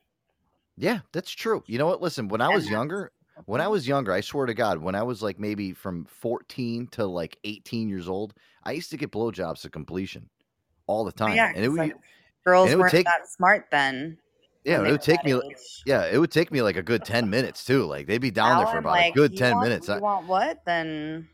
[0.78, 1.64] Yeah, that's true.
[1.68, 2.02] You know what?
[2.02, 3.12] Listen, when I was younger,
[3.46, 6.88] when I was younger, I swear to God, when I was like maybe from 14
[6.94, 8.34] to like 18 years old,
[8.64, 10.30] I used to get blowjobs to completion
[10.88, 11.36] all the time.
[11.36, 11.96] Yeah, and it would, like,
[12.46, 14.18] girls it would weren't take that smart then.
[14.66, 15.34] Yeah, it would take me.
[15.34, 15.58] like-.
[15.86, 17.84] Yeah, it would take me like a good ten minutes too.
[17.86, 19.88] Like they'd be down Now there for I'm about like, a good ten want, minutes,
[19.90, 20.60] You I- want what?
[20.66, 21.28] Then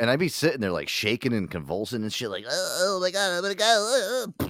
[0.00, 3.10] and I'd be sitting there like shaking and convulsing and shit, like oh, oh my
[3.10, 4.48] god, I'm gonna go, uh, uh,"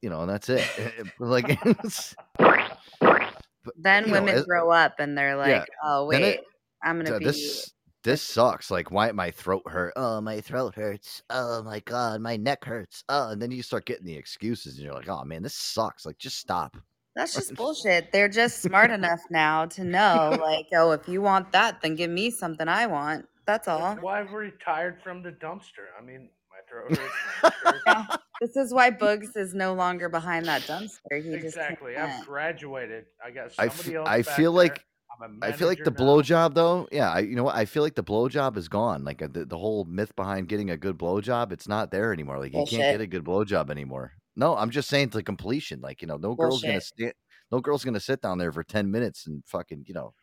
[0.00, 0.66] you know, and that's it.
[1.20, 1.58] like,
[3.68, 6.44] it's- then you know, women grow up and they're like, yeah, oh wait, it-
[6.82, 7.24] I'm gonna so be.
[7.26, 7.72] this
[8.04, 8.70] this sucks.
[8.70, 9.92] Like, why my throat hurt?
[9.94, 11.22] Oh, my throat hurts.
[11.30, 13.04] Oh my god, my neck hurts.
[13.08, 16.04] Oh, and then you start getting the excuses, and you're like, oh man, this sucks.
[16.04, 16.76] Like, just stop.
[17.14, 18.10] That's just bullshit.
[18.10, 22.10] They're just smart enough now to know, like, oh, if you want that, then give
[22.10, 23.26] me something I want.
[23.46, 23.78] That's all.
[23.80, 25.86] That's why I've retired from the dumpster.
[25.96, 27.56] I mean, my throat hurts.
[27.64, 28.21] my neck hurts.
[28.42, 30.98] This is why Bugs is no longer behind that dumpster.
[31.12, 31.92] He exactly.
[31.92, 32.26] just I've can't.
[32.26, 33.04] graduated.
[33.24, 34.08] I got I, somebody f- else.
[34.08, 34.64] I back feel there.
[34.64, 34.84] like
[35.22, 36.48] I'm a I feel like the manager now.
[36.48, 36.88] blowjob though.
[36.90, 37.54] Yeah, I you know what?
[37.54, 39.04] I feel like the blowjob is gone.
[39.04, 42.40] Like uh, the, the whole myth behind getting a good blowjob, it's not there anymore.
[42.40, 44.10] Like you can't get a good blowjob anymore.
[44.34, 45.80] No, I'm just saying to completion.
[45.80, 47.12] Like you know, no girl's gonna stand.
[47.52, 50.14] No girl's gonna sit down there for ten minutes and fucking you know.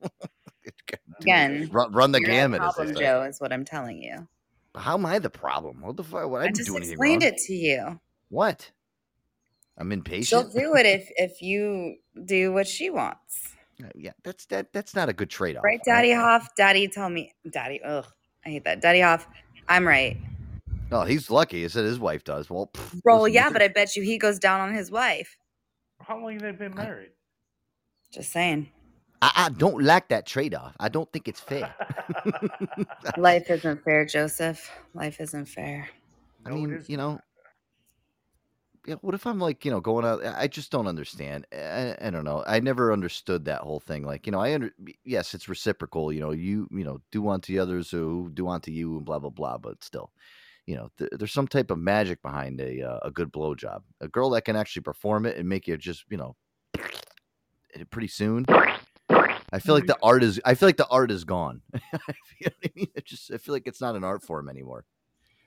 [1.20, 2.60] Again, run, run the gamut.
[2.60, 3.00] problem, say.
[3.02, 4.26] Joe, is what I'm telling you.
[4.74, 5.80] How am I the problem?
[5.82, 6.28] What the fuck?
[6.30, 7.32] What I I didn't just do anything explained wrong.
[7.32, 8.00] it to you.
[8.30, 8.70] What?
[9.78, 10.26] I'm impatient.
[10.28, 13.54] She'll do it if if you do what she wants.
[13.82, 14.72] Uh, Yeah, that's that.
[14.72, 15.64] That's not a good trade off.
[15.64, 16.48] Right, Daddy Hoff?
[16.56, 17.32] Daddy, tell me.
[17.50, 18.06] Daddy, ugh,
[18.46, 18.80] I hate that.
[18.80, 19.26] Daddy Hoff,
[19.68, 20.16] I'm right.
[20.90, 21.62] Oh, he's lucky.
[21.62, 22.50] He said his wife does.
[22.50, 25.36] Well, pff, Well, yeah, but I bet you he goes down on his wife.
[26.00, 27.12] How long have they been married?
[28.12, 28.70] Just saying.
[29.22, 30.74] I, I don't like that trade off.
[30.80, 31.74] I don't think it's fair.
[33.16, 34.68] Life isn't fair, Joseph.
[34.94, 35.88] Life isn't fair.
[36.44, 37.20] I mean, you know,
[38.84, 40.24] yeah, what if I'm like, you know, going out?
[40.24, 41.46] I just don't understand.
[41.52, 42.42] I, I don't know.
[42.48, 44.02] I never understood that whole thing.
[44.02, 44.72] Like, you know, I under
[45.04, 46.12] yes, it's reciprocal.
[46.12, 49.20] You know, you you know, do unto the others who do unto you, and blah
[49.20, 49.56] blah blah.
[49.58, 50.10] But still,
[50.66, 53.82] you know, th- there's some type of magic behind a uh, a good blowjob.
[54.00, 56.34] A girl that can actually perform it and make you just, you know,
[57.90, 58.46] pretty soon.
[59.52, 60.40] I feel like the art is.
[60.44, 61.62] I feel like the art is gone.
[61.74, 61.98] you know
[62.40, 62.86] what I mean?
[62.94, 63.30] It just.
[63.30, 64.84] I feel like it's not an art form anymore.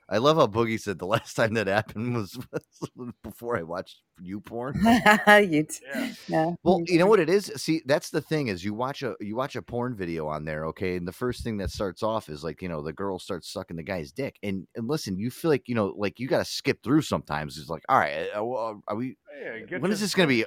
[0.07, 2.37] I love how Boogie said the last time that happened was,
[2.95, 4.75] was before I watched you porn.
[5.27, 5.79] you t-
[6.27, 6.53] yeah.
[6.63, 7.51] Well, you know what it is.
[7.55, 10.67] See, that's the thing is you watch a you watch a porn video on there,
[10.67, 13.51] okay, and the first thing that starts off is like you know the girl starts
[13.51, 16.39] sucking the guy's dick, and and listen, you feel like you know like you got
[16.39, 17.57] to skip through sometimes.
[17.57, 19.17] It's like, all right, uh, are we?
[19.41, 20.45] Yeah, get When to is the this going to be?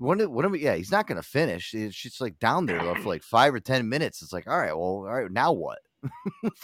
[0.00, 0.18] Punch.
[0.18, 1.74] When, when are we, yeah, he's not going to finish.
[1.74, 4.22] Eh, it's just like down there though, for like five or ten minutes.
[4.22, 5.78] It's like, all right, well, all right, now what?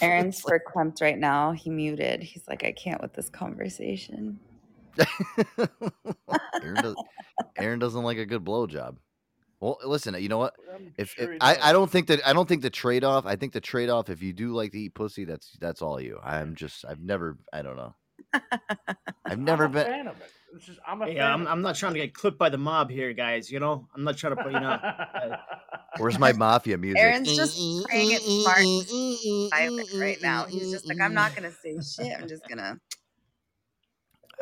[0.00, 1.52] Aaron's verklempt right now.
[1.52, 2.22] He muted.
[2.22, 4.38] He's like, I can't with this conversation.
[5.58, 6.96] Aaron, does,
[7.58, 8.96] Aaron doesn't like a good blowjob.
[9.60, 10.54] Well, listen, you know what?
[10.96, 13.26] If, sure if I, I don't think that I don't think the trade off.
[13.26, 14.10] I think the trade off.
[14.10, 16.18] If you do like to eat pussy, that's that's all you.
[16.22, 17.94] I'm just I've never I don't know.
[19.24, 20.10] I've never I'm a been.
[20.56, 20.62] Fan of.
[20.62, 22.58] It's just, I'm a Yeah, fan I'm, I'm not trying to get clipped by the
[22.58, 23.50] mob here, guys.
[23.50, 24.70] You know, I'm not trying to put you know.
[24.70, 25.36] uh,
[25.98, 27.02] Where's my mafia music?
[27.02, 27.56] Aaron's just
[27.88, 28.64] playing it smart
[29.94, 30.44] right now.
[30.44, 32.20] He's just like, I'm not gonna say shit.
[32.20, 32.78] I'm just gonna.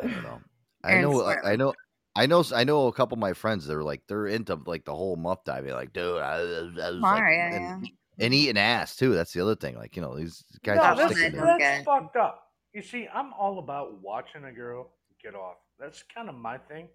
[0.01, 0.41] I don't know.
[0.83, 1.19] I know.
[1.19, 1.73] smart I, I know.
[2.15, 2.43] I know.
[2.53, 3.67] I know a couple of my friends.
[3.67, 5.73] They're like they're into like the whole muff diving.
[5.73, 7.89] Like, dude, I, I was like, yeah, and,
[8.19, 9.13] and eating ass too.
[9.13, 9.75] That's the other thing.
[9.75, 12.41] Like, you know, these guys no, are that's, sticking don't that's fucked up.
[12.73, 15.55] You see, I'm all about watching a girl get off.
[15.79, 16.87] That's kind of my thing.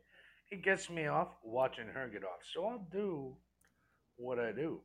[0.50, 2.40] It gets me off watching her get off.
[2.54, 3.36] So I'll do
[4.16, 4.80] what I do.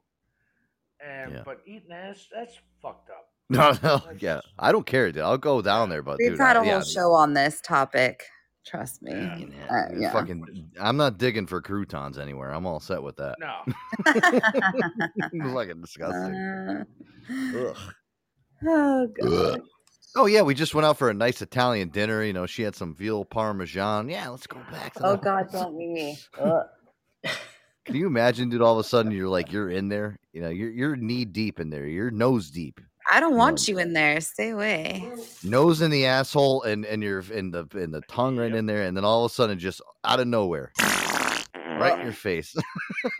[1.05, 1.41] And Yeah.
[1.45, 3.29] but eating ass, that's fucked up.
[3.49, 4.41] No, no, yeah.
[4.57, 5.21] I don't care, dude.
[5.21, 7.61] I'll go down there, but We've dude, had I- a yeah, whole show on this
[7.61, 8.23] topic.
[8.65, 9.11] Trust me.
[9.13, 10.11] yeah, Uh, yeah.
[10.11, 12.49] Fucking, I'm not digging for croutons anywhere.
[12.51, 13.35] I'm all set with that.
[13.39, 13.61] No.
[15.53, 16.33] fucking disgusting.
[16.35, 16.83] Uh,
[17.31, 17.77] Ugh.
[18.67, 19.61] oh god.
[20.17, 22.23] Oh yeah, we just went out for a nice Italian dinner.
[22.23, 24.09] You know, she had some veal parmesan.
[24.09, 24.93] Yeah, let's go back.
[24.95, 26.17] To Oh the- god, don't me.
[27.85, 28.61] Can you imagine, dude?
[28.63, 30.17] All of a sudden, you're like, you're in there.
[30.33, 31.85] You know, you're you're knee deep in there.
[31.85, 32.81] You're nose deep,
[33.11, 34.19] I don't want you in there.
[34.21, 35.07] Stay away.
[35.43, 38.83] nose in the asshole, and and you're in the in the tongue right in there,
[38.83, 42.55] and then all of a sudden, just out of nowhere, right in your face.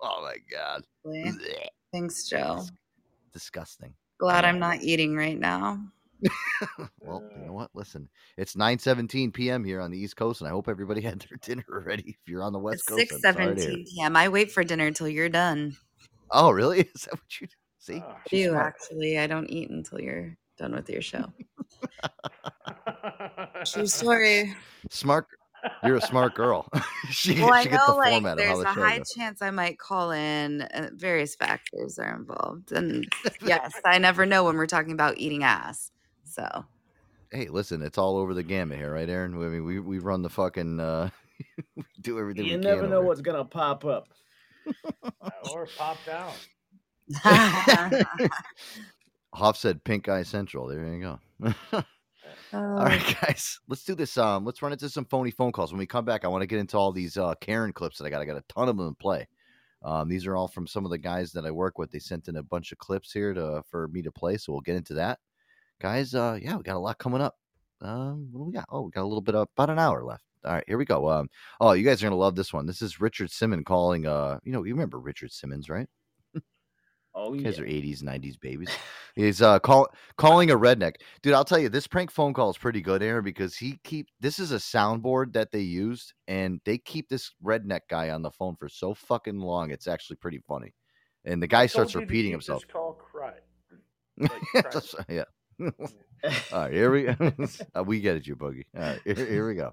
[0.00, 0.84] oh my god,
[1.92, 2.64] Thanks, Joe.
[3.32, 3.94] disgusting.
[4.20, 5.80] Glad I'm not eating right now.
[7.00, 7.70] Well, you know what?
[7.74, 9.64] Listen, it's 9:17 p.m.
[9.64, 12.10] here on the East Coast, and I hope everybody had their dinner already.
[12.20, 13.70] If you're on the West It's Coast, six I'm sorry to hear.
[13.70, 14.16] seventeen p.m.
[14.16, 15.76] I wait for dinner until you're done.
[16.30, 16.80] Oh, really?
[16.94, 17.52] Is that what you do?
[17.78, 17.94] See?
[17.96, 18.66] I She's do smart.
[18.66, 19.18] actually.
[19.18, 21.32] I don't eat until you're done with your show.
[23.64, 24.54] True story.
[24.90, 25.26] Smart.
[25.84, 26.68] You're a smart girl.
[27.10, 29.12] she, Well, I know like format of how there's the a high goes.
[29.14, 30.62] chance I might call in.
[30.62, 33.06] Uh, various factors are involved, and
[33.42, 35.90] yes, I never know when we're talking about eating ass.
[36.28, 36.64] So
[37.30, 39.34] Hey, listen, it's all over the gamut here, right, Aaron?
[39.34, 41.10] I mean, we we run the fucking uh,
[41.76, 42.46] we do everything.
[42.46, 44.08] you we never can know over what's gonna pop up.
[45.52, 46.32] or pop down.
[47.22, 48.30] here.
[49.34, 50.68] Hoff said pink eye central.
[50.68, 51.18] There you go.
[52.54, 52.58] Oh.
[52.58, 54.16] all right, guys, let's do this.
[54.16, 55.70] Um, let's run into some phony phone calls.
[55.70, 58.06] When we come back, I want to get into all these uh Karen clips that
[58.06, 58.22] I got.
[58.22, 59.28] I got a ton of them in play.
[59.82, 61.90] Um, these are all from some of the guys that I work with.
[61.90, 64.62] They sent in a bunch of clips here to for me to play, so we'll
[64.62, 65.18] get into that,
[65.80, 66.14] guys.
[66.14, 67.36] Uh, yeah, we got a lot coming up.
[67.80, 68.66] Um, what do we got?
[68.70, 70.24] Oh, we got a little bit of about an hour left.
[70.44, 71.08] All right, here we go.
[71.08, 71.28] Um,
[71.60, 72.66] oh, you guys are gonna love this one.
[72.66, 74.06] This is Richard Simmons calling.
[74.06, 75.88] Uh, you know, you remember Richard Simmons, right?
[77.14, 77.50] Oh You yeah.
[77.50, 78.68] guys are 80s, 90s babies.
[79.16, 79.88] He's uh call,
[80.18, 80.96] calling a redneck.
[81.22, 84.06] Dude, I'll tell you, this prank phone call is pretty good, Aaron, because he keep
[84.20, 88.30] this is a soundboard that they used, and they keep this redneck guy on the
[88.30, 89.70] phone for so fucking long.
[89.70, 90.72] It's actually pretty funny.
[91.24, 92.62] And the guy starts Told you to repeating himself.
[92.68, 93.32] Call cry.
[94.54, 95.24] That's- yeah.
[95.60, 95.70] All
[96.52, 97.08] right, here we
[97.74, 98.64] uh, we get it, you boogie.
[98.76, 99.72] All right, here, here we go.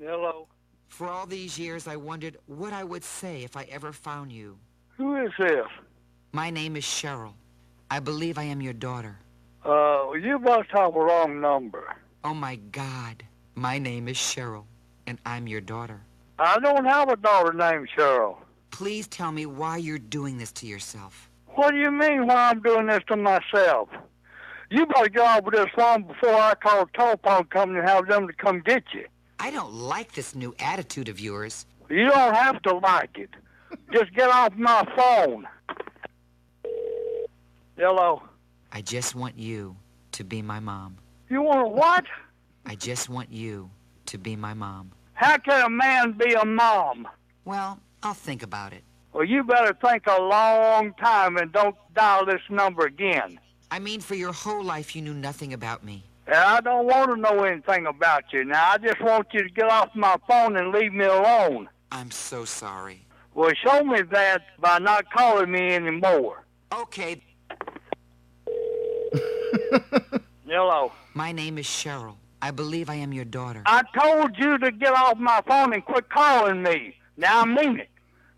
[0.00, 0.48] Hello.
[0.88, 4.58] For all these years, I wondered what I would say if I ever found you.
[4.96, 5.66] Who is this?
[6.32, 7.32] My name is Cheryl.
[7.90, 9.18] I believe I am your daughter.
[9.64, 11.96] Uh, you must have a wrong number.
[12.24, 13.24] Oh my God.
[13.54, 14.64] My name is Cheryl,
[15.06, 16.00] and I'm your daughter.
[16.38, 18.36] I don't have a daughter named Cheryl.
[18.70, 21.28] Please tell me why you're doing this to yourself.
[21.46, 23.88] What do you mean why I'm doing this to myself?
[24.70, 28.06] You better get off with this phone before I call the telephone company and have
[28.06, 29.04] them to come get you.
[29.40, 31.66] I don't like this new attitude of yours.
[31.88, 33.30] You don't have to like it.
[33.92, 35.46] Just get off my phone.
[37.76, 38.22] Hello.
[38.70, 39.74] I just want you
[40.12, 40.98] to be my mom.
[41.28, 42.04] You want what?
[42.64, 43.70] I just want you
[44.06, 44.92] to be my mom.
[45.14, 47.08] How can a man be a mom?
[47.44, 48.84] Well, I'll think about it.
[49.12, 53.40] Well, you better think a long time and don't dial this number again.
[53.70, 56.04] I mean, for your whole life, you knew nothing about me.
[56.26, 58.44] I don't want to know anything about you.
[58.44, 61.68] Now, I just want you to get off my phone and leave me alone.
[61.92, 63.06] I'm so sorry.
[63.34, 66.44] Well, show me that by not calling me anymore.
[66.72, 67.22] Okay.
[70.46, 70.92] Hello.
[71.14, 72.16] My name is Cheryl.
[72.42, 73.62] I believe I am your daughter.
[73.66, 76.96] I told you to get off my phone and quit calling me.
[77.16, 77.88] Now, I mean it.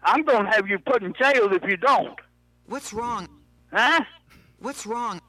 [0.03, 2.19] I'm going to have you put in jail if you don't.
[2.67, 3.29] What's wrong?
[3.73, 4.01] Huh?
[4.62, 5.20] What's wrong?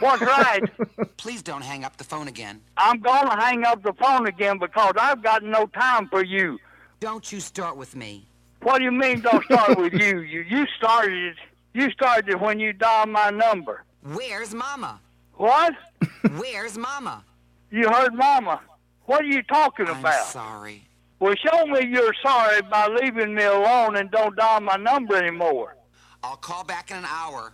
[0.00, 0.62] What's right?
[1.16, 2.60] Please don't hang up the phone again.
[2.76, 6.58] I'm going to hang up the phone again because I've got no time for you.
[7.00, 8.26] Don't you start with me.
[8.62, 10.20] What do you mean don't start with you?
[10.32, 11.36] You you started.
[11.72, 13.82] You started it when you dialed my number.
[14.04, 15.00] Where's Mama?
[15.34, 15.72] What?
[16.36, 17.24] Where's Mama?
[17.70, 18.60] You heard Mama.
[19.06, 20.26] What are you talking I'm about?
[20.26, 20.86] sorry.
[21.18, 25.76] Well, show me you're sorry by leaving me alone and don't dial my number anymore.
[26.22, 27.52] I'll call back in an hour.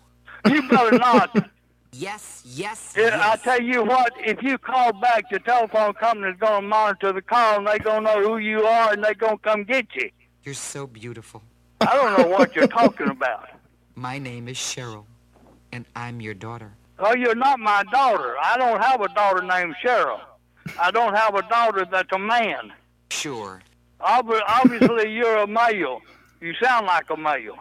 [0.51, 1.51] You better not.
[1.93, 3.43] Yes, yes, Yeah, I yes.
[3.43, 7.57] tell you what, if you call back, the telephone company's going to monitor the call
[7.59, 10.11] and they're going to know who you are and they're going to come get you.
[10.45, 11.43] You're so beautiful.
[11.81, 13.49] I don't know what you're talking about.
[13.95, 15.05] My name is Cheryl,
[15.73, 16.73] and I'm your daughter.
[17.01, 18.37] Oh, you're not my daughter.
[18.43, 20.20] I don't have a daughter named Cheryl.
[20.81, 22.73] I don't have a daughter that's a man.
[23.11, 23.61] Sure.
[24.01, 26.01] Ob- Obviously, you're a male.
[26.41, 27.57] You sound like a male.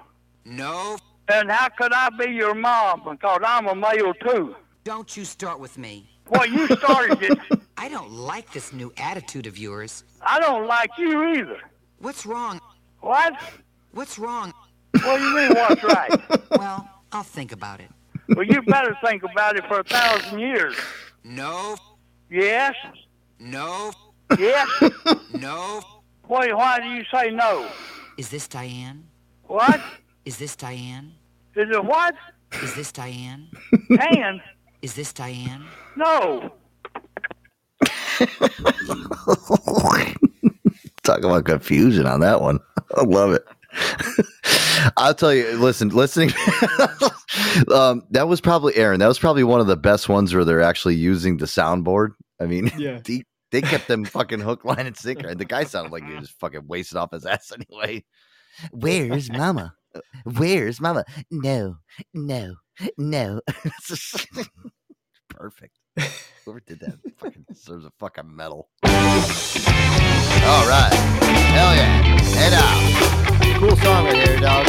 [0.46, 0.98] No.
[1.30, 3.02] And how could I be your mom?
[3.10, 4.56] Because I'm a male too.
[4.84, 6.10] Don't you start with me.
[6.30, 7.38] Well, you started it.
[7.78, 10.04] I don't like this new attitude of yours.
[10.22, 11.60] I don't like you either.
[12.00, 12.60] What's wrong?
[13.02, 13.34] What?
[13.92, 14.54] What's wrong?
[14.92, 16.10] What do you mean, what's right?
[16.52, 17.90] Well, I'll think about it.
[18.30, 20.76] Well, you better think about it for a thousand years.
[21.24, 21.76] No,
[22.30, 22.74] Yes?
[23.40, 23.92] no,
[24.40, 24.68] Yes?
[25.34, 25.82] no.
[26.24, 27.70] Why, why do you say no?
[28.18, 29.06] Is this Diane?
[29.44, 29.80] What?
[30.28, 31.14] Is this Diane?
[31.56, 32.14] Is it what?
[32.62, 33.48] Is this Diane?
[33.96, 34.42] Tan?
[34.82, 35.64] Is this Diane?
[35.96, 36.52] No.
[41.04, 42.60] Talk about confusion on that one.
[42.98, 43.46] I love it.
[44.98, 46.32] I'll tell you, listen, listening,
[47.74, 49.00] um, that was probably Aaron.
[49.00, 52.10] That was probably one of the best ones where they're actually using the soundboard.
[52.42, 53.00] I mean, Yeah.
[53.06, 55.30] they, they kept them fucking hook, line, and sinker.
[55.30, 58.04] And the guy sounded like he was fucking wasted off his ass anyway.
[58.74, 59.74] Where's mama?
[60.24, 61.04] Where's mama?
[61.32, 61.78] No,
[62.14, 62.56] no,
[62.98, 63.42] no.
[65.30, 65.78] Perfect.
[66.46, 68.70] Whoever did that fucking deserves a fucking medal.
[68.84, 68.92] All
[70.68, 70.94] right.
[70.94, 72.22] Hell yeah.
[72.36, 73.60] Head out.
[73.60, 74.66] Cool song right here, dog.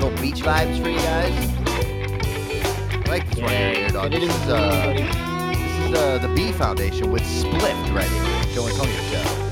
[0.00, 1.56] Little beach vibes for you guys.
[3.06, 4.10] I like this one right here, dog.
[4.10, 4.94] This is, uh,
[5.52, 8.54] this is uh, the B Foundation with Split right here.
[8.54, 9.45] Joe Antonio Show.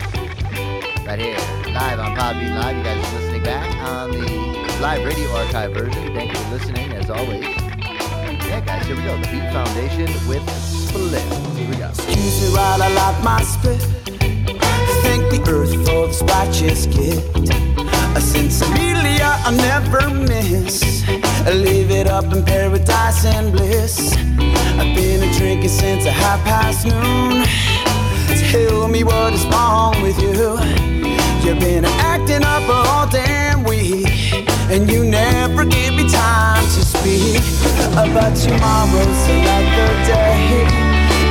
[1.06, 1.36] Right here.
[1.74, 2.78] Live on Podbean Live.
[2.78, 6.14] You guys are listening back on the live radio archive version.
[6.14, 7.44] Thank you for listening, as always.
[7.44, 9.20] Yeah, guys, here we go.
[9.20, 11.56] The Beat Foundation with Splift.
[11.58, 11.88] Here we go.
[11.88, 13.82] Excuse me while I light my spit.
[15.02, 17.50] Thank the earth for this righteous gift.
[18.16, 21.04] A sincerely I never miss.
[21.46, 24.14] I live it up in paradise and bliss.
[24.16, 27.73] I've been a drinking since a half past noon.
[28.54, 30.30] Tell me what is wrong with you.
[31.42, 34.06] You've been acting up all damn week,
[34.70, 37.42] and you never give me time to speak.
[38.14, 40.68] But tomorrow's another day.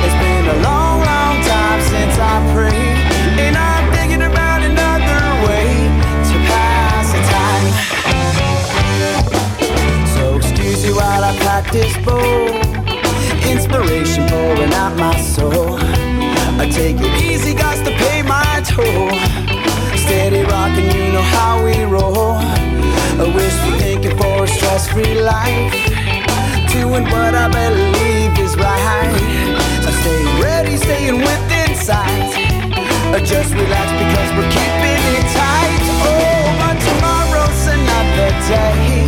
[0.04, 5.88] It's been a long, long time since I prayed, and I'm thinking about another way
[6.28, 7.66] to pass the time.
[10.14, 12.50] So excuse me while I pack this bowl.
[13.50, 15.93] Inspiration pouring out my soul.
[16.64, 19.12] I take it easy, got to pay my toll.
[20.00, 22.40] Steady rocking, you know how we roll.
[22.40, 25.76] I wish we're thinking for a stress-free life.
[26.72, 29.12] Doing what I believe is right.
[29.84, 32.32] So stay ready, staying within sight.
[33.12, 35.84] Or just relax because we're keeping it tight.
[36.00, 39.03] Oh, but tomorrow's another day.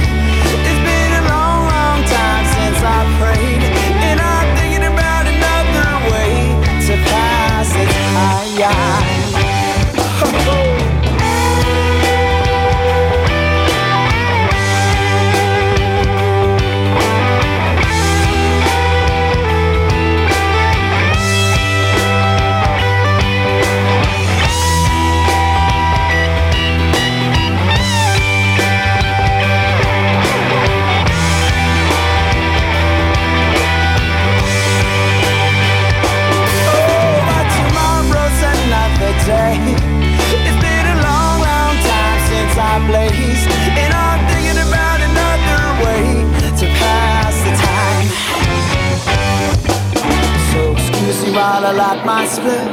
[51.66, 52.68] I light my split.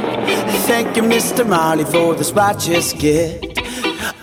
[0.67, 1.47] Thank you, Mr.
[1.47, 3.43] Marley, for this righteous gift.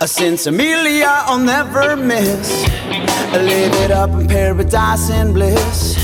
[0.00, 2.64] A sinsemilla I'll never miss.
[3.34, 5.96] I Live it up in paradise and bliss.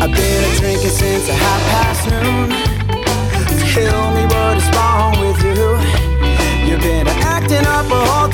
[0.00, 2.48] I've been drinking since a half past noon.
[3.74, 5.68] Tell me what is wrong with you.
[6.66, 8.28] You've been acting up a whole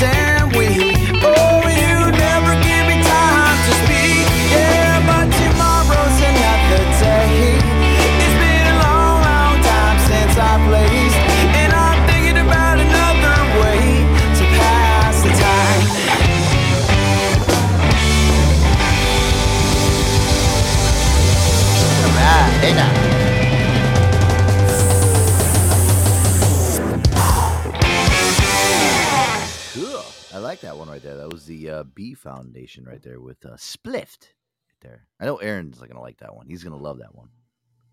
[33.05, 34.23] there with uh, Spliffed.
[34.25, 35.07] Right there.
[35.21, 36.47] I know Aaron's gonna like that one.
[36.49, 37.29] He's gonna love that one.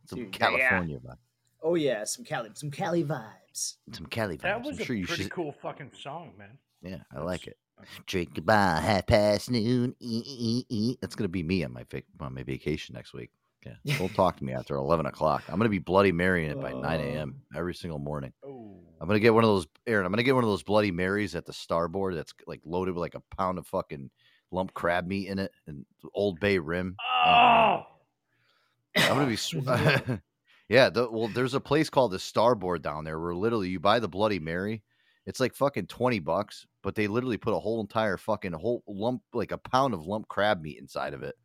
[0.08, 0.48] Some Dude, yeah.
[0.50, 1.18] California vibe.
[1.62, 3.76] Oh yeah, some Cali, some Cali vibes.
[3.94, 4.42] Some Cali vibes.
[4.42, 5.32] That was I'm a sure you pretty should.
[5.32, 6.58] cool fucking song, man.
[6.82, 7.58] Yeah, I like it.
[8.08, 9.96] Drink by half past noon.
[10.00, 13.30] E- e- e- That's gonna be me on my vac- on my vacation next week.
[13.66, 15.44] Yeah, don't talk to me after eleven o'clock.
[15.48, 17.42] I'm gonna be bloody marrying it by nine a.m.
[17.56, 18.34] every single morning.
[18.44, 20.06] I'm gonna get one of those, Aaron.
[20.06, 23.02] I'm gonna get one of those bloody marys at the starboard that's like loaded with
[23.02, 24.10] like a pound of fucking
[24.52, 26.96] lump crab meat in it and Old Bay rim.
[27.26, 27.84] Oh,
[28.96, 29.36] I'm gonna be.
[29.38, 29.56] Sw-
[30.70, 34.00] yeah, the, well, there's a place called the Starboard down there where literally you buy
[34.00, 34.84] the Bloody Mary.
[35.26, 39.22] It's like fucking twenty bucks, but they literally put a whole entire fucking whole lump,
[39.34, 41.36] like a pound of lump crab meat inside of it.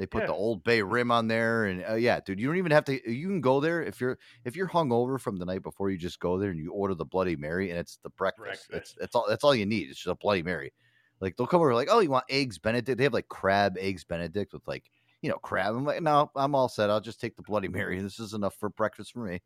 [0.00, 2.72] They put the Old Bay rim on there, and uh, yeah, dude, you don't even
[2.72, 3.12] have to.
[3.12, 5.90] You can go there if you're if you're hungover from the night before.
[5.90, 8.68] You just go there and you order the Bloody Mary, and it's the breakfast.
[8.72, 9.90] It's it's all that's all you need.
[9.90, 10.72] It's just a Bloody Mary.
[11.20, 12.96] Like they'll come over like, oh, you want eggs Benedict?
[12.98, 14.84] They have like crab eggs Benedict with like
[15.22, 15.74] you know crab.
[15.74, 16.90] I'm like, no, I'm all set.
[16.90, 18.00] I'll just take the Bloody Mary.
[18.00, 19.40] This is enough for breakfast for me.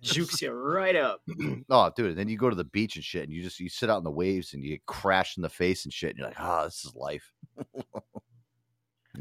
[0.00, 1.22] Jukes you right up.
[1.70, 3.68] oh, dude, and then you go to the beach and shit, and you just you
[3.68, 6.18] sit out in the waves and you get crashed in the face and shit, and
[6.18, 7.32] you're like, ah, this is life.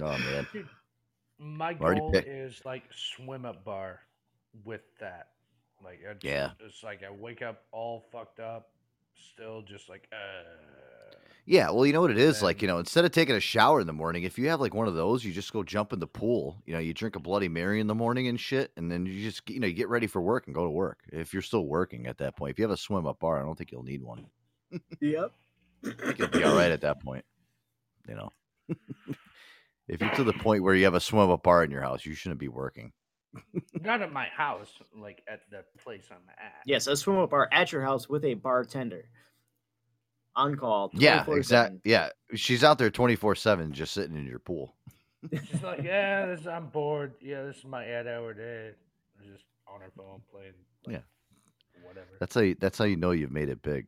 [0.01, 0.47] oh man,
[1.39, 2.27] My Already goal picked.
[2.27, 3.99] is like swim up bar
[4.63, 5.29] with that.
[5.83, 6.51] Like, I just, Yeah.
[6.59, 8.69] it's like I wake up all fucked up,
[9.33, 11.15] still just like, uh,
[11.51, 11.69] yeah.
[11.69, 12.61] Well, you know what it is like.
[12.61, 14.87] You know, instead of taking a shower in the morning, if you have like one
[14.87, 16.61] of those, you just go jump in the pool.
[16.65, 19.21] You know, you drink a Bloody Mary in the morning and shit, and then you
[19.21, 20.99] just you know you get ready for work and go to work.
[21.11, 23.43] If you're still working at that point, if you have a swim up bar, I
[23.43, 24.27] don't think you'll need one.
[25.01, 25.31] Yep.
[25.85, 27.25] I think you'll be all right at that point.
[28.07, 28.33] You know,
[29.89, 32.05] if you're to the point where you have a swim up bar in your house,
[32.05, 32.93] you shouldn't be working.
[33.81, 36.61] not at my house, like at the place I'm at.
[36.65, 39.09] Yes, a swim up bar at your house with a bartender.
[40.35, 40.89] On call.
[40.93, 41.37] Yeah, 24/7.
[41.37, 41.79] exactly.
[41.83, 44.75] Yeah, she's out there twenty four seven, just sitting in your pool.
[45.31, 47.13] She's like, yeah, this, I'm bored.
[47.21, 48.71] Yeah, this is my eight hour day.
[49.19, 50.53] I'm just on her phone playing.
[50.87, 50.99] Yeah,
[51.85, 52.07] whatever.
[52.19, 53.87] that's how you, that's how you know you've made it big.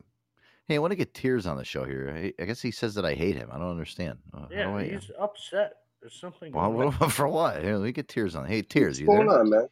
[0.68, 2.12] Hey, I want to get tears on the show here.
[2.14, 3.48] I, I guess he says that I hate him.
[3.52, 4.18] I don't understand.
[4.32, 5.72] Uh, how do Yeah, I- he's upset.
[6.00, 6.52] There's something.
[6.52, 7.62] well, going what- for what?
[7.62, 8.46] Here, let me get tears on.
[8.46, 8.92] Hey, tears.
[8.92, 9.38] What's you going there?
[9.40, 9.66] on, man?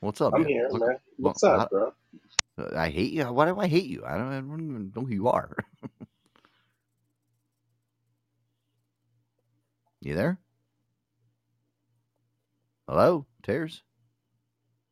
[0.00, 0.32] What's up?
[0.34, 0.50] I'm man?
[0.50, 0.90] here, Look- man.
[0.90, 1.92] look, What's up, how- bro?
[2.76, 3.24] I hate you.
[3.24, 4.04] Why do I hate you?
[4.04, 5.56] I don't, I don't even know who you are.
[10.00, 10.38] you there?
[12.88, 13.82] Hello, tears.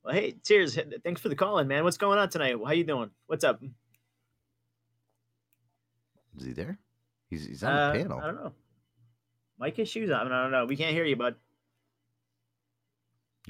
[0.04, 0.78] Well, hey, cheers.
[1.04, 1.84] Thanks for the call in, man.
[1.84, 2.56] What's going on tonight?
[2.64, 3.10] How you doing?
[3.26, 3.60] What's up?
[6.38, 6.78] Is he there?
[7.28, 8.20] He's he's on Uh, the panel.
[8.20, 8.52] I don't know.
[9.58, 10.10] Mic issues?
[10.10, 10.66] I, mean, I don't know.
[10.66, 11.34] We can't hear you, bud.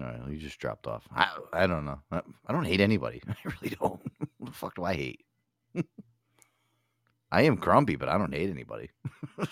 [0.00, 1.06] All right, well, you just dropped off.
[1.14, 2.00] I I don't know.
[2.12, 3.22] I, I don't hate anybody.
[3.28, 4.00] I really don't.
[4.38, 5.24] what the fuck do I hate?
[7.32, 8.90] I am grumpy, but I don't hate anybody.
[9.38, 9.46] I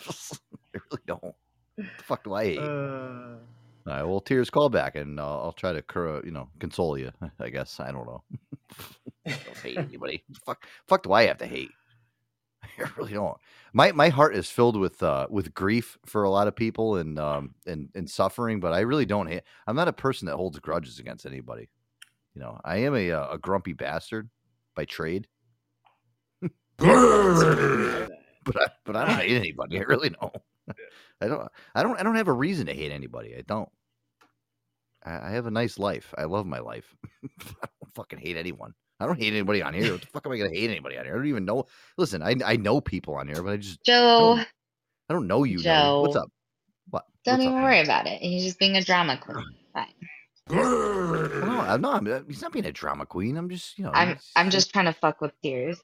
[0.74, 1.23] really don't.
[1.23, 1.35] What
[1.77, 2.59] the fuck do I hate?
[2.59, 3.39] Uh, All
[3.86, 7.12] right, well, tears, call back, and I'll, I'll try to, cur- you know, console you.
[7.39, 8.23] I guess I don't know.
[9.27, 10.24] I don't hate anybody.
[10.47, 11.70] Fuck, fuck, do I have to hate?
[12.84, 13.36] I really don't.
[13.72, 17.18] My my heart is filled with uh with grief for a lot of people and
[17.18, 19.42] um and and suffering, but I really don't hate.
[19.66, 21.68] I'm not a person that holds grudges against anybody.
[22.34, 24.28] You know, I am a uh, a grumpy bastard
[24.74, 25.26] by trade.
[28.46, 29.78] but I, but I don't hate anybody.
[29.78, 30.36] I really don't.
[31.20, 31.48] I don't.
[31.74, 31.98] I don't.
[31.98, 33.34] I don't have a reason to hate anybody.
[33.34, 33.68] I don't.
[35.04, 36.12] I, I have a nice life.
[36.16, 36.94] I love my life.
[37.24, 38.74] I don't fucking hate anyone.
[39.01, 39.93] I don't hate anybody on here.
[39.93, 41.14] What the fuck am I gonna hate anybody on here?
[41.14, 41.66] I don't even know.
[41.98, 44.48] Listen, I I know people on here, but I just Joe, don't,
[45.10, 45.59] I don't know you.
[45.60, 46.02] Joe.
[46.02, 46.28] What's up?
[46.90, 47.05] What?
[47.24, 47.64] don't What's even up?
[47.64, 48.20] worry about it.
[48.23, 49.44] He's just being a drama queen.
[49.74, 49.94] Fine.
[50.51, 52.05] No, I'm not.
[52.28, 53.36] He's not being a drama queen.
[53.36, 53.93] I'm just, you know.
[53.93, 55.81] I'm I'm just trying to fuck with tears.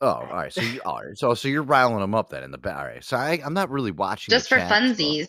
[0.00, 0.52] Oh, all right.
[0.52, 1.16] So you, right.
[1.16, 2.76] So so you're riling him up then in the back.
[2.78, 3.04] All right.
[3.04, 4.32] So I, I'm not really watching.
[4.32, 5.28] Just for chat, so- funsies.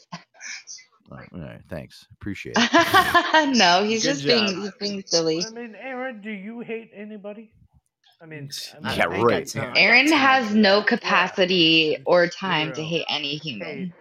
[1.11, 2.07] Oh, all right, thanks.
[2.13, 3.57] Appreciate it.
[3.57, 5.43] no, he's Good just being he's being silly.
[5.45, 7.51] I mean, Aaron, do you hate anybody?
[8.21, 9.55] I mean, I mean, Yeah, right.
[9.55, 9.73] yeah.
[9.75, 13.93] Aaron has no capacity or time to hate any human.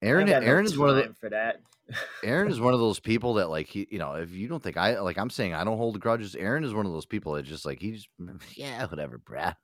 [0.00, 1.60] Aaron, I got no Aaron is one of the for that.
[2.24, 4.76] Aaron is one of those people that like he, you know, if you don't think
[4.76, 6.34] I like, I'm saying I don't hold grudges.
[6.34, 8.08] Aaron is one of those people that just like he's
[8.54, 9.54] yeah, whatever, bruh.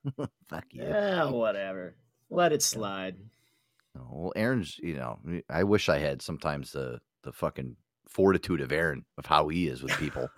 [0.48, 0.82] Fuck you.
[0.84, 1.94] Yeah, whatever.
[2.30, 3.16] Let it slide.
[3.94, 5.19] Well, Aaron's, you know,
[5.51, 7.77] I wish I had sometimes the the fucking
[8.09, 10.28] fortitude of Aaron of how he is with people.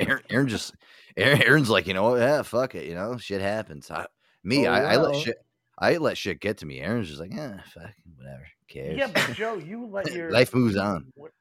[0.00, 0.74] Aaron, Aaron just,
[1.16, 3.90] Aaron, Aaron's like, you know, yeah, fuck it, you know, shit happens.
[3.90, 4.06] I,
[4.44, 5.36] me, Oh, I, I let shit,
[5.78, 6.80] I let shit get to me.
[6.80, 8.96] Aaron's just like, yeah, fuck, whatever, cares.
[8.96, 11.12] yeah, but Joe, you let your Life moves on.
[11.16, 11.32] What,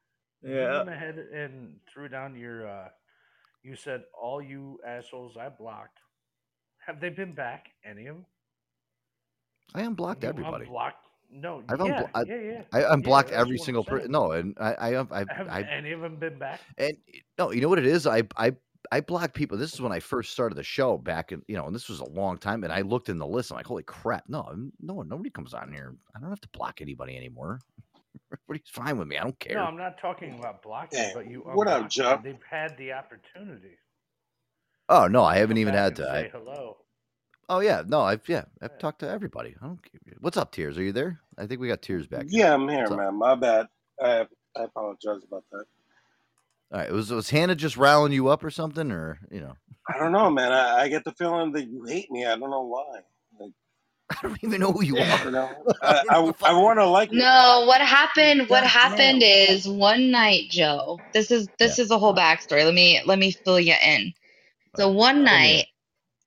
[0.44, 0.72] Yeah.
[0.72, 2.68] You went ahead and threw down your.
[2.68, 2.90] uh
[3.64, 6.00] You said all you assholes I blocked.
[6.86, 7.68] Have they been back?
[7.86, 8.26] Any of them?
[9.76, 10.66] I unblocked You everybody.
[10.66, 11.07] Unblocked?
[11.30, 11.64] No.
[11.70, 12.62] I've yeah, unblo- I, yeah, yeah.
[12.74, 14.12] I Yeah, unblocked that's every single person.
[14.12, 16.62] No, and I, I, I, Have I, any of them been back?
[16.78, 16.98] And
[17.38, 18.08] no, you know what it is?
[18.08, 18.54] I I
[18.92, 19.58] I blocked people.
[19.58, 22.00] This is when I first started the show back in, you know, and this was
[22.00, 22.64] a long time.
[22.64, 23.52] And I looked in the list.
[23.52, 24.24] I'm like, holy crap!
[24.28, 24.50] No,
[24.80, 25.96] no nobody comes on here.
[26.16, 27.60] I don't have to block anybody anymore.
[28.32, 29.18] Everybody's fine with me.
[29.18, 29.56] I don't care.
[29.56, 31.44] No, I'm not talking about blocking, Hey, but you.
[31.52, 32.10] what up, unblocked Joe?
[32.12, 32.22] them.
[32.24, 33.78] They've had the opportunity.
[34.90, 36.04] oh no, I haven't even had and to.
[36.04, 36.78] Say I, hello.
[37.50, 39.56] Oh yeah, no, I've yeah, I've talked to everybody.
[39.62, 39.82] I don't.
[39.82, 40.00] care.
[40.20, 40.78] What's up, Tears?
[40.78, 41.20] Are you there?
[41.38, 42.26] I think we got Tears back.
[42.30, 42.98] Yeah, I'm here, What's up?
[42.98, 43.16] man.
[43.16, 43.68] My bad.
[44.02, 44.26] I
[44.56, 45.66] I apologize about that.
[46.72, 49.54] All right, was was Hannah just riling you up or something, or you know?
[49.88, 50.52] I don't know, man.
[50.52, 52.26] I, I get the feeling that you hate me.
[52.26, 53.00] I don't know why.
[53.40, 53.52] Like,
[54.10, 55.26] I don't even know who you are.
[55.26, 55.50] You know,
[55.82, 57.12] I, I, I want to like.
[57.12, 58.50] No, what happened?
[58.50, 61.00] What God happened is one night, Joe.
[61.14, 62.66] This is this is a whole backstory.
[62.66, 64.14] Let me let me fill you in.
[64.76, 65.68] So one night,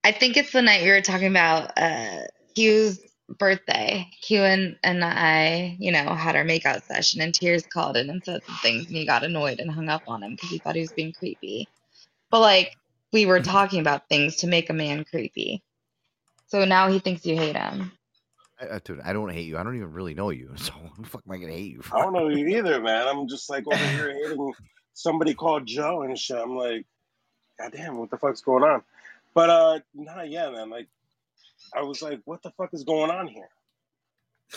[0.03, 2.21] I think it's the night we were talking about uh
[2.55, 2.99] Hugh's
[3.37, 4.07] birthday.
[4.21, 8.23] Hugh and, and I, you know, had our makeout session, and Tears called in and
[8.23, 10.75] said some things, and he got annoyed and hung up on him because he thought
[10.75, 11.69] he was being creepy.
[12.29, 12.77] But like
[13.13, 15.63] we were talking about things to make a man creepy.
[16.47, 17.91] So now he thinks you hate him.
[18.59, 19.57] I, I, dude, I don't hate you.
[19.57, 20.51] I don't even really know you.
[20.57, 21.97] So what the fuck am I gonna hate you for?
[21.97, 23.07] I don't know you either, man.
[23.07, 24.53] I'm just like over here hating
[24.93, 26.37] somebody called Joe and shit.
[26.37, 26.85] I'm like,
[27.59, 28.83] God damn, what the fuck's going on?
[29.33, 30.69] But uh, nah, yeah, man.
[30.69, 30.87] Like,
[31.75, 33.49] I was like, what the fuck is going on here?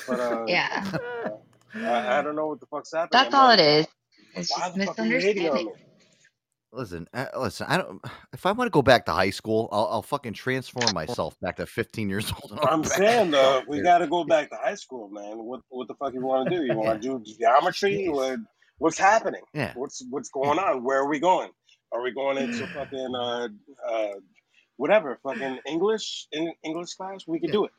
[0.06, 0.84] But uh, Yeah.
[1.84, 3.10] I, I don't know what the fuck's happening.
[3.12, 3.86] That's I'm all like, it is.
[4.34, 5.74] It's Why just the fuck are you hating on misunderstanding.
[6.72, 7.66] Listen, uh, listen.
[7.68, 8.01] I don't.
[8.32, 11.56] If I want to go back to high school, I'll, I'll fucking transform myself back
[11.56, 12.52] to 15 years old.
[12.59, 15.38] I'll I'm back saying though, we got to go back to high school, man.
[15.38, 16.64] What what the fuck you want to do?
[16.64, 18.09] You want to do geometry?
[18.09, 18.40] What,
[18.78, 19.42] what's happening?
[19.55, 19.74] Yeah.
[19.74, 20.84] What's what's going on?
[20.84, 21.51] Where are we going?
[21.92, 23.48] Are we going into fucking uh
[23.90, 24.14] uh
[24.76, 27.26] whatever fucking English in English class?
[27.26, 27.72] We could do it.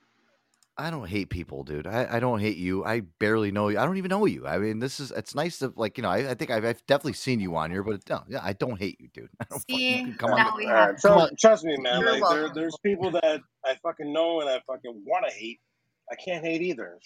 [0.77, 1.87] I don't hate people, dude.
[1.87, 2.83] I, I don't hate you.
[2.83, 3.79] I barely know you.
[3.79, 4.45] I don't even know you.
[4.45, 6.09] I mean, this is it's nice to like you know.
[6.09, 8.77] I, I think I've, I've definitely seen you on here, but no, yeah, I don't
[8.77, 9.29] hate you, dude.
[9.39, 10.47] I don't fuck- you can come on.
[10.47, 11.29] All right, so come on.
[11.39, 12.01] trust me, man.
[12.01, 15.61] You're Like there, there's people that I fucking know and I fucking want to hate.
[16.11, 16.99] I can't hate either.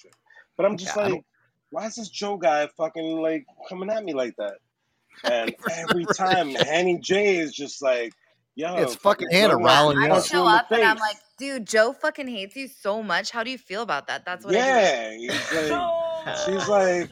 [0.57, 1.23] But I'm just Yeah, like,
[1.69, 4.55] why is this Joe guy fucking like coming at me like that?
[5.25, 8.13] And every time Hanny J is just like,
[8.59, 10.43] yo, It's fucking Hannah Joe riling wants you to up.
[10.43, 13.31] show up and I'm like, dude, Joe fucking hates you so much.
[13.31, 14.25] How do you feel about that?
[14.25, 17.09] That's what I yeah, he's like, she's like,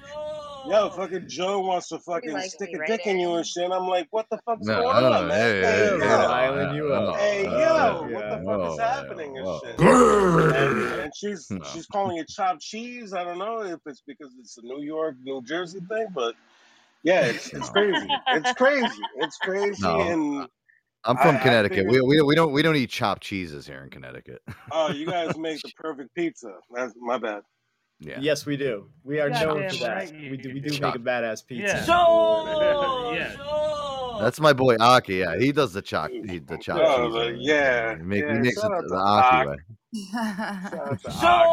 [0.70, 3.72] yo, fucking Joe wants to fucking like stick a right, dick in you and shit.
[3.72, 5.38] I'm like, what the fuck's No, going on, man?
[5.40, 7.16] hey, Hey, hey, yo, yeah, riling you up.
[7.18, 9.60] hey, yo, yeah, what the fuck is whoa, happening whoa.
[9.62, 10.58] and shit?
[10.58, 11.64] And, and she's No.
[11.64, 13.14] she's calling it chopped cheese.
[13.14, 16.36] I don't know if it's because it's a New York, New Jersey thing, but
[17.04, 18.20] yeah, it's it's crazy.
[18.34, 19.04] It's crazy.
[19.20, 20.48] It's crazy, No, and
[21.08, 21.78] I'm from I- I Connecticut.
[21.86, 24.42] figured- we, we we don't we don't eat chopped cheeses here in Connecticut.
[24.72, 26.52] oh, you guys make the perfect pizza.
[26.76, 27.42] That's my bad.
[28.00, 28.20] Yeah.
[28.20, 28.90] Yes, we do.
[29.04, 29.96] We are known Goddamn for that.
[29.96, 30.54] right we do.
[30.54, 30.70] We do.
[30.70, 31.84] do make a badass pizza.
[31.88, 33.14] Yeah.
[33.14, 33.36] yeah.
[34.22, 35.16] That's my boy Aki.
[35.16, 37.14] Yeah, he does the choc he, the oh, chopped Oh, cheese.
[37.14, 37.36] the- way.
[37.40, 39.48] yeah, he, make, yeah, he makes it shout out the to Aki Ak.
[39.48, 39.58] way.
[41.20, 41.48] Shout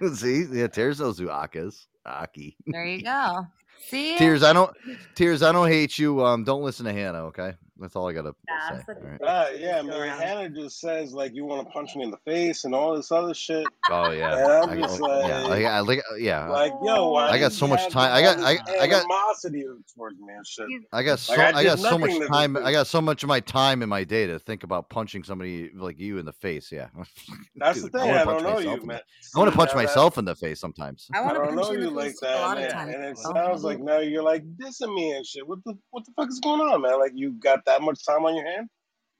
[0.00, 0.14] out.
[0.16, 1.86] See, yeah, Tears knows who Ak is.
[2.06, 2.56] Aki.
[2.66, 3.46] There you go.
[3.88, 4.16] See?
[4.16, 4.74] Tears, I don't.
[5.14, 6.24] Tears, I don't hate you.
[6.24, 7.24] Um, don't listen to Hannah.
[7.26, 8.34] Okay, that's all I gotta
[8.68, 8.84] say.
[8.88, 9.20] all right?
[9.22, 12.16] Uh, yeah, I mean, Hannah just says like you want to punch me in the
[12.24, 13.66] face and all this other shit.
[13.90, 15.08] Oh yeah, And I'm I just got,
[15.48, 16.48] like, yeah, I, I, like, yeah.
[16.48, 18.12] like, yo, why I got so much time.
[18.12, 19.64] I got, this I, I got, animosity
[19.94, 20.66] towards me and shit.
[20.92, 22.56] I got so, Like, I I, got so much time.
[22.56, 25.70] I got so much of my time in my day to think about punching somebody
[25.74, 26.70] like you in the face.
[26.72, 26.88] Yeah,
[27.56, 28.10] That's Dude, the I thing.
[28.10, 28.96] wanna I punch don't know myself you, in man.
[28.96, 29.02] the-
[29.34, 31.08] I want to punch myself in the face sometimes.
[31.14, 32.56] I I want to punch know you in you the like face a that, lot
[32.58, 32.66] man.
[32.66, 32.94] of times.
[32.94, 35.46] And it Oh, sounds like now you're like dissing me and shit.
[35.48, 36.98] What the what the fuck is going on, man?
[36.98, 38.68] Like you got that much time on your hand?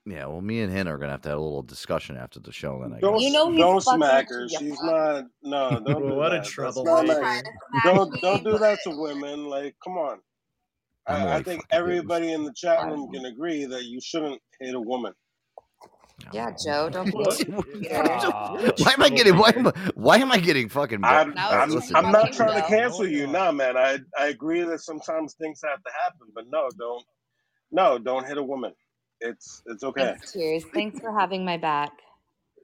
[0.05, 2.51] Yeah, well, me and Hannah are gonna have to have a little discussion after the
[2.51, 2.81] show.
[2.81, 3.41] Then I Don't, guess.
[3.57, 4.47] don't smack her.
[4.49, 5.25] She's not.
[5.43, 6.53] No, don't do What a that.
[6.59, 7.21] That's troublemaker.
[7.21, 7.43] not-
[7.83, 9.45] Don't don't do that to women.
[9.45, 10.19] Like, come on.
[11.07, 14.41] I'm I, I think fucking everybody in the chat room can agree that you shouldn't
[14.59, 15.13] hit a woman.
[16.33, 17.15] Oh, yeah, Joe, don't be.
[18.77, 19.37] why am I getting?
[19.37, 21.01] Why am I, why am I getting fucking?
[21.03, 22.67] I'm, Now I'm, it's I'm not you, trying to though.
[22.67, 23.77] cancel you, no, man.
[23.77, 27.05] I I agree that sometimes things have to happen, but no, don't,
[27.73, 28.73] no, don't hit a woman.
[29.21, 30.15] It's it's okay.
[30.15, 30.65] Thanks, Cheers.
[30.73, 31.91] Thanks for having my back.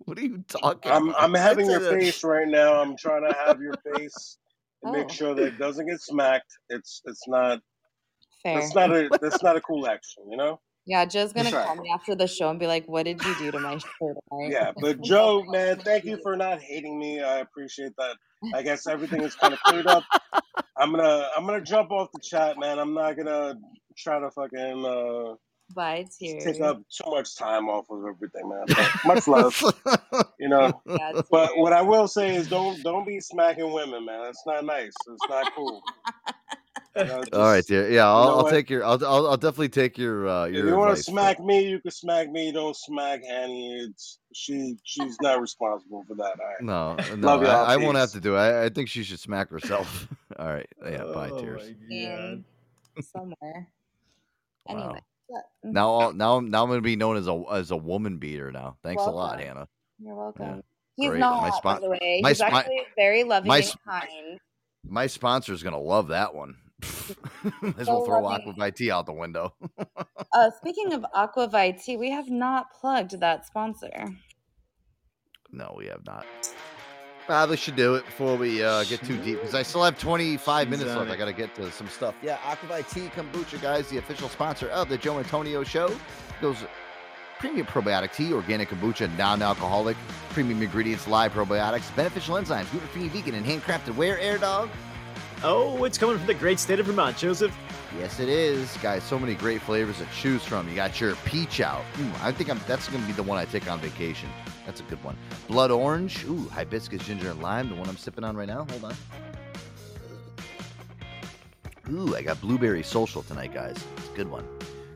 [0.05, 0.91] What are you talking?
[0.91, 1.23] I'm about?
[1.23, 2.81] I'm having your face right now.
[2.81, 4.37] I'm trying to have your face
[4.83, 5.13] and make Oh.
[5.13, 6.51] sure that it doesn't get smacked.
[6.69, 7.59] It's it's not
[8.43, 8.59] Fair.
[8.61, 10.59] that's not a that's not a cool action, you know.
[10.85, 11.65] Yeah, Joe's gonna Sorry.
[11.67, 14.17] call me after the show and be like, "What did you do to my shirt?"
[14.49, 17.21] Yeah, but Joe, man, thank you for not hating me.
[17.21, 18.17] I appreciate that.
[18.53, 20.03] I guess everything is kind of cleared up.
[20.77, 22.79] I'm gonna I'm gonna jump off the chat, man.
[22.79, 23.55] I'm not gonna
[23.99, 25.35] try to fucking uh,
[25.75, 26.43] Bye, Cheers.
[26.43, 28.63] take up too much time off of everything, man.
[28.67, 29.61] But much love,
[30.39, 30.81] you know.
[30.87, 34.23] Yeah, But what I will say is, don't don't be smacking women, man.
[34.23, 34.93] That's not nice.
[35.07, 35.83] It's not cool.
[36.95, 37.87] You know, All right, dear.
[37.91, 38.83] Yeah, I'll, you know I'll take your.
[38.83, 40.27] I'll, I'll, I'll definitely take your.
[40.27, 42.51] Uh, If you want to advice, but- smack me, you can smack me.
[42.51, 43.75] Don't smack Annie.
[43.75, 44.75] It's she.
[44.83, 46.39] She's not responsible for that.
[46.39, 46.61] All right.
[46.61, 47.51] No, no, Love y'all.
[47.51, 48.39] I, I won't have to do it.
[48.39, 50.07] I, I think she should smack herself.
[50.39, 50.67] All right.
[50.83, 51.03] Yeah.
[51.13, 51.71] Bye, Oh tears.
[51.91, 52.43] In
[53.01, 53.67] somewhere.
[54.67, 55.01] Anyway.
[55.29, 55.41] Wow.
[55.63, 58.51] Now, I'll, now, I'm now I'm gonna be known as a as a woman beater.
[58.51, 59.67] Now, thanks a lot, Hannah.
[59.99, 60.45] You're welcome.
[60.45, 60.61] Yeah.
[60.95, 61.19] He's Great.
[61.19, 62.19] not, My by spon- the way.
[62.23, 64.39] my He's sp- my- actually very loving my and kind.
[64.83, 66.55] My sponsor's gonna love that one.
[67.61, 68.49] Might as So well throw loving.
[68.53, 69.53] Aqua IT out the window.
[70.31, 74.09] Uh, speaking of Aquavitea, we have not plugged that sponsor.
[75.51, 76.25] no, we have not.
[77.29, 80.63] Probably should do it before we uh, get too deep because I still have 25
[80.65, 81.11] She's minutes left.
[81.11, 81.13] it.
[81.13, 82.15] I got to get to some stuff.
[82.23, 85.95] Yeah, Aquavite Tea Kombucha, guys, the official sponsor of the Joe Antonio Show.
[86.41, 86.57] Those
[87.37, 89.95] premium probiotic tea, organic kombucha, non-alcoholic,
[90.31, 93.95] premium ingredients, live probiotics, beneficial enzymes, gluten-free, vegan, and handcrafted.
[93.95, 94.71] Where air dog?
[95.43, 97.55] Oh, it's coming from the great state of Vermont, Joseph.
[97.99, 99.03] Yes, it is, guys.
[99.03, 100.67] So many great flavors to choose from.
[100.67, 101.83] You got your peach out.
[101.93, 104.29] Mm, I think I'm, that's going to be the one I take on vacation.
[104.69, 105.17] That's a good one.
[105.47, 106.23] Blood orange.
[106.25, 107.69] Ooh, hibiscus, ginger, and lime.
[107.69, 108.67] The one I'm sipping on right now.
[108.69, 108.95] Hold on.
[111.89, 113.83] Ooh, I got blueberry social tonight, guys.
[113.97, 114.47] It's a good one.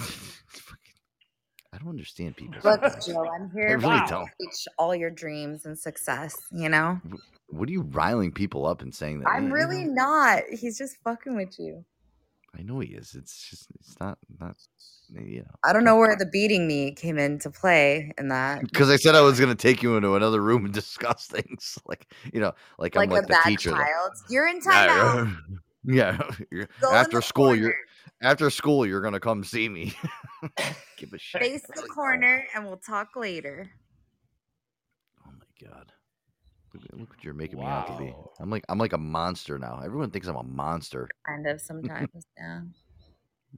[1.73, 2.55] I don't understand people.
[2.63, 2.81] Look.
[3.05, 4.29] Joe, I'm I here really to don't.
[4.39, 6.37] reach all your dreams and success.
[6.53, 7.01] You know,
[7.49, 9.27] What are you riling people up and saying that?
[9.29, 10.43] I'm "Eh, you really know, not.
[10.57, 11.83] He's just fucking with you.
[12.57, 13.13] I know he is.
[13.13, 13.67] It's just.
[13.79, 14.17] It's not.
[14.39, 14.55] Not.
[15.09, 15.55] You know.
[15.65, 18.61] I don't know where the beating me came into play in that.
[18.71, 21.77] Because I said I was going to take you into another room and discuss things,
[21.85, 23.71] like you know, like, Like, I'm like a the bad teacher.
[23.71, 24.11] child.
[24.29, 25.37] You're in Yeah, timeout.
[25.83, 26.17] Yeah.
[26.81, 27.75] Go after the school, you're
[28.21, 29.93] after school, you're gonna come see me.
[30.97, 31.41] Give a shit.
[31.41, 33.69] Face the corner, and we'll talk later.
[35.25, 35.91] Oh my god.
[36.73, 38.13] Look, look what you're making me out to be.
[38.39, 39.81] I'm like I'm like a monster now.
[39.83, 41.07] Everyone thinks I'm a monster.
[41.27, 42.61] Kind of sometimes, yeah.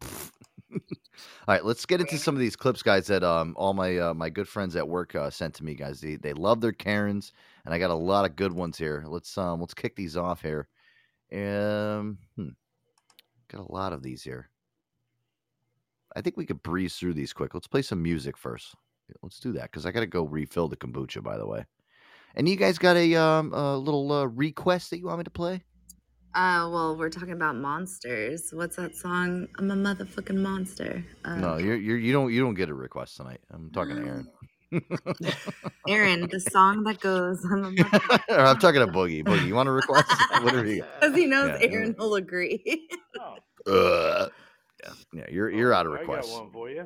[0.01, 3.07] All right, let's get into some of these clips, guys.
[3.07, 6.01] That um all my uh, my good friends at work uh, sent to me, guys.
[6.01, 7.33] They they love their Karens,
[7.65, 9.03] and I got a lot of good ones here.
[9.07, 10.67] Let's um let's kick these off here.
[11.33, 12.49] Um, hmm.
[13.49, 14.49] got a lot of these here.
[16.15, 17.53] I think we could breeze through these quick.
[17.53, 18.75] Let's play some music first.
[19.21, 21.23] Let's do that because I got to go refill the kombucha.
[21.23, 21.65] By the way,
[22.35, 25.29] and you guys got a um a little uh, request that you want me to
[25.29, 25.63] play?
[26.35, 28.49] Uh, well, we're talking about monsters.
[28.51, 29.47] What's that song?
[29.59, 31.05] I'm a motherfucking monster.
[31.23, 33.39] Uh, no, you're, you're you don't you don't get a request tonight.
[33.51, 34.27] I'm talking to Aaron.
[35.87, 39.23] Aaron, the song that goes, I'm a I'm talking to Boogie.
[39.23, 40.11] Boogie, you want to request?
[40.41, 40.83] Whatever you.
[40.99, 42.89] Because he knows Yeah, Aaron will agree.
[43.65, 44.27] Uh,
[44.83, 46.85] yeah, yeah, you're you're out of I got one for you.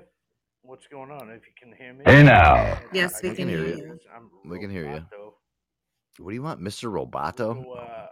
[0.62, 1.30] What's going on?
[1.32, 2.04] If you can hear me.
[2.06, 2.78] Hey now.
[2.94, 3.76] Yes, we I can hear you.
[3.78, 4.00] you.
[4.46, 5.06] We can hear you.
[6.20, 6.92] What do you want, Mr.
[6.92, 7.64] Roboto?
[7.64, 8.08] So, uh,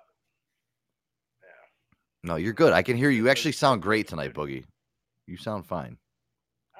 [2.24, 2.74] No, you're good.
[2.74, 3.24] I can hear you.
[3.26, 4.66] You actually sound great tonight, Boogie.
[5.28, 5.98] You sound fine.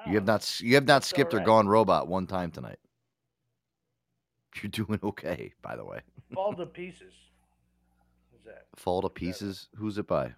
[0.08, 2.78] You have not you have not skipped or gone robot one time tonight.
[4.62, 6.00] You're doing okay, by the way.
[6.34, 7.14] Fall to pieces.
[8.32, 8.66] What's that?
[8.76, 9.68] Fall to pieces.
[9.76, 10.34] Who's it by?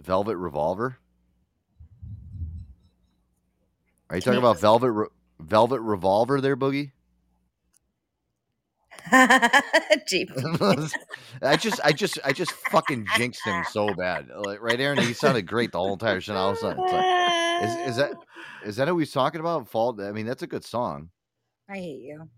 [0.00, 0.98] Velvet Revolver.
[4.10, 5.06] Are you talking about Velvet Re-
[5.40, 6.92] Velvet Revolver there, Boogie?
[10.06, 10.30] Jeep.
[11.42, 14.28] I just, I just, I just fucking jinxed him so bad.
[14.36, 14.98] Like, right, Aaron?
[14.98, 16.36] He sounded great the whole entire shit.
[16.36, 18.12] All of a sudden, it's like, is, is that,
[18.64, 19.68] is that who he's talking about?
[19.68, 20.00] Fall.
[20.00, 21.10] I mean, that's a good song.
[21.72, 22.28] I hate you.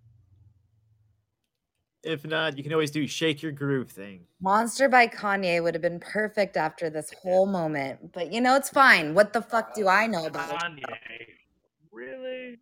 [2.05, 4.20] If not, you can always do shake your groove thing.
[4.40, 8.12] Monster by Kanye would have been perfect after this whole moment.
[8.12, 9.15] But you know, it's fine.
[9.15, 10.59] What the fuck do I know about it?
[10.61, 10.85] Kanye.
[11.90, 12.59] Really?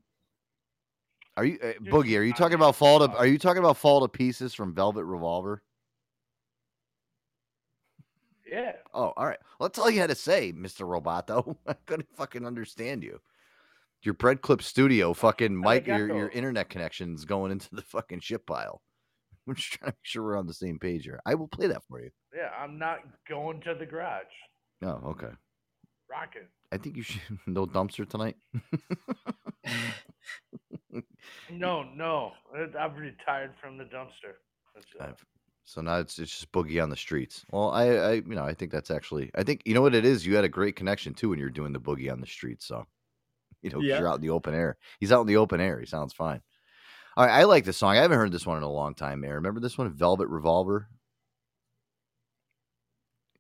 [1.37, 2.19] Are you uh, Boogie?
[2.19, 3.15] Are you talking about fall to?
[3.17, 5.63] Are you talking about fall to pieces from Velvet Revolver?
[8.51, 8.73] Yeah.
[8.95, 9.39] Oh, all right.
[9.59, 11.57] Well, that's all you had to say, Mister Roboto.
[11.67, 13.21] I couldn't fucking understand you.
[14.03, 18.45] Your bread clip studio, fucking Mike, your your internet connection's going into the fucking shit
[18.47, 18.83] pile.
[19.49, 21.21] I'm just trying to make sure we're on the same page here.
[21.27, 22.11] I will play that for you.
[22.35, 22.99] Yeah, I'm not
[23.29, 24.25] going to the garage.
[24.83, 25.31] Oh, okay.
[26.11, 26.49] Rocket.
[26.73, 28.37] I think you should no dumpster tonight.
[31.51, 32.33] No, no.
[32.79, 34.35] I've retired from the dumpster.
[35.01, 35.23] I've-
[35.65, 37.45] so now it's it's just boogie on the streets.
[37.51, 40.05] Well, I, I you know I think that's actually I think you know what it
[40.05, 40.27] is.
[40.27, 42.67] You had a great connection too when you're doing the boogie on the streets.
[42.67, 42.85] So
[43.63, 43.99] you know, Yeah.
[43.99, 44.77] you're out in the open air.
[45.01, 45.79] He's out in the open air.
[45.81, 46.43] He sounds fine.
[47.17, 47.93] All right, I like this song.
[47.93, 49.23] I haven't heard this one in a long time.
[49.25, 50.89] Aaron, remember this one, Velvet Revolver?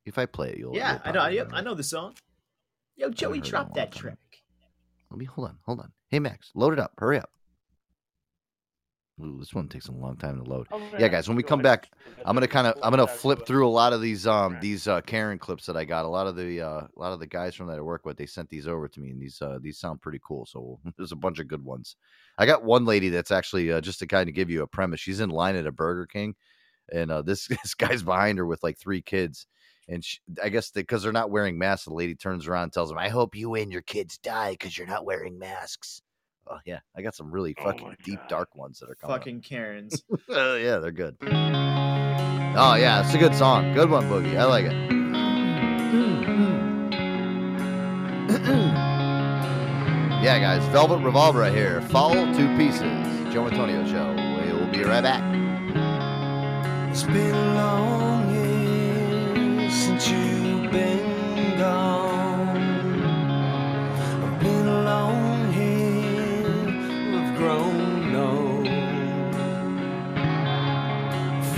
[0.04, 1.26] If I play it, you'll Yeah, you'll I know.
[1.28, 2.14] Yep, I know the song.
[2.96, 4.00] Yo, Joey, heard it in a drop that time.
[4.00, 4.18] track.
[5.10, 5.92] Let me hold on, hold on.
[6.08, 6.92] Hey Max, load it up.
[6.98, 7.30] Hurry up.
[9.22, 10.66] Ooh, this one takes a long time to load.
[10.72, 11.90] Oh, yeah, yeah, guys, when we come back,
[12.24, 15.00] I'm gonna kind of I'm gonna Flip through a lot of these um these uh
[15.02, 16.04] Karen clips that I got.
[16.04, 18.16] A lot of the uh a lot of the guys from that I work with,
[18.16, 20.44] they sent these over to me, and these uh these sound pretty cool.
[20.46, 21.96] So there's a bunch of good ones.
[22.38, 25.00] I got one lady that's actually uh, just to kind of give you a premise.
[25.00, 26.34] She's in line at a Burger King,
[26.92, 29.46] and uh, this this guy's behind her with like three kids.
[29.88, 32.90] And she, I guess because they're not wearing masks, the lady turns around and tells
[32.90, 36.02] him, "I hope you and your kids die because you're not wearing masks."
[36.48, 39.14] Oh yeah, I got some really fucking deep, dark ones that are coming.
[39.14, 39.20] up.
[39.20, 40.02] Fucking Karens.
[40.28, 41.16] Uh, yeah, they're good.
[41.22, 43.72] Oh yeah, it's a good song.
[43.74, 44.36] Good one, Boogie.
[44.36, 44.72] I like it.
[50.22, 51.80] yeah, guys, Velvet Revolver right here.
[51.82, 53.32] Fall to pieces.
[53.32, 54.12] Joe Antonio Show.
[54.44, 55.22] We will be right back.
[56.90, 58.21] It's been a long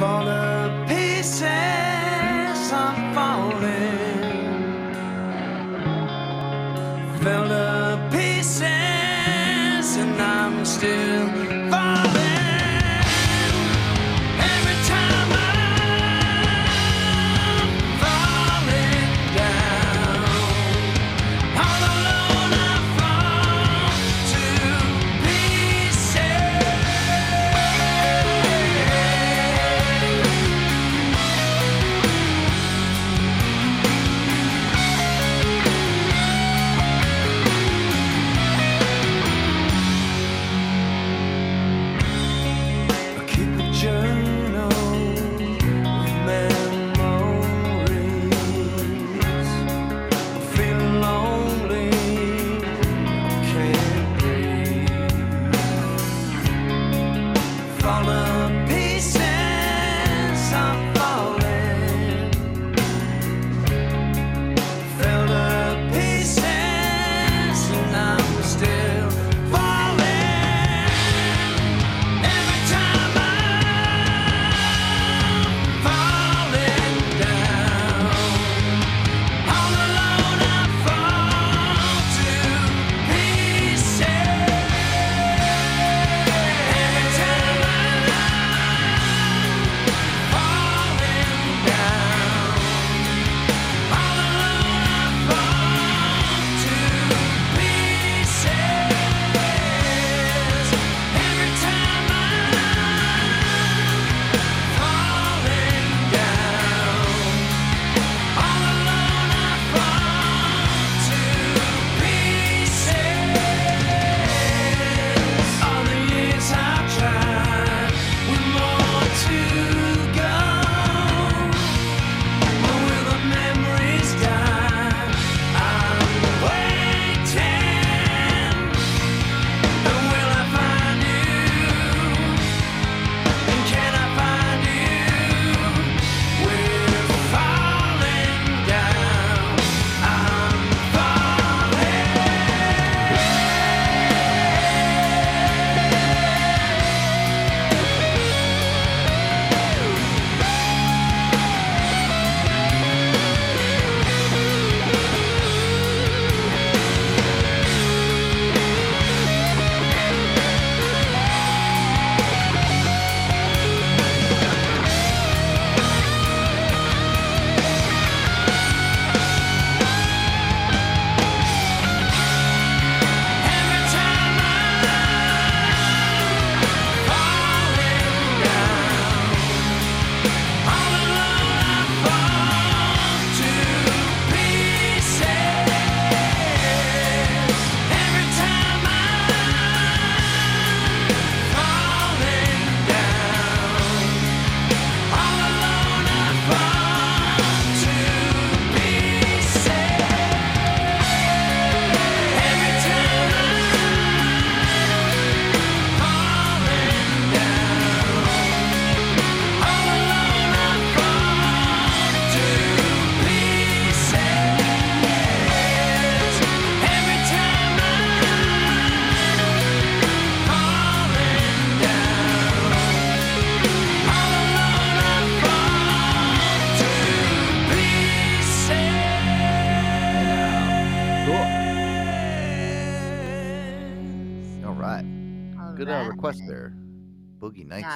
[0.05, 0.54] Fall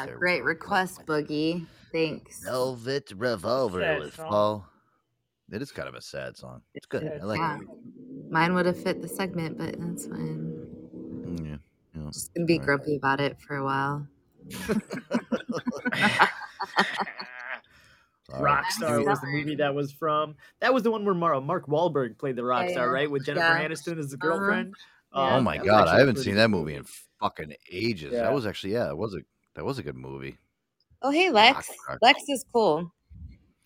[0.08, 0.14] Boogie Nights Yeah, there.
[0.14, 1.66] with great request, Boogie.
[1.92, 2.44] Thanks.
[2.44, 4.28] Velvet Revolver Sad with song.
[4.28, 4.66] Paul.
[5.50, 6.60] It is kind of a sad song.
[6.74, 7.04] It's good.
[7.20, 7.60] I like Yeah.
[7.60, 8.30] it.
[8.30, 10.66] Mine would have fit the segment, but that's fine.
[10.94, 11.56] Mm, Yeah.
[12.02, 12.10] yeah.
[12.10, 12.66] Just gonna be All right.
[12.66, 14.06] grumpy about it for a while.
[18.30, 18.62] All right.
[18.62, 20.36] Rockstar was the movie that was from.
[20.60, 23.10] That was the one where Mar- Mark Wahlberg played the rock star, right?
[23.10, 23.66] With Jennifer Yeah.
[23.66, 24.36] Aniston as the Uh-huh.
[24.36, 24.74] girlfriend.
[25.12, 26.84] Oh Um, my god, I haven't seen that movie in
[27.20, 28.12] fucking ages.
[28.12, 28.24] Yeah.
[28.24, 29.20] That was actually yeah, it was a
[29.58, 30.38] that was a good movie.
[31.02, 31.68] Oh, hey, Lex.
[32.00, 32.92] Lex is cool,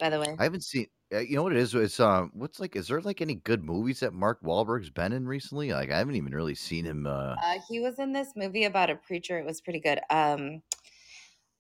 [0.01, 0.35] by the way.
[0.39, 0.86] I haven't seen.
[1.14, 1.74] uh, You know what it is?
[1.74, 2.77] It's um, what's like?
[2.77, 5.70] Is there like any good movies that Mark Wahlberg's been in recently?
[5.70, 7.06] Like I haven't even really seen him.
[7.06, 9.39] Uh, Uh, he was in this movie about a preacher.
[9.39, 10.01] It was pretty good.
[10.09, 10.62] Um,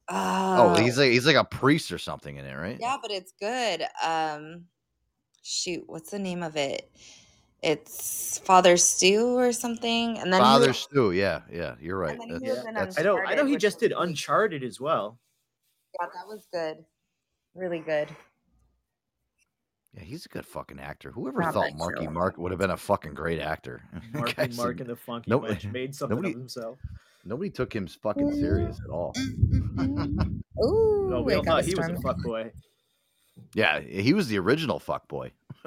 [0.08, 2.78] oh, uh, he's like he's like a priest or something in it, right?
[2.80, 3.84] yeah, but it's good.
[4.02, 4.64] Um,
[5.42, 6.90] shoot, what's the name of it?
[7.62, 10.18] It's Father Stu or something.
[10.18, 11.12] And then Father was- Stu.
[11.12, 12.18] Yeah, yeah, you're right.
[12.18, 13.18] then he That's, was in that's, I know.
[13.18, 13.46] I know.
[13.46, 15.18] He just did Uncharted as well.
[16.00, 16.84] yeah, that was good.
[17.54, 18.08] Really good.
[19.94, 21.12] yeah, he's a good fucking actor.
[21.12, 22.12] Whoever Not thought Marky true.
[22.14, 23.82] Mark would have been a fucking great actor?
[24.12, 26.78] Mark Guy Mark seemed- and the Funky nobody- Bunch made something nobody- of himself.
[27.24, 29.14] Nobody took him fucking serious at all.
[29.78, 32.02] Ooh, No, we I all thought he was a storm.
[32.02, 32.50] fuckboy.
[33.54, 35.32] Yeah, he was the original fuck boy.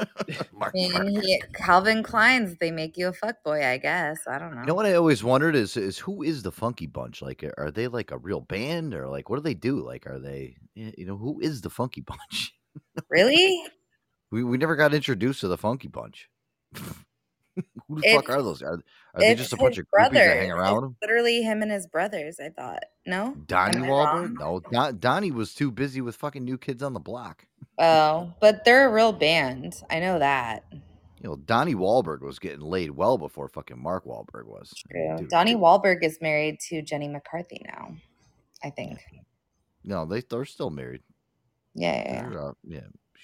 [0.54, 1.08] Mark, Mark.
[1.08, 4.20] he, Calvin Klein's, they make you a fuck boy, I guess.
[4.28, 4.62] I don't know.
[4.62, 7.22] You know what I always wondered is is who is the Funky Bunch?
[7.22, 9.80] Like, are they like a real band or like what do they do?
[9.80, 12.54] Like, are they you know who is the Funky Bunch?
[13.10, 13.64] Really?
[14.32, 16.30] We we never got introduced to the Funky Bunch.
[17.88, 18.61] who the fuck are those?
[18.61, 18.73] Are,
[19.14, 20.95] are they just a bunch of groupies that hang around It's him?
[21.02, 22.84] literally him and his brothers, I thought.
[23.06, 23.36] No?
[23.48, 24.38] Donnie Wahlberg?
[24.40, 27.45] No, Don, Donnie was too busy with fucking new kids on the block.
[27.77, 29.76] Oh, but they're a real band.
[29.90, 30.64] I know that.
[30.72, 34.73] You know, Donnie Wahlberg was getting laid well before fucking Mark Wahlberg was.
[34.91, 35.18] True.
[35.18, 37.95] Dude, Donnie Wahlberg is married to Jenny McCarthy now,
[38.64, 38.99] I think.
[39.84, 41.02] No, they they're still married.
[41.73, 42.40] Yeah, yeah, yeah.
[42.40, 42.80] Uh, yeah.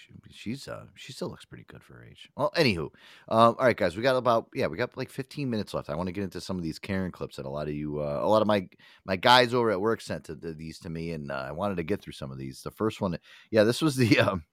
[0.05, 2.29] She, she's uh she still looks pretty good for her age.
[2.35, 2.89] Well, anywho,
[3.29, 5.89] um, all right, guys, we got about yeah, we got like 15 minutes left.
[5.89, 8.01] I want to get into some of these Karen clips that a lot of you,
[8.01, 8.67] uh, a lot of my
[9.05, 11.75] my guys over at work sent to, to these to me, and uh, I wanted
[11.77, 12.61] to get through some of these.
[12.61, 13.17] The first one,
[13.51, 14.43] yeah, this was the um,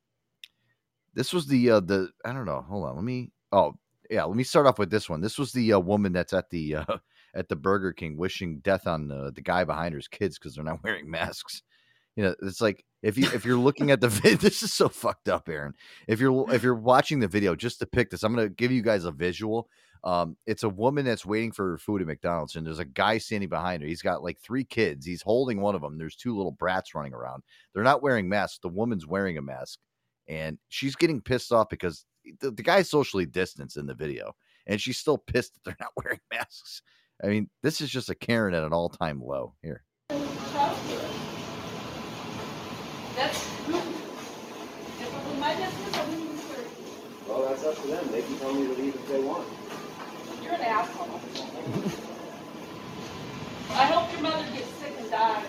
[1.15, 2.65] this was the uh, the I don't know.
[2.69, 3.33] Hold on, let me.
[3.53, 3.75] Oh
[4.11, 5.21] yeah, let me start off with this one.
[5.21, 6.85] This was the uh, woman that's at the uh,
[7.35, 10.65] at the Burger King wishing death on the the guy behind her's kids because they're
[10.65, 11.63] not wearing masks.
[12.19, 14.89] You know, it's like if you if you're looking at the video, this is so
[14.89, 15.75] fucked up, Aaron.
[16.09, 18.83] If you're if you're watching the video, just to pick this, I'm gonna give you
[18.83, 19.69] guys a visual.
[20.03, 23.19] Um, it's a woman that's waiting for her food at McDonald's, and there's a guy
[23.19, 23.89] standing behind her.
[23.89, 25.07] He's got like three kids.
[25.07, 25.97] He's holding one of them.
[25.97, 27.45] There's two little brats running around.
[27.73, 28.59] They're not wearing masks.
[28.61, 29.79] The woman's wearing a mask,
[30.27, 32.05] and she's getting pissed off because
[32.41, 34.35] the, the guy's socially distanced in the video,
[34.67, 36.83] and she's still pissed that they're not wearing masks.
[37.23, 39.55] I mean, this is just a Karen at an all time low.
[39.63, 39.85] Here.
[43.19, 43.49] That's
[45.41, 45.97] my business.
[45.97, 46.39] I mean,
[47.27, 48.09] Well, that's up to them.
[48.11, 49.47] They can tell me to leave if they want.
[50.43, 51.21] you're an asshole.
[53.71, 55.45] I hope your mother gets sick and dies,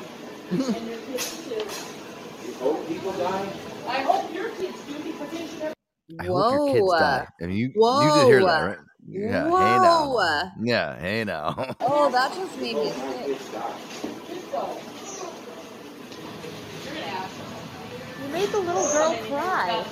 [0.52, 2.48] and your kids too.
[2.48, 3.54] You hope people die?
[3.88, 5.74] I hope your kids do because they should have.
[6.20, 7.28] I hope your kids die.
[7.42, 8.78] I mean, you you did hear that, right?
[9.08, 9.58] Yeah.
[9.58, 10.54] Hey now.
[10.62, 11.00] Yeah.
[11.00, 11.76] Hey now.
[11.82, 13.40] Oh, that just made me sick.
[18.22, 19.86] You made the little girl cry.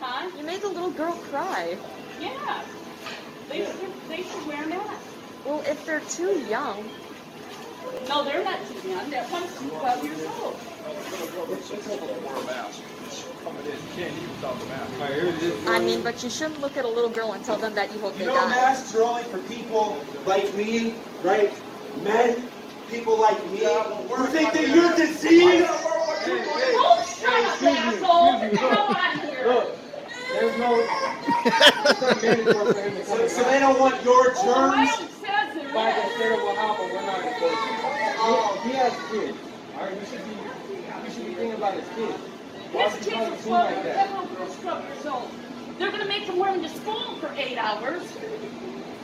[0.00, 0.30] Huh?
[0.36, 1.76] You made the little girl cry.
[2.20, 2.64] Yeah.
[3.48, 5.06] They should, they should wear masks.
[5.44, 6.88] Well, if they're too young.
[8.08, 9.10] No, they're not too young.
[9.10, 10.56] That one's 12 years old.
[15.66, 18.00] I mean, but you shouldn't look at a little girl and tell them that you
[18.00, 18.48] hope You they know die.
[18.48, 19.96] masks are only for people
[20.26, 21.50] like me, right?
[22.02, 22.48] Men,
[22.90, 25.66] people like me, who think that you're diseased.
[25.68, 28.40] Oh, shut up, asshole!
[28.40, 29.46] Get the hell out of here!
[29.46, 29.76] Look,
[30.32, 30.86] there's no.
[33.04, 35.08] so, so they don't want your Ohio germs.
[35.72, 37.76] By the state of Ohio, we're not enforcing.
[38.22, 39.38] Oh, he has kids.
[39.78, 40.34] All right, we should be,
[41.04, 42.18] we should be thinking about his kids.
[42.72, 43.94] Why His kids he are trying to seem 12 like that?
[43.94, 45.30] that girl's 12 years old.
[45.78, 48.02] They're gonna make them wear them to school for eight hours.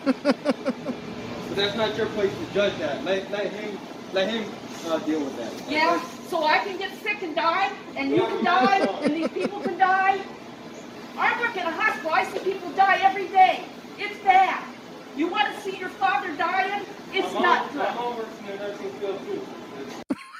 [0.05, 3.05] But that's not your place to judge that.
[3.05, 3.79] Let, let him,
[4.13, 4.45] let him
[4.87, 5.71] uh, deal with that.
[5.71, 9.61] Yeah, so I can get sick and die, and you can die, and these people
[9.61, 10.21] can die.
[11.19, 13.65] I work at a hospital, I see people die every day.
[13.99, 14.63] It's bad.
[15.17, 16.85] You wanna see your father dying?
[17.13, 17.95] It's My not mom, my good.
[17.95, 19.47] mom works in the nursing field too.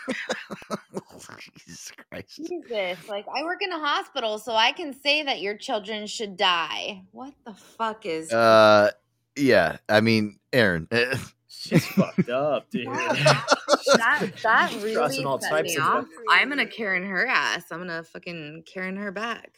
[1.67, 2.37] Jesus Christ.
[2.37, 6.37] Jesus, like I work in a hospital, so I can say that your children should
[6.37, 7.03] die.
[7.13, 8.33] What the fuck is.
[8.33, 8.91] Uh,
[9.37, 9.79] yeah.
[9.89, 10.89] I mean, Aaron.
[11.49, 12.87] She's fucked up, dude.
[12.89, 16.07] that that really all set me off.
[16.31, 17.65] I'm gonna Karen her ass.
[17.73, 19.51] I'm gonna fucking Karen her back.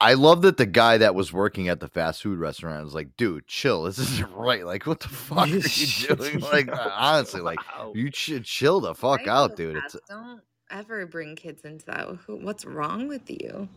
[0.00, 3.16] I love that the guy that was working at the fast food restaurant was like,
[3.16, 3.84] dude, chill.
[3.84, 4.66] This isn't right.
[4.66, 5.60] Like, what the fuck are you
[6.16, 6.40] doing?
[6.40, 7.58] Like, honestly, like,
[7.94, 9.76] you should chill the fuck Right, out, dude.
[9.76, 10.40] It's don't
[10.70, 12.08] ever bring kids into that.
[12.28, 13.68] What's wrong with you?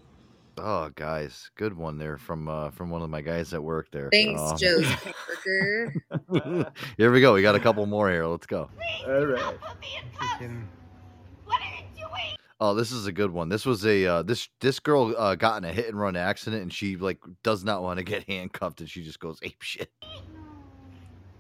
[0.61, 4.09] oh, guys, good one there from uh from one of my guys that work there.
[4.11, 4.85] Thanks, Um, Joe's
[5.45, 6.73] coworker.
[6.97, 7.33] here we go.
[7.33, 8.25] We got a couple more here.
[8.25, 8.69] Let's go.
[9.07, 9.55] All right.
[12.61, 13.47] Oh, this is a good one.
[13.47, 16.61] This was a uh, this this girl uh, got in a hit and run accident,
[16.61, 19.89] and she like does not want to get handcuffed, and she just goes ape shit.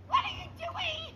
[0.07, 1.13] What are you doing?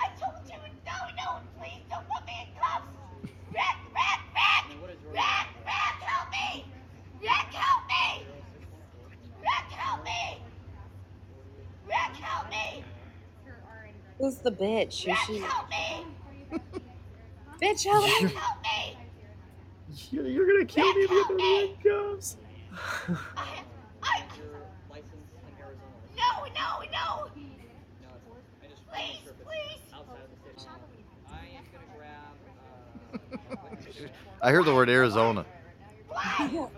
[0.00, 2.84] I told you no, no, please don't put me in cuffs.
[3.22, 4.66] Rick, Rick, Rick,
[5.12, 6.64] Rick, Rick, help me!
[7.20, 8.26] Rick, help me!
[9.40, 10.42] Rick, help me!
[11.86, 12.84] Rick, help me!
[14.18, 15.04] Who's the bitch?
[15.04, 15.38] Who Rick, she?
[15.38, 16.06] help me!
[17.62, 18.24] Bitch, help me!
[18.24, 19.01] Rick, help me!
[20.12, 22.36] You're, you're gonna kill me if you get the handcuffs.
[23.34, 23.62] I...
[26.14, 27.30] No, no, no!
[28.92, 29.80] Please, please!
[34.42, 35.46] I heard the word Arizona.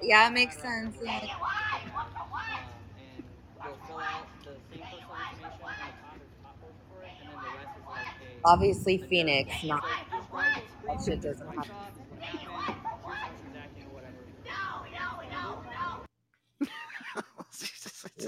[0.00, 0.96] yeah, it makes sense.
[1.02, 1.20] yeah.
[8.44, 9.84] Obviously, Phoenix, not.
[10.86, 11.70] That shit doesn't happen.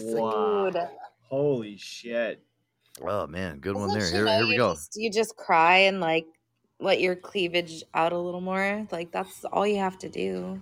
[0.02, 0.70] Wow.
[0.70, 0.82] Dude.
[1.28, 2.42] Holy shit.
[3.02, 4.10] Oh man, good one Doesn't there.
[4.10, 4.74] Here, know here we you go.
[4.74, 6.26] Just, you just cry and like
[6.80, 8.86] let your cleavage out a little more.
[8.90, 10.60] Like that's all you have to do.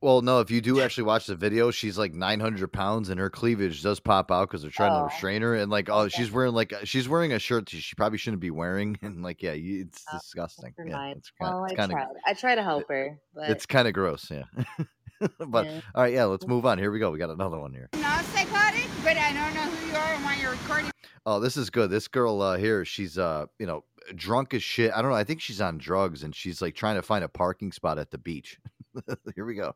[0.00, 3.30] Well, no, if you do actually watch the video, she's like 900 pounds, and her
[3.30, 4.98] cleavage does pop out because they're trying Oh.
[4.98, 5.54] to restrain her.
[5.54, 8.50] And like, oh, she's wearing like uh, she's wearing a shirt she probably shouldn't be
[8.50, 10.74] wearing, and like, yeah, you, it's oh, disgusting.
[10.76, 11.98] Never Yeah, it's kind well, of, I it's kind of.
[12.26, 14.28] I try to help her, but it's kind of gross.
[14.28, 14.42] Yeah.
[15.46, 15.80] but Yeah.
[15.94, 16.78] all right, yeah, let's move on.
[16.78, 17.10] Here we go.
[17.10, 17.88] We got another one here.
[17.94, 20.90] Not psychotic, but I don't know who you are and why you're recording.
[21.26, 21.90] Oh, this is good.
[21.90, 23.84] This girl uh, here, she's uh, you know,
[24.16, 24.92] drunk as shit.
[24.94, 25.16] I don't know.
[25.16, 28.10] I think she's on drugs, and she's like trying to find a parking spot at
[28.10, 28.58] the beach.
[29.36, 29.74] here we go.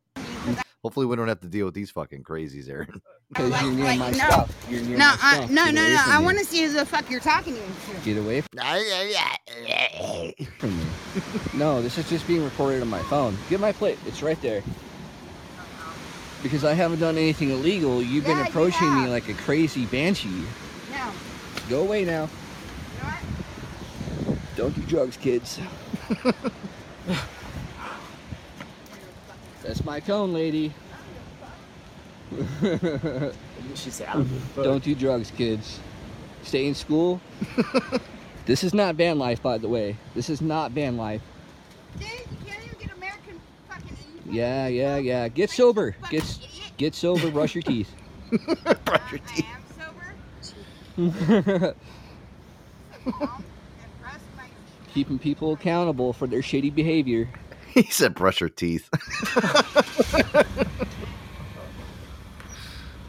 [0.82, 3.00] Hopefully, we don't have to deal with these fucking crazies, Aaron.
[3.28, 4.16] Because you're near like, my no.
[4.18, 4.66] stuff.
[4.70, 5.50] You're near No, my I, stuff.
[5.50, 6.02] no, Get no, no.
[6.06, 7.60] I want to see who the fuck you're talking to.
[8.04, 8.56] Get away from
[10.78, 10.86] me.
[11.52, 13.36] No, this is just being recorded on my phone.
[13.50, 13.98] Get my plate.
[14.06, 14.62] It's right there.
[16.42, 18.02] Because I haven't done anything illegal.
[18.02, 20.44] You've been Yeah, you approaching me like a crazy banshee.
[20.90, 21.10] No.
[21.68, 22.28] Go away now.
[24.56, 25.60] Don't do drugs, kids.
[29.62, 30.72] That's my cone, lady.
[33.74, 34.24] She's out.
[34.56, 35.78] Don't do drugs, kids.
[36.42, 37.20] Stay in school.
[38.46, 39.96] this is not van life, by the way.
[40.14, 41.20] This is not van life.
[44.30, 45.28] Yeah, yeah, yeah.
[45.28, 45.96] Get sober.
[46.10, 46.38] Get
[46.76, 47.30] get sober.
[47.30, 47.94] Brush your teeth.
[48.84, 49.46] brush your teeth.
[54.94, 57.28] Keeping people accountable for their shitty behavior.
[57.68, 58.88] he said, "Brush your teeth."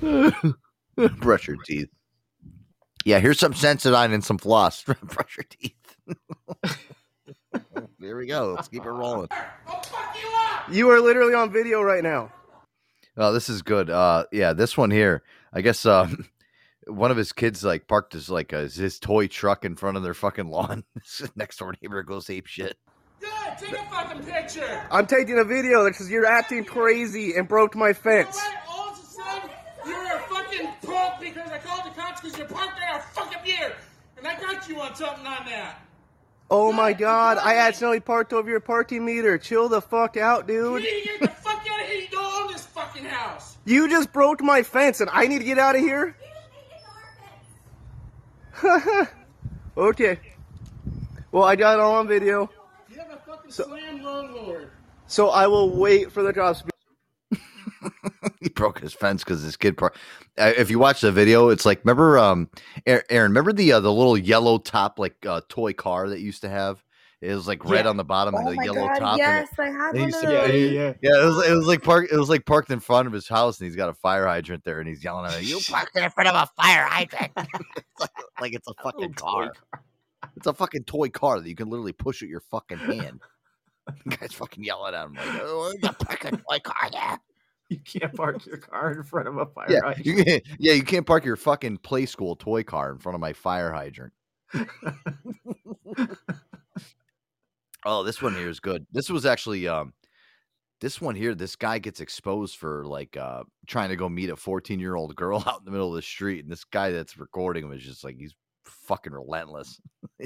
[0.02, 1.90] Brush your teeth.
[3.06, 4.84] Yeah, here's some Sensodyne and some floss.
[4.84, 5.74] Brush your teeth.
[8.08, 8.54] There we go.
[8.56, 9.30] Let's keep it rolling.
[10.70, 12.30] You are literally on video right now.
[13.16, 13.90] Oh, this is good.
[13.90, 15.24] Uh, yeah, this one here.
[15.54, 16.26] I guess um,
[16.88, 20.04] one of his kids like parked his like uh, his toy truck in front of
[20.04, 20.84] their fucking lawn.
[21.38, 22.78] Next door neighbor goes ape shit.
[23.22, 24.86] Yeah, Take a fucking picture.
[24.92, 28.38] I'm taking a video that says you're acting crazy and broke my fence.
[28.70, 29.50] All of a sudden,
[29.86, 33.40] you're a fucking punk because I called the cops because you're parked there a fucking
[33.46, 33.74] beer.
[34.18, 35.87] And I got you on something on that.
[36.50, 39.38] Oh my god, I accidentally parked over your parking meter.
[39.38, 40.82] Chill the fuck out, dude.
[40.82, 40.96] You dude.
[40.96, 42.02] need to get the fuck out of here.
[42.02, 43.58] You don't own this fucking house.
[43.66, 46.16] You just broke my fence and I need to get out of here?
[49.78, 50.20] okay.
[51.32, 52.50] Well, I got it all on video.
[52.90, 54.72] You have a fucking slam landlord.
[55.08, 56.72] So I will wait for the cops to be.
[58.42, 59.78] he broke his fence because his kid.
[59.78, 59.94] Par-
[60.38, 62.50] uh, if you watch the video, it's like remember, um,
[62.86, 66.42] Aaron, remember the uh, the little yellow top like uh, toy car that you used
[66.42, 66.84] to have.
[67.20, 67.90] It was like red Yeah.
[67.90, 69.18] on the bottom and Oh the my yellow God, top.
[69.18, 71.22] yes, and I had and one of he- Yeah, yeah.
[71.24, 72.12] It was, it was like parked.
[72.14, 74.64] It was like parked in front of his house, and he's got a fire hydrant
[74.64, 75.44] there, and he's yelling at it.
[75.46, 77.32] You parked in front of a fire hydrant.
[77.38, 78.10] it's like,
[78.40, 79.52] like it's a fucking car.
[80.36, 83.20] It's a fucking toy car that you can literally push with your fucking hand.
[84.06, 87.20] The guy's fucking yelling at him like, "Oh, you fucking toy car there."
[87.70, 90.06] You can't park your car in front of a fire Yeah, hydrant.
[90.06, 93.20] you can't, yeah, you can't park your fucking play school toy car in front of
[93.20, 94.14] my fire hydrant.
[97.86, 98.86] Oh, this one here is good.
[98.92, 99.94] This was actually um
[100.82, 104.36] this one here, this guy gets exposed for like uh trying to go meet a
[104.36, 107.18] 14 year old girl out in the middle of the street, and this guy that's
[107.18, 108.36] recording him is just like he's
[108.66, 109.80] fucking relentless.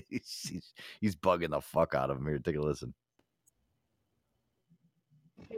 [0.10, 2.26] he's, he's he's bugging the fuck out of him.
[2.26, 2.94] Here, take a listen.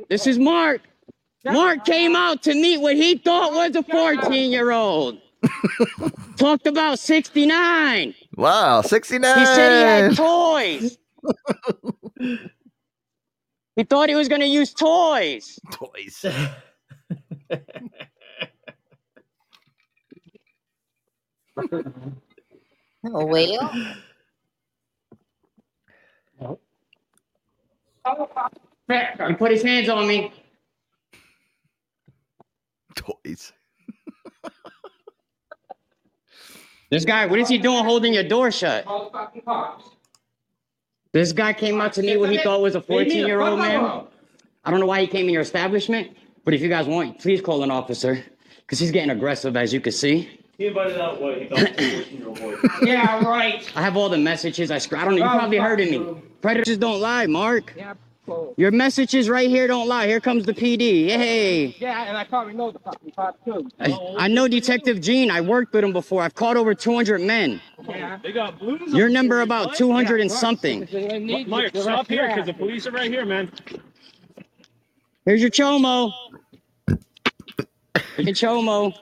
[0.10, 0.82] This is Mark.
[1.46, 5.20] Mark came out to meet what he thought was a 14 year old.
[6.38, 8.16] Talked about 69.
[8.36, 9.40] Wow, 69.
[9.40, 10.98] He said he had toys.
[13.76, 15.60] he thought he was going to use toys.
[15.72, 16.26] Toys.
[23.06, 23.70] A whale?
[28.88, 30.32] He put his hands on me.
[33.24, 33.54] Toys.
[36.90, 38.86] This guy, what is he doing holding your door shut?
[41.12, 44.06] This guy came out to me what he thought was a 14 year old man.
[44.64, 47.42] I don't know why he came in your establishment, but if you guys want, please
[47.42, 48.24] call an officer
[48.60, 50.40] because he's getting aggressive, as you can see.
[50.58, 52.56] He invited out what he thought was a 14 year old boy.
[52.84, 53.70] Yeah, right.
[53.76, 54.70] I have all the messages.
[54.70, 55.26] I, sc- I don't know.
[55.26, 56.22] You oh, probably heard of me.
[56.42, 57.74] Predators don't lie, Mark.
[57.76, 57.96] Yeah,
[58.26, 58.54] cool.
[58.58, 60.08] Your messages right here don't lie.
[60.08, 61.08] Here comes the PD.
[61.08, 61.76] Hey.
[61.80, 63.70] Yeah, and I probably know the fucking cop too.
[63.80, 65.32] I, I know Detective Gene.
[65.32, 66.22] I worked with him before.
[66.24, 67.62] I've caught over 200 men.
[67.88, 68.20] Yeah.
[68.22, 68.94] They got blues.
[68.94, 70.88] Your number about 200 and something.
[71.48, 73.52] Mike, stop here because the police are right here, man.
[75.26, 76.12] Here's your chomo.
[78.16, 78.94] Here's your chomo.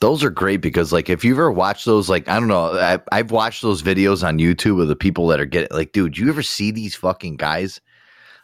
[0.00, 2.98] Those are great because, like, if you've ever watched those, like, I don't know, I,
[3.12, 6.28] I've watched those videos on YouTube of the people that are getting, like, dude, you
[6.28, 7.80] ever see these fucking guys?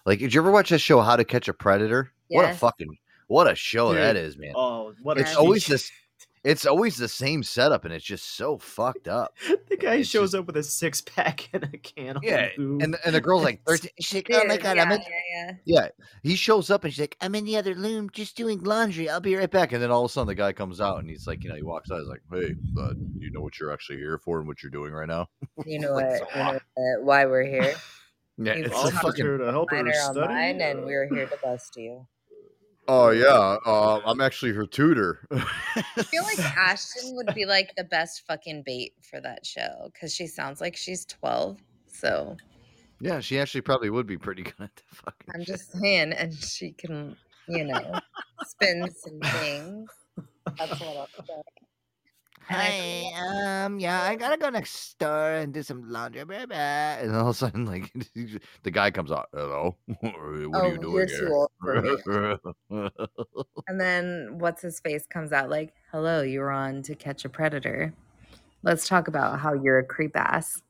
[0.07, 2.11] Like, did you ever watch that show, How to Catch a Predator?
[2.29, 2.97] What a fucking,
[3.29, 4.53] what a show that Dude, is, man.
[4.55, 5.73] Oh, what a it's always cheat.
[5.73, 5.93] this,
[6.43, 9.37] it's always the same setup, and it's just so fucked up.
[9.71, 13.15] The guy shows up with a six pack and a can of Yeah, and and
[13.15, 13.63] the girl's like.
[14.01, 15.01] She's like, oh my god, yeah, I'm in.
[15.01, 15.53] yeah, yeah.
[15.65, 15.89] Yeah,
[16.23, 19.09] he shows up and she's like, I'm in the other room, just doing laundry.
[19.09, 19.73] I'll be right back.
[19.73, 21.57] And then all of a sudden, the guy comes out and he's like, you know,
[21.57, 22.01] he walks out.
[22.01, 24.93] He's like, Hey, uh, you know what you're actually here for and what you're doing
[24.93, 25.29] right now?
[25.65, 26.11] You know what?
[26.35, 27.75] You know uh, why we're here?
[28.39, 29.25] Yeah, He's it's a fucking.
[29.25, 32.07] here to help her study, online, and we're here to bust you.
[32.89, 35.21] Oh yeah, uh, I'm actually her tutor.
[35.31, 40.15] I feel like Ashton would be like the best fucking bait for that show because
[40.15, 41.59] she sounds like she's 12.
[41.87, 42.37] So
[43.01, 45.31] yeah, she actually probably would be pretty good at the fucking.
[45.35, 47.17] I'm just saying, and she can,
[47.49, 48.01] you know,
[48.47, 49.91] spin some things.
[50.59, 51.60] That's what say.
[52.51, 56.25] Hey, um, yeah, I gotta go next door and do some laundry.
[56.25, 56.57] Blah, blah.
[56.57, 57.93] And all of a sudden, like,
[58.65, 59.29] the guy comes out.
[59.33, 61.33] Hello, what are Oh, you doing you're too here?
[61.33, 62.39] old for
[63.67, 67.95] And then what's his face comes out like, "Hello, you're on to catch a predator.
[68.63, 70.63] Let's talk about how you're a creep ass."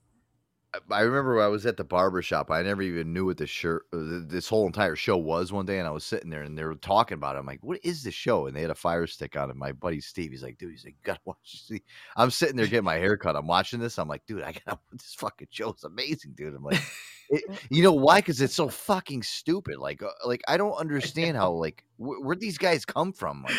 [0.90, 2.50] I remember when I was at the barber shop.
[2.50, 5.78] I never even knew what this shirt, uh, this whole entire show was one day,
[5.78, 7.40] and I was sitting there and they were talking about it.
[7.40, 9.56] I'm like, "What is this show?" And they had a fire stick on it.
[9.56, 11.80] My buddy Steve, he's like, "Dude, he's like, you gotta watch this."
[12.16, 13.34] I'm sitting there getting my hair cut.
[13.36, 13.98] I'm watching this.
[13.98, 16.80] I'm like, "Dude, I gotta this fucking show is amazing, dude." I'm like,
[17.30, 18.18] it, you know why?
[18.20, 19.78] Because it's so fucking stupid.
[19.78, 23.42] Like, uh, like I don't understand how like wh- where these guys come from.
[23.42, 23.56] Like,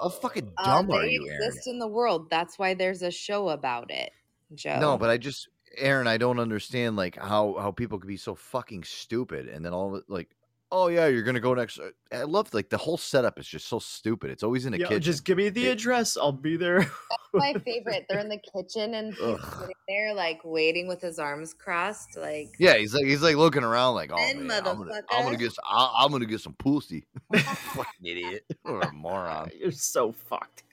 [0.00, 1.42] how fucking Uh, dumb are they you, Aaron?
[1.48, 2.30] exist in the world.
[2.30, 4.12] That's why there's a show about it,
[4.54, 4.78] Joe.
[4.80, 8.34] No, but I just Aaron, I don't understand like how how people could be so
[8.34, 10.28] fucking stupid and then all like,
[10.72, 11.78] oh yeah, you're gonna go next.
[11.78, 14.30] uh, I love like the whole setup is just so stupid.
[14.30, 15.02] It's always in a Yeah, kitchen.
[15.02, 16.16] just give me the address.
[16.16, 16.90] I'll be there.
[17.34, 18.06] my favorite.
[18.08, 19.40] They're in the kitchen and he's Ugh.
[19.60, 23.62] sitting there like waiting with his arms crossed, like yeah, he's like he's like looking
[23.64, 26.40] around like, oh man, I'm gonna, I'm gonna motherfucker." get s- I, I'm gonna get
[26.40, 27.06] some pussy.
[27.36, 29.50] fucking idiot or a moron.
[29.56, 30.64] You're so fucked.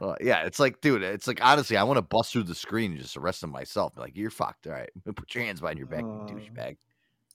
[0.00, 2.92] Uh, yeah, it's like, dude, it's like honestly, I want to bust through the screen
[2.92, 3.94] and just arrest them myself.
[3.94, 4.66] Be like, you're fucked.
[4.66, 6.76] All right, put your hands behind your back, you douchebag.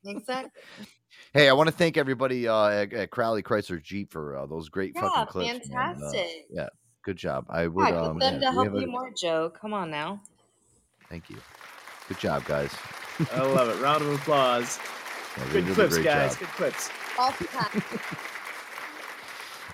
[0.06, 0.52] exactly.
[1.32, 4.68] Hey, I want to thank everybody uh, at, at Crowley Chrysler Jeep for uh, those
[4.70, 5.70] great Yeah, fucking clips.
[5.70, 5.80] man.
[5.80, 6.46] Uh, fantastic.
[6.50, 6.68] yeah,
[7.04, 7.46] good job.
[7.50, 7.88] I would.
[7.88, 9.52] Yeah, um, get them yeah, to help have you a- more, Joe.
[9.60, 10.20] Come on now.
[11.10, 11.38] Thank you.
[12.08, 12.72] Good job, guys.
[13.32, 13.82] I love it.
[13.82, 14.80] Round of applause.
[15.38, 16.32] Yeah, Good clips, guys.
[16.32, 16.40] job.
[16.40, 16.90] Good clips.
[17.18, 17.84] All the time.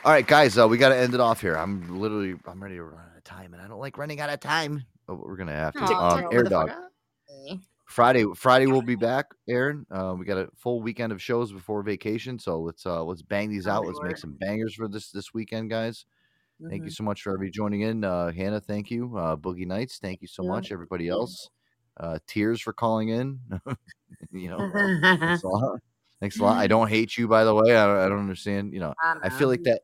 [0.06, 1.56] All right, guys, uh, we got to end it off here.
[1.58, 4.30] I'm literally, I'm ready to run out of time, and I don't like running out
[4.30, 4.84] of time.
[5.06, 5.84] But we're gonna have to.
[5.84, 6.44] Um, Air.
[6.44, 6.70] Dog.
[7.86, 9.86] Friday, Friday we'll be back, Aaron.
[9.92, 13.50] Uh, we got a full weekend of shows before vacation, so let's uh let's bang
[13.50, 13.86] these out.
[13.86, 16.06] Let's make some bangers for this this weekend, guys.
[16.70, 16.96] Thank you Mhm.
[16.96, 18.04] so much for everybody joining in.
[18.04, 19.18] Uh, Hannah, thank you.
[19.18, 20.50] Uh, Boogie Nights, thank you so Yeah.
[20.50, 20.72] much.
[20.72, 21.50] Everybody else,
[21.98, 23.40] uh, Tears for calling in.
[24.32, 24.60] you know,
[25.20, 25.80] thanks a lot.
[26.20, 26.58] Thanks a lot.
[26.58, 27.76] I don't hate you, by the way.
[27.76, 28.74] I, I don't understand.
[28.74, 29.82] You know, I I feel like that.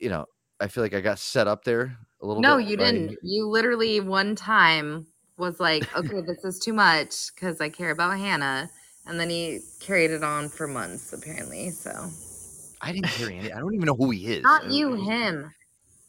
[0.00, 0.26] You know,
[0.60, 2.66] I feel like I got set up there a little No, bit?
[2.68, 2.92] you Right?
[2.92, 3.18] didn't.
[3.22, 5.06] You literally one time
[5.36, 8.68] was like, okay, this is too much because I care about Hannah.
[9.06, 11.70] And then he carried it on for months, apparently.
[11.70, 11.90] So,
[12.82, 13.50] I didn't hear any.
[13.52, 14.42] I don't even know who he is.
[14.42, 15.52] not you, him.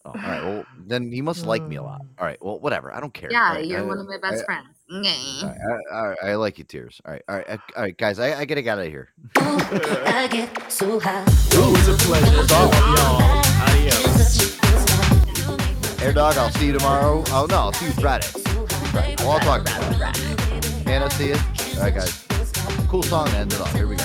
[0.05, 0.43] Oh, all right.
[0.43, 1.99] Well, then he must like me a lot.
[2.19, 2.37] All right.
[2.43, 2.91] Well, whatever.
[2.93, 3.29] I don't care.
[3.31, 4.67] Yeah, All right, you're I- one of my best I- friends.
[4.91, 5.57] All right,
[5.91, 6.99] I, all right, I like you, tears.
[7.05, 7.21] All right.
[7.29, 7.47] All right.
[7.75, 8.17] All right, guys.
[8.17, 9.09] I, I gotta get out of here.
[9.35, 11.21] I get so high.
[11.53, 13.48] Ooh, it's a pleasure.
[16.01, 16.37] Air dog.
[16.37, 17.23] I'll see you tomorrow.
[17.27, 18.25] Oh no, I'll see you Friday.
[18.25, 19.15] Friday.
[19.19, 20.17] Well, I'll talk about it.
[20.87, 21.35] Hannah, see you.
[21.75, 22.25] All right, guys.
[22.87, 23.73] Cool song to end it off.
[23.73, 24.03] Here we go.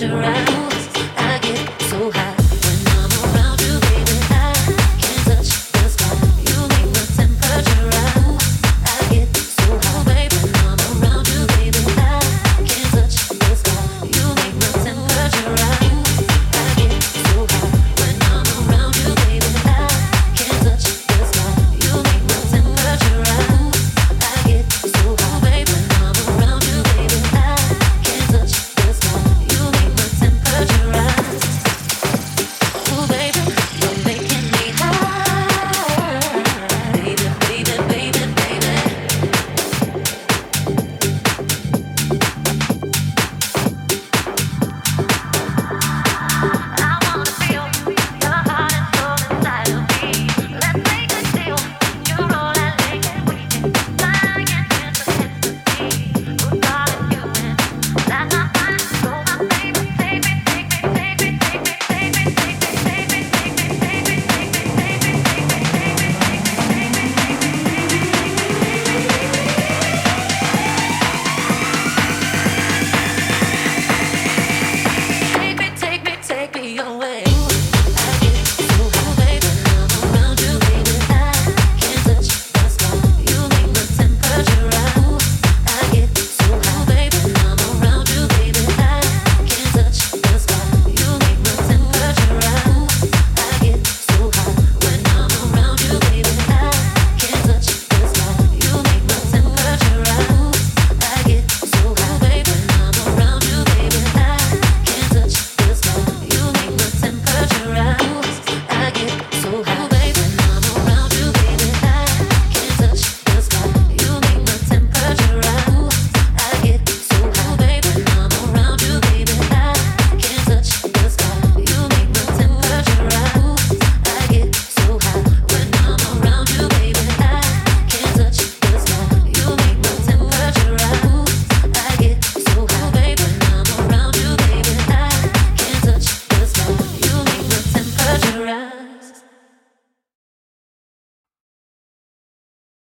[0.00, 0.47] Right.